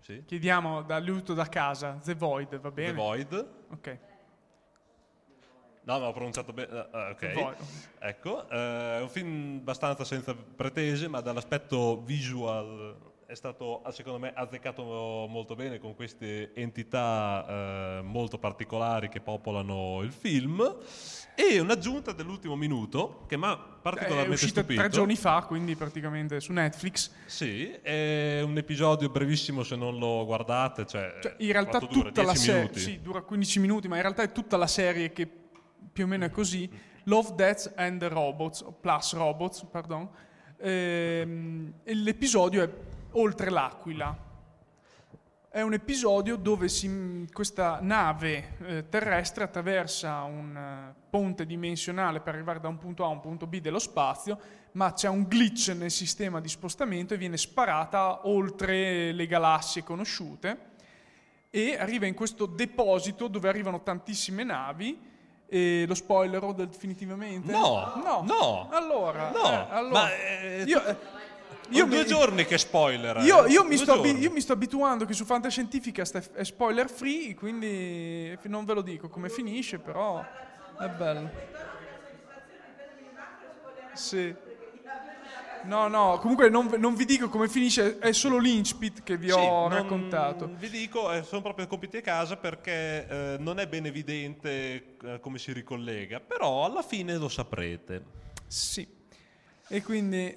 sì, 0.00 0.22
Chiediamo 0.26 0.82
dall'aiuto 0.82 1.32
da 1.32 1.46
casa, 1.48 1.98
The 2.04 2.14
Void, 2.14 2.60
va 2.60 2.68
The 2.68 2.74
bene? 2.74 2.92
Void, 2.92 3.48
Ok. 3.70 3.98
No, 5.84 5.98
ma 5.98 6.06
ho 6.08 6.12
pronunciato 6.12 6.52
bene. 6.52 6.86
ah, 6.92 7.08
ok. 7.12 7.32
Void. 7.32 7.56
Ecco, 8.00 8.46
eh, 8.50 8.98
è 8.98 9.00
un 9.00 9.08
film 9.08 9.56
abbastanza 9.60 10.04
senza 10.04 10.34
pretese, 10.34 11.08
ma 11.08 11.22
dall'aspetto 11.22 12.02
visual 12.02 12.94
è 13.28 13.34
stato 13.34 13.82
secondo 13.90 14.18
me 14.18 14.32
azzeccato 14.34 14.82
molto 15.28 15.54
bene 15.54 15.78
con 15.78 15.94
queste 15.94 16.54
entità 16.54 17.44
eh, 17.46 18.00
molto 18.02 18.38
particolari 18.38 19.10
che 19.10 19.20
popolano 19.20 20.00
il 20.00 20.12
film 20.12 20.76
e 21.34 21.60
un'aggiunta 21.60 22.12
dell'ultimo 22.12 22.56
minuto 22.56 23.26
che 23.28 23.36
mi 23.36 23.44
ha 23.44 23.52
È 23.52 23.80
particolarmente 23.82 24.32
uscita 24.32 24.60
stupito. 24.62 24.80
tre 24.80 24.88
giorni 24.88 25.14
fa, 25.14 25.42
quindi 25.46 25.76
praticamente 25.76 26.40
su 26.40 26.52
Netflix. 26.52 27.10
Sì, 27.26 27.70
è 27.70 28.40
un 28.40 28.56
episodio 28.56 29.10
brevissimo 29.10 29.62
se 29.62 29.76
non 29.76 29.98
lo 29.98 30.24
guardate, 30.24 30.86
cioè, 30.86 31.18
Cioè, 31.20 31.34
in 31.40 31.52
realtà 31.52 31.80
dura? 31.80 31.92
tutta 31.92 32.22
la 32.22 32.32
10 32.32 32.44
serie, 32.46 32.78
sì, 32.78 33.02
dura 33.02 33.20
15 33.20 33.60
minuti, 33.60 33.88
ma 33.88 33.96
in 33.96 34.02
realtà 34.02 34.22
è 34.22 34.32
tutta 34.32 34.56
la 34.56 34.66
serie 34.66 35.12
che 35.12 35.28
più 35.92 36.04
o 36.04 36.06
meno 36.06 36.24
è 36.24 36.30
così. 36.30 36.66
Love, 37.04 37.34
Death 37.34 37.74
and 37.76 38.02
Robots, 38.04 38.62
o 38.62 38.72
Plus 38.72 39.12
Robots, 39.12 39.66
pardon. 39.70 40.08
Ehm, 40.60 41.72
l'episodio 41.84 42.62
è 42.62 42.70
Oltre 43.12 43.50
l'Aquila. 43.50 44.26
È 45.50 45.62
un 45.62 45.72
episodio 45.72 46.36
dove 46.36 46.68
si- 46.68 47.26
questa 47.32 47.78
nave 47.80 48.56
eh, 48.66 48.88
terrestre 48.88 49.44
attraversa 49.44 50.22
un 50.22 50.54
eh, 50.54 50.94
ponte 51.08 51.46
dimensionale 51.46 52.20
per 52.20 52.34
arrivare 52.34 52.60
da 52.60 52.68
un 52.68 52.76
punto 52.76 53.04
A 53.04 53.06
a 53.06 53.10
un 53.10 53.20
punto 53.20 53.46
B 53.46 53.60
dello 53.60 53.78
spazio, 53.78 54.38
ma 54.72 54.92
c'è 54.92 55.08
un 55.08 55.22
glitch 55.26 55.70
nel 55.70 55.90
sistema 55.90 56.40
di 56.40 56.48
spostamento 56.48 57.14
e 57.14 57.16
viene 57.16 57.38
sparata 57.38 58.28
oltre 58.28 59.12
le 59.12 59.26
galassie 59.26 59.82
conosciute 59.82 60.66
e 61.48 61.78
arriva 61.78 62.04
in 62.04 62.14
questo 62.14 62.44
deposito 62.44 63.26
dove 63.26 63.48
arrivano 63.48 63.82
tantissime 63.82 64.44
navi. 64.44 65.06
E 65.50 65.86
lo 65.88 65.94
spoilerò 65.94 66.52
definitivamente? 66.52 67.50
No, 67.50 67.94
no, 68.04 68.22
no, 68.22 68.68
Allora, 68.70 69.30
no, 69.30 69.50
eh, 69.50 69.66
allora 69.70 70.02
ma, 70.02 70.14
eh, 70.14 70.64
io, 70.66 70.84
eh, 70.84 70.96
Io 71.70 71.86
mi- 71.86 71.94
due 71.96 72.04
giorni 72.04 72.44
che 72.46 72.56
spoiler. 72.58 73.18
eh. 73.18 73.22
io, 73.24 73.46
io 73.46 73.64
mi 73.64 73.76
abi- 73.76 74.18
io 74.18 74.30
mi 74.30 74.40
sto 74.40 74.52
abituando 74.54 75.04
che 75.04 75.12
su 75.12 75.24
Fantascientificast 75.24 76.32
è 76.32 76.44
spoiler 76.44 76.88
free, 76.88 77.34
quindi 77.34 78.36
non 78.44 78.64
ve 78.64 78.74
lo 78.74 78.82
dico 78.82 79.08
come 79.08 79.28
finisce, 79.28 79.78
però 79.78 80.24
è 80.78 80.88
bello. 80.88 81.30
Sì. 83.94 84.34
No, 85.64 85.88
no, 85.88 86.18
comunque 86.20 86.48
non, 86.48 86.72
non 86.78 86.94
vi 86.94 87.04
dico 87.04 87.28
come 87.28 87.48
finisce, 87.48 87.98
è 87.98 88.12
solo 88.12 88.38
l'incipit 88.38 89.02
che 89.02 89.16
vi 89.18 89.28
Sì, 89.28 89.34
ho 89.34 89.68
raccontato. 89.68 90.48
Vi 90.56 90.70
dico, 90.70 91.12
eh, 91.12 91.22
sono 91.24 91.42
proprio 91.42 91.66
compiti 91.66 91.96
a 91.98 92.00
casa 92.00 92.36
perché 92.36 93.06
eh, 93.06 93.36
non 93.40 93.58
è 93.58 93.66
ben 93.66 93.84
evidente 93.84 94.96
eh, 95.02 95.20
come 95.20 95.38
si 95.38 95.52
ricollega, 95.52 96.20
però 96.20 96.64
alla 96.64 96.82
fine 96.82 97.16
lo 97.16 97.28
saprete. 97.28 98.02
Sì. 98.46 98.86
E 99.68 99.82
quindi... 99.82 100.32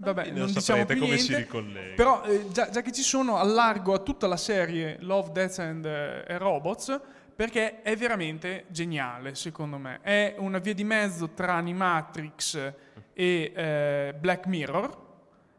Vabbè, 0.00 0.30
non 0.30 0.46
lo 0.46 0.52
diciamo 0.52 0.84
più 0.84 0.98
come 0.98 1.18
si 1.18 1.30
niente, 1.30 1.46
ricollega. 1.46 1.94
Però 1.96 2.22
eh, 2.24 2.46
già, 2.52 2.70
già 2.70 2.82
che 2.82 2.92
ci 2.92 3.02
sono, 3.02 3.36
allargo 3.36 3.94
a 3.94 3.98
tutta 3.98 4.28
la 4.28 4.36
serie 4.36 4.96
Love, 5.00 5.32
Death 5.32 5.58
and 5.58 5.84
eh, 5.84 6.38
Robots 6.38 7.00
perché 7.38 7.82
è 7.82 7.96
veramente 7.96 8.64
geniale, 8.66 9.36
secondo 9.36 9.78
me. 9.78 10.00
È 10.02 10.34
una 10.38 10.58
via 10.58 10.74
di 10.74 10.82
mezzo 10.82 11.30
tra 11.30 11.54
Animatrix 11.54 12.72
e 13.12 13.52
eh, 13.54 14.14
Black 14.18 14.46
Mirror. 14.46 15.06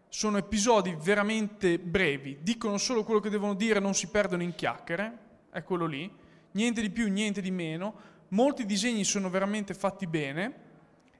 Sono 0.09 0.37
episodi 0.37 0.93
veramente 1.01 1.79
brevi, 1.79 2.39
dicono 2.41 2.77
solo 2.77 3.05
quello 3.05 3.21
che 3.21 3.29
devono 3.29 3.53
dire, 3.53 3.79
non 3.79 3.93
si 3.93 4.07
perdono 4.07 4.43
in 4.43 4.55
chiacchiere, 4.55 5.17
è 5.51 5.63
quello 5.63 5.85
lì. 5.85 6.11
Niente 6.51 6.81
di 6.81 6.89
più, 6.89 7.09
niente 7.09 7.39
di 7.39 7.51
meno. 7.51 7.93
Molti 8.29 8.65
disegni 8.65 9.05
sono 9.05 9.29
veramente 9.29 9.73
fatti 9.73 10.05
bene 10.05 10.53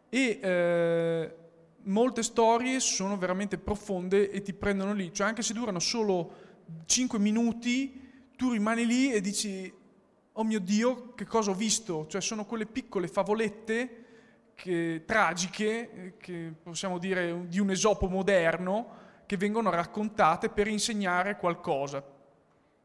e 0.10 0.40
eh, 0.42 1.36
molte 1.90 2.24
storie 2.24 2.80
sono 2.80 3.18
veramente 3.18 3.58
profonde 3.58 4.32
e 4.32 4.42
ti 4.42 4.54
prendono 4.54 4.94
lì, 4.94 5.14
cioè 5.14 5.28
anche 5.28 5.42
se 5.42 5.54
durano 5.54 5.80
solo 5.80 6.48
5 6.86 7.20
minuti, 7.20 8.28
tu 8.36 8.52
rimani 8.52 8.86
lì 8.86 9.12
e 9.12 9.22
dici 9.22 9.72
oh 10.32 10.44
mio 10.44 10.60
Dio, 10.60 11.14
che 11.16 11.26
cosa 11.26 11.52
ho 11.52 11.54
visto? 11.56 12.08
Cioè 12.08 12.22
sono 12.22 12.46
quelle 12.46 12.66
piccole 12.66 13.08
favolette 13.08 14.06
che- 14.56 15.04
tragiche, 15.06 15.92
eh, 15.92 16.14
che 16.18 16.54
possiamo 16.62 16.98
dire 16.98 17.48
di 17.48 17.60
un 17.60 17.72
esopo 17.72 18.08
moderno, 18.08 19.08
che 19.26 19.38
vengono 19.38 19.70
raccontate 19.70 20.50
per 20.50 20.68
insegnare 20.68 21.38
qualcosa, 21.38 22.04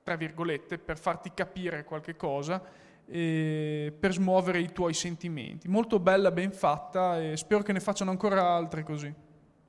tra 0.03 0.17
virgolette, 0.17 0.79
per 0.79 0.99
farti 0.99 1.33
capire 1.33 1.85
qualche 1.85 2.17
cosa, 2.17 2.63
e 3.07 3.93
per 3.99 4.13
smuovere 4.13 4.61
i 4.61 4.73
tuoi 4.73 4.95
sentimenti. 4.95 5.69
Molto 5.69 5.99
bella, 5.99 6.31
ben 6.31 6.53
fatta 6.53 7.21
e 7.23 7.37
spero 7.37 7.63
che 7.63 7.73
ne 7.73 7.81
facciano 7.81 8.11
ancora 8.11 8.49
altre 8.49 8.83
così. 8.83 9.13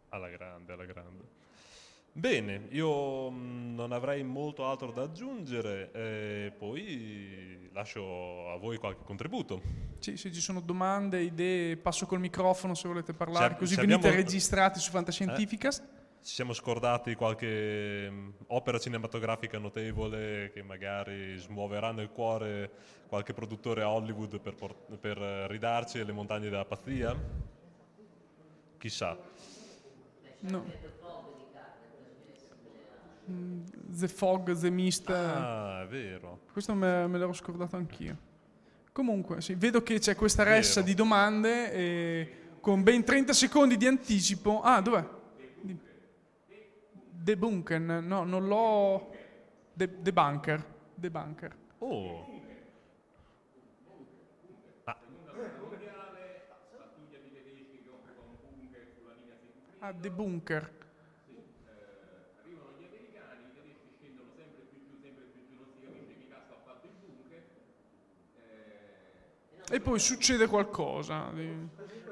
Alla 0.09 0.29
grande, 0.29 0.73
alla 0.73 0.85
grande. 0.85 1.23
Bene, 2.17 2.67
io 2.69 3.29
mh, 3.29 3.73
non 3.75 3.91
avrei 3.91 4.23
molto 4.23 4.65
altro 4.65 4.91
da 4.91 5.01
aggiungere, 5.01 5.91
eh, 5.91 6.53
poi 6.57 7.69
lascio 7.73 8.51
a 8.51 8.57
voi 8.57 8.77
qualche 8.77 9.03
contributo. 9.03 9.61
Sì, 9.99 10.15
se 10.15 10.31
ci 10.31 10.39
sono 10.39 10.61
domande, 10.61 11.19
idee, 11.21 11.75
passo 11.75 12.05
col 12.05 12.21
microfono 12.21 12.73
se 12.73 12.87
volete 12.87 13.13
parlare, 13.13 13.53
Se- 13.55 13.59
così 13.59 13.75
venite 13.75 13.95
abbiamo- 13.95 14.15
registrati 14.15 14.79
su 14.79 14.91
Fantascientificast. 14.91 15.83
Ci 16.25 16.33
siamo 16.33 16.53
scordati 16.53 17.13
qualche 17.13 18.09
mh, 18.09 18.33
opera 18.47 18.79
cinematografica 18.79 19.59
notevole 19.59 20.49
che 20.51 20.63
magari 20.63 21.37
smuoverà 21.37 21.91
nel 21.91 22.09
cuore 22.09 22.71
qualche 23.07 23.31
produttore 23.35 23.83
a 23.83 23.91
Hollywood 23.91 24.39
per, 24.39 24.55
por- 24.55 24.75
per, 24.99 25.21
eh, 25.21 25.47
ridarci 25.47 26.03
le 26.03 26.11
montagne 26.11 26.49
della 26.49 26.65
pazzia? 26.65 27.15
Chissà. 28.79 29.15
No. 30.39 30.65
Mm, 33.29 33.61
The 33.85 34.07
Fog, 34.07 34.57
The 34.57 34.69
Mist, 34.71 35.07
Ah, 35.11 35.83
è 35.83 35.87
vero. 35.87 36.39
questo 36.51 36.73
me, 36.73 37.05
me 37.05 37.19
l'ero 37.19 37.33
scordato 37.33 37.75
anch'io. 37.75 38.17
Comunque, 38.91 39.41
sì, 39.41 39.53
vedo 39.53 39.83
che 39.83 39.99
c'è 39.99 40.15
questa 40.15 40.41
ressa 40.41 40.79
Vero. 40.79 40.85
di 40.87 40.93
domande 40.95 41.71
e 41.71 42.31
con 42.61 42.81
ben 42.81 43.03
30 43.03 43.31
secondi 43.31 43.77
di 43.77 43.85
anticipo. 43.85 44.61
Ah, 44.61 44.81
dov'è? 44.81 45.21
The 47.25 47.35
Bunker, 47.35 47.79
no, 47.79 48.23
non 48.23 48.47
l'ho... 48.47 49.11
The, 49.73 49.89
The 50.03 50.13
Bunker, 50.13 50.63
The 50.93 51.09
Bunker. 51.09 51.55
Oh. 51.79 52.23
Ah, 59.79 59.91
The 59.91 60.11
Bunker. 60.11 60.71
E 69.71 69.79
poi 69.79 69.97
succede 69.97 70.45
qualcosa. 70.45 71.31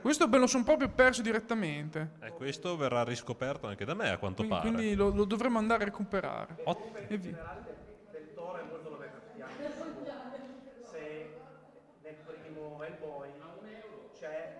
Questo 0.03 0.27
me 0.27 0.37
lo 0.37 0.47
sono 0.47 0.65
proprio 0.65 0.89
perso 0.89 1.21
direttamente. 1.21 2.15
E 2.21 2.33
questo 2.33 2.75
verrà 2.75 3.05
riscoperto 3.05 3.67
anche 3.67 3.85
da 3.85 3.93
me, 3.93 4.09
a 4.09 4.17
quanto 4.17 4.43
Quindi, 4.43 4.53
pare. 4.59 4.69
quindi 4.69 4.95
lo, 4.95 5.07
lo 5.11 5.23
dovremmo 5.23 5.59
andare 5.59 5.83
a 5.83 5.85
recuperare. 5.85 6.57
Ot- 6.63 7.09
E 7.09 7.17
via. 7.17 7.37
del 8.11 8.33
Toro 8.33 8.59
è 8.59 8.63
molto 8.69 8.89
Lovecraftiano. 8.89 9.49
Se 10.91 11.39
nel 12.03 12.15
primo 12.41 12.83
Hellboy 12.83 13.29
c'è 14.19 14.59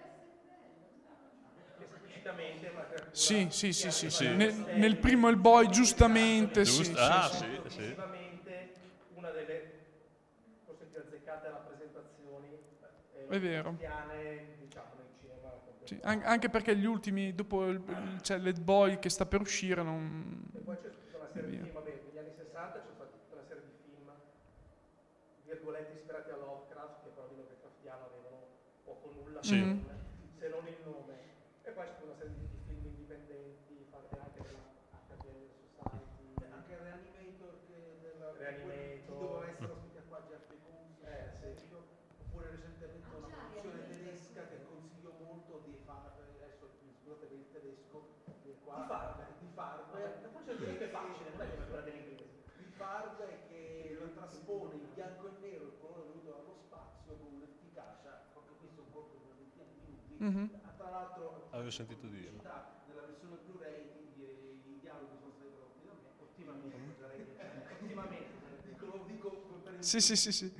esplicitamente 1.77 2.69
una 2.71 2.85
creatura 2.85 3.11
Sì, 3.11 3.47
sì, 3.51 3.73
sì, 3.73 3.91
sì. 3.91 4.09
sì. 4.09 4.09
Sì. 4.09 4.35
Nel, 4.37 4.55
nel 4.71 4.95
primo 4.95 5.27
il 5.27 5.35
boy, 5.35 5.67
giustamente. 5.67 6.63
Sì, 6.63 6.71
Giusto? 6.77 6.95
sì, 6.95 7.01
ah, 7.01 7.29
sì. 7.29 7.37
sì, 7.37 7.59
una 9.15 9.29
delle 9.31 9.71
forse 10.63 10.85
più 10.85 10.99
azzeccate 11.01 11.49
rappresentazioni 11.49 12.47
eh, 12.47 13.35
È 13.35 13.39
vero. 13.41 13.75
cinema 13.77 14.01
Sì, 15.85 15.99
an- 16.03 16.21
anche 16.23 16.49
perché 16.49 16.75
gli 16.75 16.85
ultimi, 16.85 17.33
dopo 17.35 17.65
il, 17.67 17.81
il- 17.87 18.21
c'è 18.21 18.37
Led 18.37 18.59
Boy 18.59 18.99
che 18.99 19.09
sta 19.09 19.25
per 19.25 19.41
uscire, 19.41 19.83
non... 19.83 20.49
Poi 20.63 20.77
c'è 20.77 20.89
tutta 20.89 21.17
una 21.17 21.27
serie 21.27 21.49
di 21.49 21.55
Via. 21.57 21.65
film, 21.65 21.73
vabbè, 21.75 22.01
negli 22.07 22.17
anni 22.17 22.31
60 22.35 22.71
c'è 22.79 22.91
stata 22.93 23.09
tutta 23.11 23.33
una 23.35 23.43
serie 23.43 23.63
di 23.63 23.71
film, 23.83 24.09
virgolette 25.45 25.93
ispirati 25.97 26.29
a 26.31 26.37
Lovecraft, 26.37 27.03
che 27.03 27.09
però 27.09 27.27
di 27.27 27.35
Lovecraftiano 27.35 28.05
avevano 28.05 28.39
poco 28.83 29.11
nulla 29.11 29.41
Sì. 29.43 29.49
se, 29.49 29.65
non, 29.65 29.85
se 30.39 30.47
non 30.49 30.67
il 30.67 30.77
nome. 30.83 31.15
E 31.63 31.71
poi 31.71 31.85
c'è 31.85 31.93
tutta 31.95 32.05
una 32.11 32.15
serie 32.17 32.33
di, 32.33 32.47
di 32.47 32.59
film 32.67 32.85
indipendenti, 32.85 33.85
fatti 33.91 34.15
anche 34.19 34.39
dalla 34.39 34.63
HBL 35.07 35.51
Society. 35.75 36.51
Anche 36.51 36.73
Reanimator, 36.79 37.53
che 37.67 37.79
della, 38.03 38.31
Reanimator. 38.39 39.19
doveva 39.19 39.47
essere 39.51 39.71
ospite 39.71 39.99
qua 40.07 40.19
Jeff 40.27 40.43
Becoons. 40.47 40.95
Eh, 41.03 41.55
sì. 41.59 41.67
Oppure 41.75 42.49
recentemente 42.55 43.07
una 43.15 43.27
produzione 43.27 43.87
tedesca 43.87 44.41
che 44.49 44.57
consiglio 44.65 45.11
molto 45.21 45.61
di 45.65 45.75
fare, 45.85 46.09
adesso 46.41 46.65
scusate 46.73 47.25
per 47.29 47.37
il 47.37 47.45
tedesco, 47.53 47.97
di 48.43 48.51
Farbe, 48.65 49.23
di 49.39 49.47
Farbe, 49.53 50.27
forse 50.33 50.51
il 50.51 50.57
tedesco 50.57 50.83
è 50.83 50.89
facile, 50.89 51.29
non 51.29 51.41
è 51.41 51.47
come 51.53 51.65
quella 51.67 51.81
dell'inglese. 51.85 52.41
Di 52.57 52.65
Farbe 52.73 53.27
che 53.47 53.95
lo 54.01 54.07
traspone 54.17 54.73
in 54.75 54.93
bianco 54.93 55.27
e 55.29 55.31
nero 55.39 55.63
il 55.69 55.77
colore 55.79 56.09
venuto 56.09 56.29
dallo 56.33 56.55
spazio 56.57 57.13
con 57.21 57.37
un'efficacia, 57.37 58.33
proprio 58.33 58.55
questo 58.57 58.81
è 58.81 58.83
un 58.83 58.91
corto 58.91 59.13
di 59.13 59.23
una 59.29 59.35
ventina 59.37 59.63
Mhm. 60.23 60.49
Ah, 60.63 61.05
Tra 61.11 61.23
l'altro 61.23 61.49
Avevo 61.51 61.69
sentito 61.71 62.07
dire. 62.07 62.31
nella 62.31 62.99
versione 63.03 63.37
Blu-ray 63.43 63.83
i, 64.15 64.71
i 64.71 64.77
dialoghi 64.79 65.21
sono 65.23 65.47
stati 65.51 66.43
però 66.69 66.91
Sì, 69.79 69.99
sì, 70.01 70.15
sì, 70.15 70.31
sì. 70.31 70.51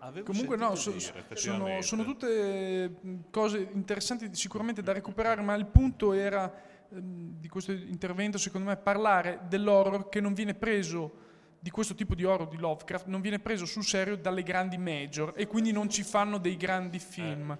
Avevo 0.00 0.26
Comunque 0.26 0.56
no, 0.56 0.74
so- 0.74 0.90
dire, 0.92 1.24
sono, 1.34 1.80
sono 1.80 2.04
tutte 2.04 2.98
mh, 3.00 3.30
cose 3.30 3.70
interessanti 3.72 4.28
sicuramente 4.34 4.82
da 4.82 4.92
recuperare, 4.92 5.40
ma 5.40 5.54
il 5.54 5.66
punto 5.66 6.12
era 6.12 6.52
ehm, 6.90 7.38
di 7.38 7.48
questo 7.48 7.72
intervento, 7.72 8.36
secondo 8.38 8.68
me, 8.68 8.76
parlare 8.76 9.40
dell'horror 9.48 10.08
che 10.08 10.20
non 10.20 10.34
viene 10.34 10.54
preso 10.54 11.24
di 11.66 11.72
questo 11.72 11.96
tipo 11.96 12.14
di 12.14 12.22
horror 12.22 12.46
di 12.46 12.58
Lovecraft 12.58 13.06
non 13.06 13.20
viene 13.20 13.40
preso 13.40 13.66
sul 13.66 13.82
serio 13.84 14.16
dalle 14.16 14.44
grandi 14.44 14.78
major 14.78 15.32
e 15.34 15.48
quindi 15.48 15.72
non 15.72 15.88
ci 15.90 16.04
fanno 16.04 16.38
dei 16.38 16.56
grandi 16.56 17.00
film. 17.00 17.58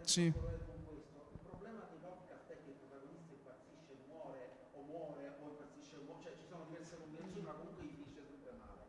Sì. 0.00 0.32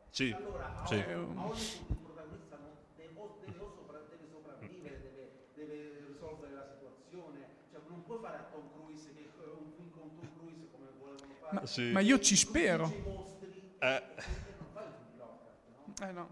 Sì, 0.10 0.36
sì. 0.82 0.96
Eh, 0.96 1.16
sopravvivere, 4.32 4.98
deve, 4.98 5.32
deve 5.54 6.06
risolvere 6.08 6.54
la 6.54 6.66
situazione. 6.74 7.46
Cioè, 7.70 7.82
non 7.86 8.04
puoi 8.04 8.18
fare 8.20 8.38
a 8.38 8.44
Tom 8.50 8.72
Cruise 8.74 9.14
che 9.14 9.30
un 9.54 9.70
film 9.76 9.92
con 9.92 10.12
Tom 10.16 10.34
Cruise 10.36 10.68
come 10.72 10.90
volevano 10.92 11.36
fare. 11.44 11.46
ma, 11.50 11.66
Sì. 11.68 11.92
ma 11.92 12.00
io 12.00 12.20
ci 12.20 12.36
spero. 12.36 13.06
Eh, 13.80 14.02
Eh, 16.02 16.12
no. 16.12 16.28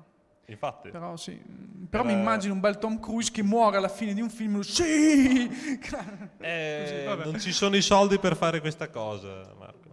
infatti. 0.47 0.89
Però 0.89 1.15
sì, 1.17 1.31
Mm, 1.33 1.85
però 1.85 2.03
Era- 2.03 2.13
mi 2.13 2.19
immagino 2.19 2.53
un 2.53 2.59
bel 2.59 2.77
Tom 2.77 2.99
Cruise 2.99 3.31
che 3.31 3.41
muore 3.43 3.77
alla 3.77 3.87
fine 3.89 4.13
di 4.13 4.21
un 4.21 4.29
film. 4.29 4.61
Sì! 4.61 5.49
Eh, 6.39 7.05
Così, 7.07 7.29
non 7.29 7.39
ci 7.39 7.51
sono 7.51 7.75
i 7.75 7.81
soldi 7.81 8.19
per 8.19 8.35
fare 8.35 8.59
questa 8.59 8.89
cosa, 8.89 9.53
Marco. 9.57 9.83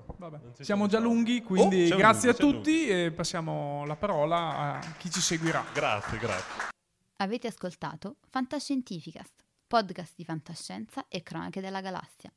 Siamo 0.61 0.87
già 0.87 0.99
soldi. 1.01 1.13
lunghi, 1.15 1.43
quindi 1.43 1.91
Oh, 1.91 1.97
grazie 1.97 2.31
lunghi, 2.39 2.45
a 2.45 2.53
tutti 2.53 2.87
e 2.89 3.11
passiamo 3.13 3.85
la 3.87 3.97
parola 3.97 4.79
a 4.79 4.95
chi 4.99 5.11
ci 5.11 5.21
seguirà. 5.21 5.65
Grazie, 5.73 6.19
grazie. 6.19 6.71
Avete 7.17 7.47
ascoltato 7.49 8.17
Fantascientificast, 8.29 9.45
podcast 9.67 10.13
di 10.17 10.25
fantascienza 10.25 11.07
e 11.09 11.23
cronache 11.23 11.61
della 11.61 11.81
galassia, 11.81 12.33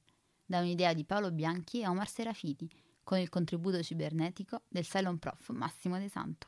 da 0.46 0.60
un'idea 0.60 0.94
di 0.94 1.04
Paolo 1.06 1.32
Bianchi 1.32 1.82
e 1.82 1.88
Omar 1.88 2.08
Serafiti, 2.08 2.68
con 3.04 3.20
il 3.20 3.30
contributo 3.30 3.82
cibernetico 3.84 4.62
del 4.68 4.86
Cylon 4.88 5.20
Prof 5.20 5.50
Massimo 5.50 5.98
De 6.00 6.10
Santo. 6.10 6.48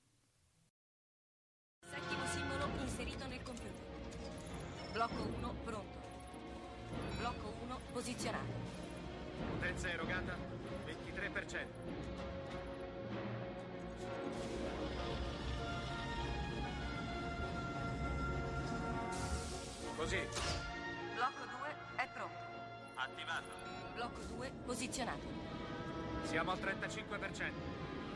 Blocco 5.01 5.23
1 5.23 5.55
pronto. 5.63 5.97
Blocco 7.17 7.53
1 7.63 7.79
posizionato. 7.91 8.51
Potenza 9.49 9.89
erogata 9.89 10.37
23%. 10.85 11.65
Così, 19.95 20.19
Blocco 21.15 21.45
2 21.49 21.75
è 21.95 22.07
pronto. 22.13 22.37
attivato. 22.93 23.49
Blocco 23.95 24.21
2 24.35 24.51
posizionato. 24.67 25.25
Siamo 26.25 26.51
al 26.51 26.59
35%. 26.59 27.51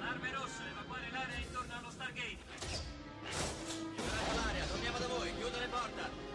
Arme 0.01 0.31
rosse, 0.33 0.61
evacuare 0.69 1.09
l'area 1.09 1.37
intorno 1.39 1.77
allo 1.77 1.89
Stargate. 1.89 2.37
l'area, 4.35 4.65
torniamo 4.65 4.97
da 4.99 5.07
voi, 5.07 5.35
chiudo 5.35 5.57
le 5.57 5.67
porte. 5.67 6.34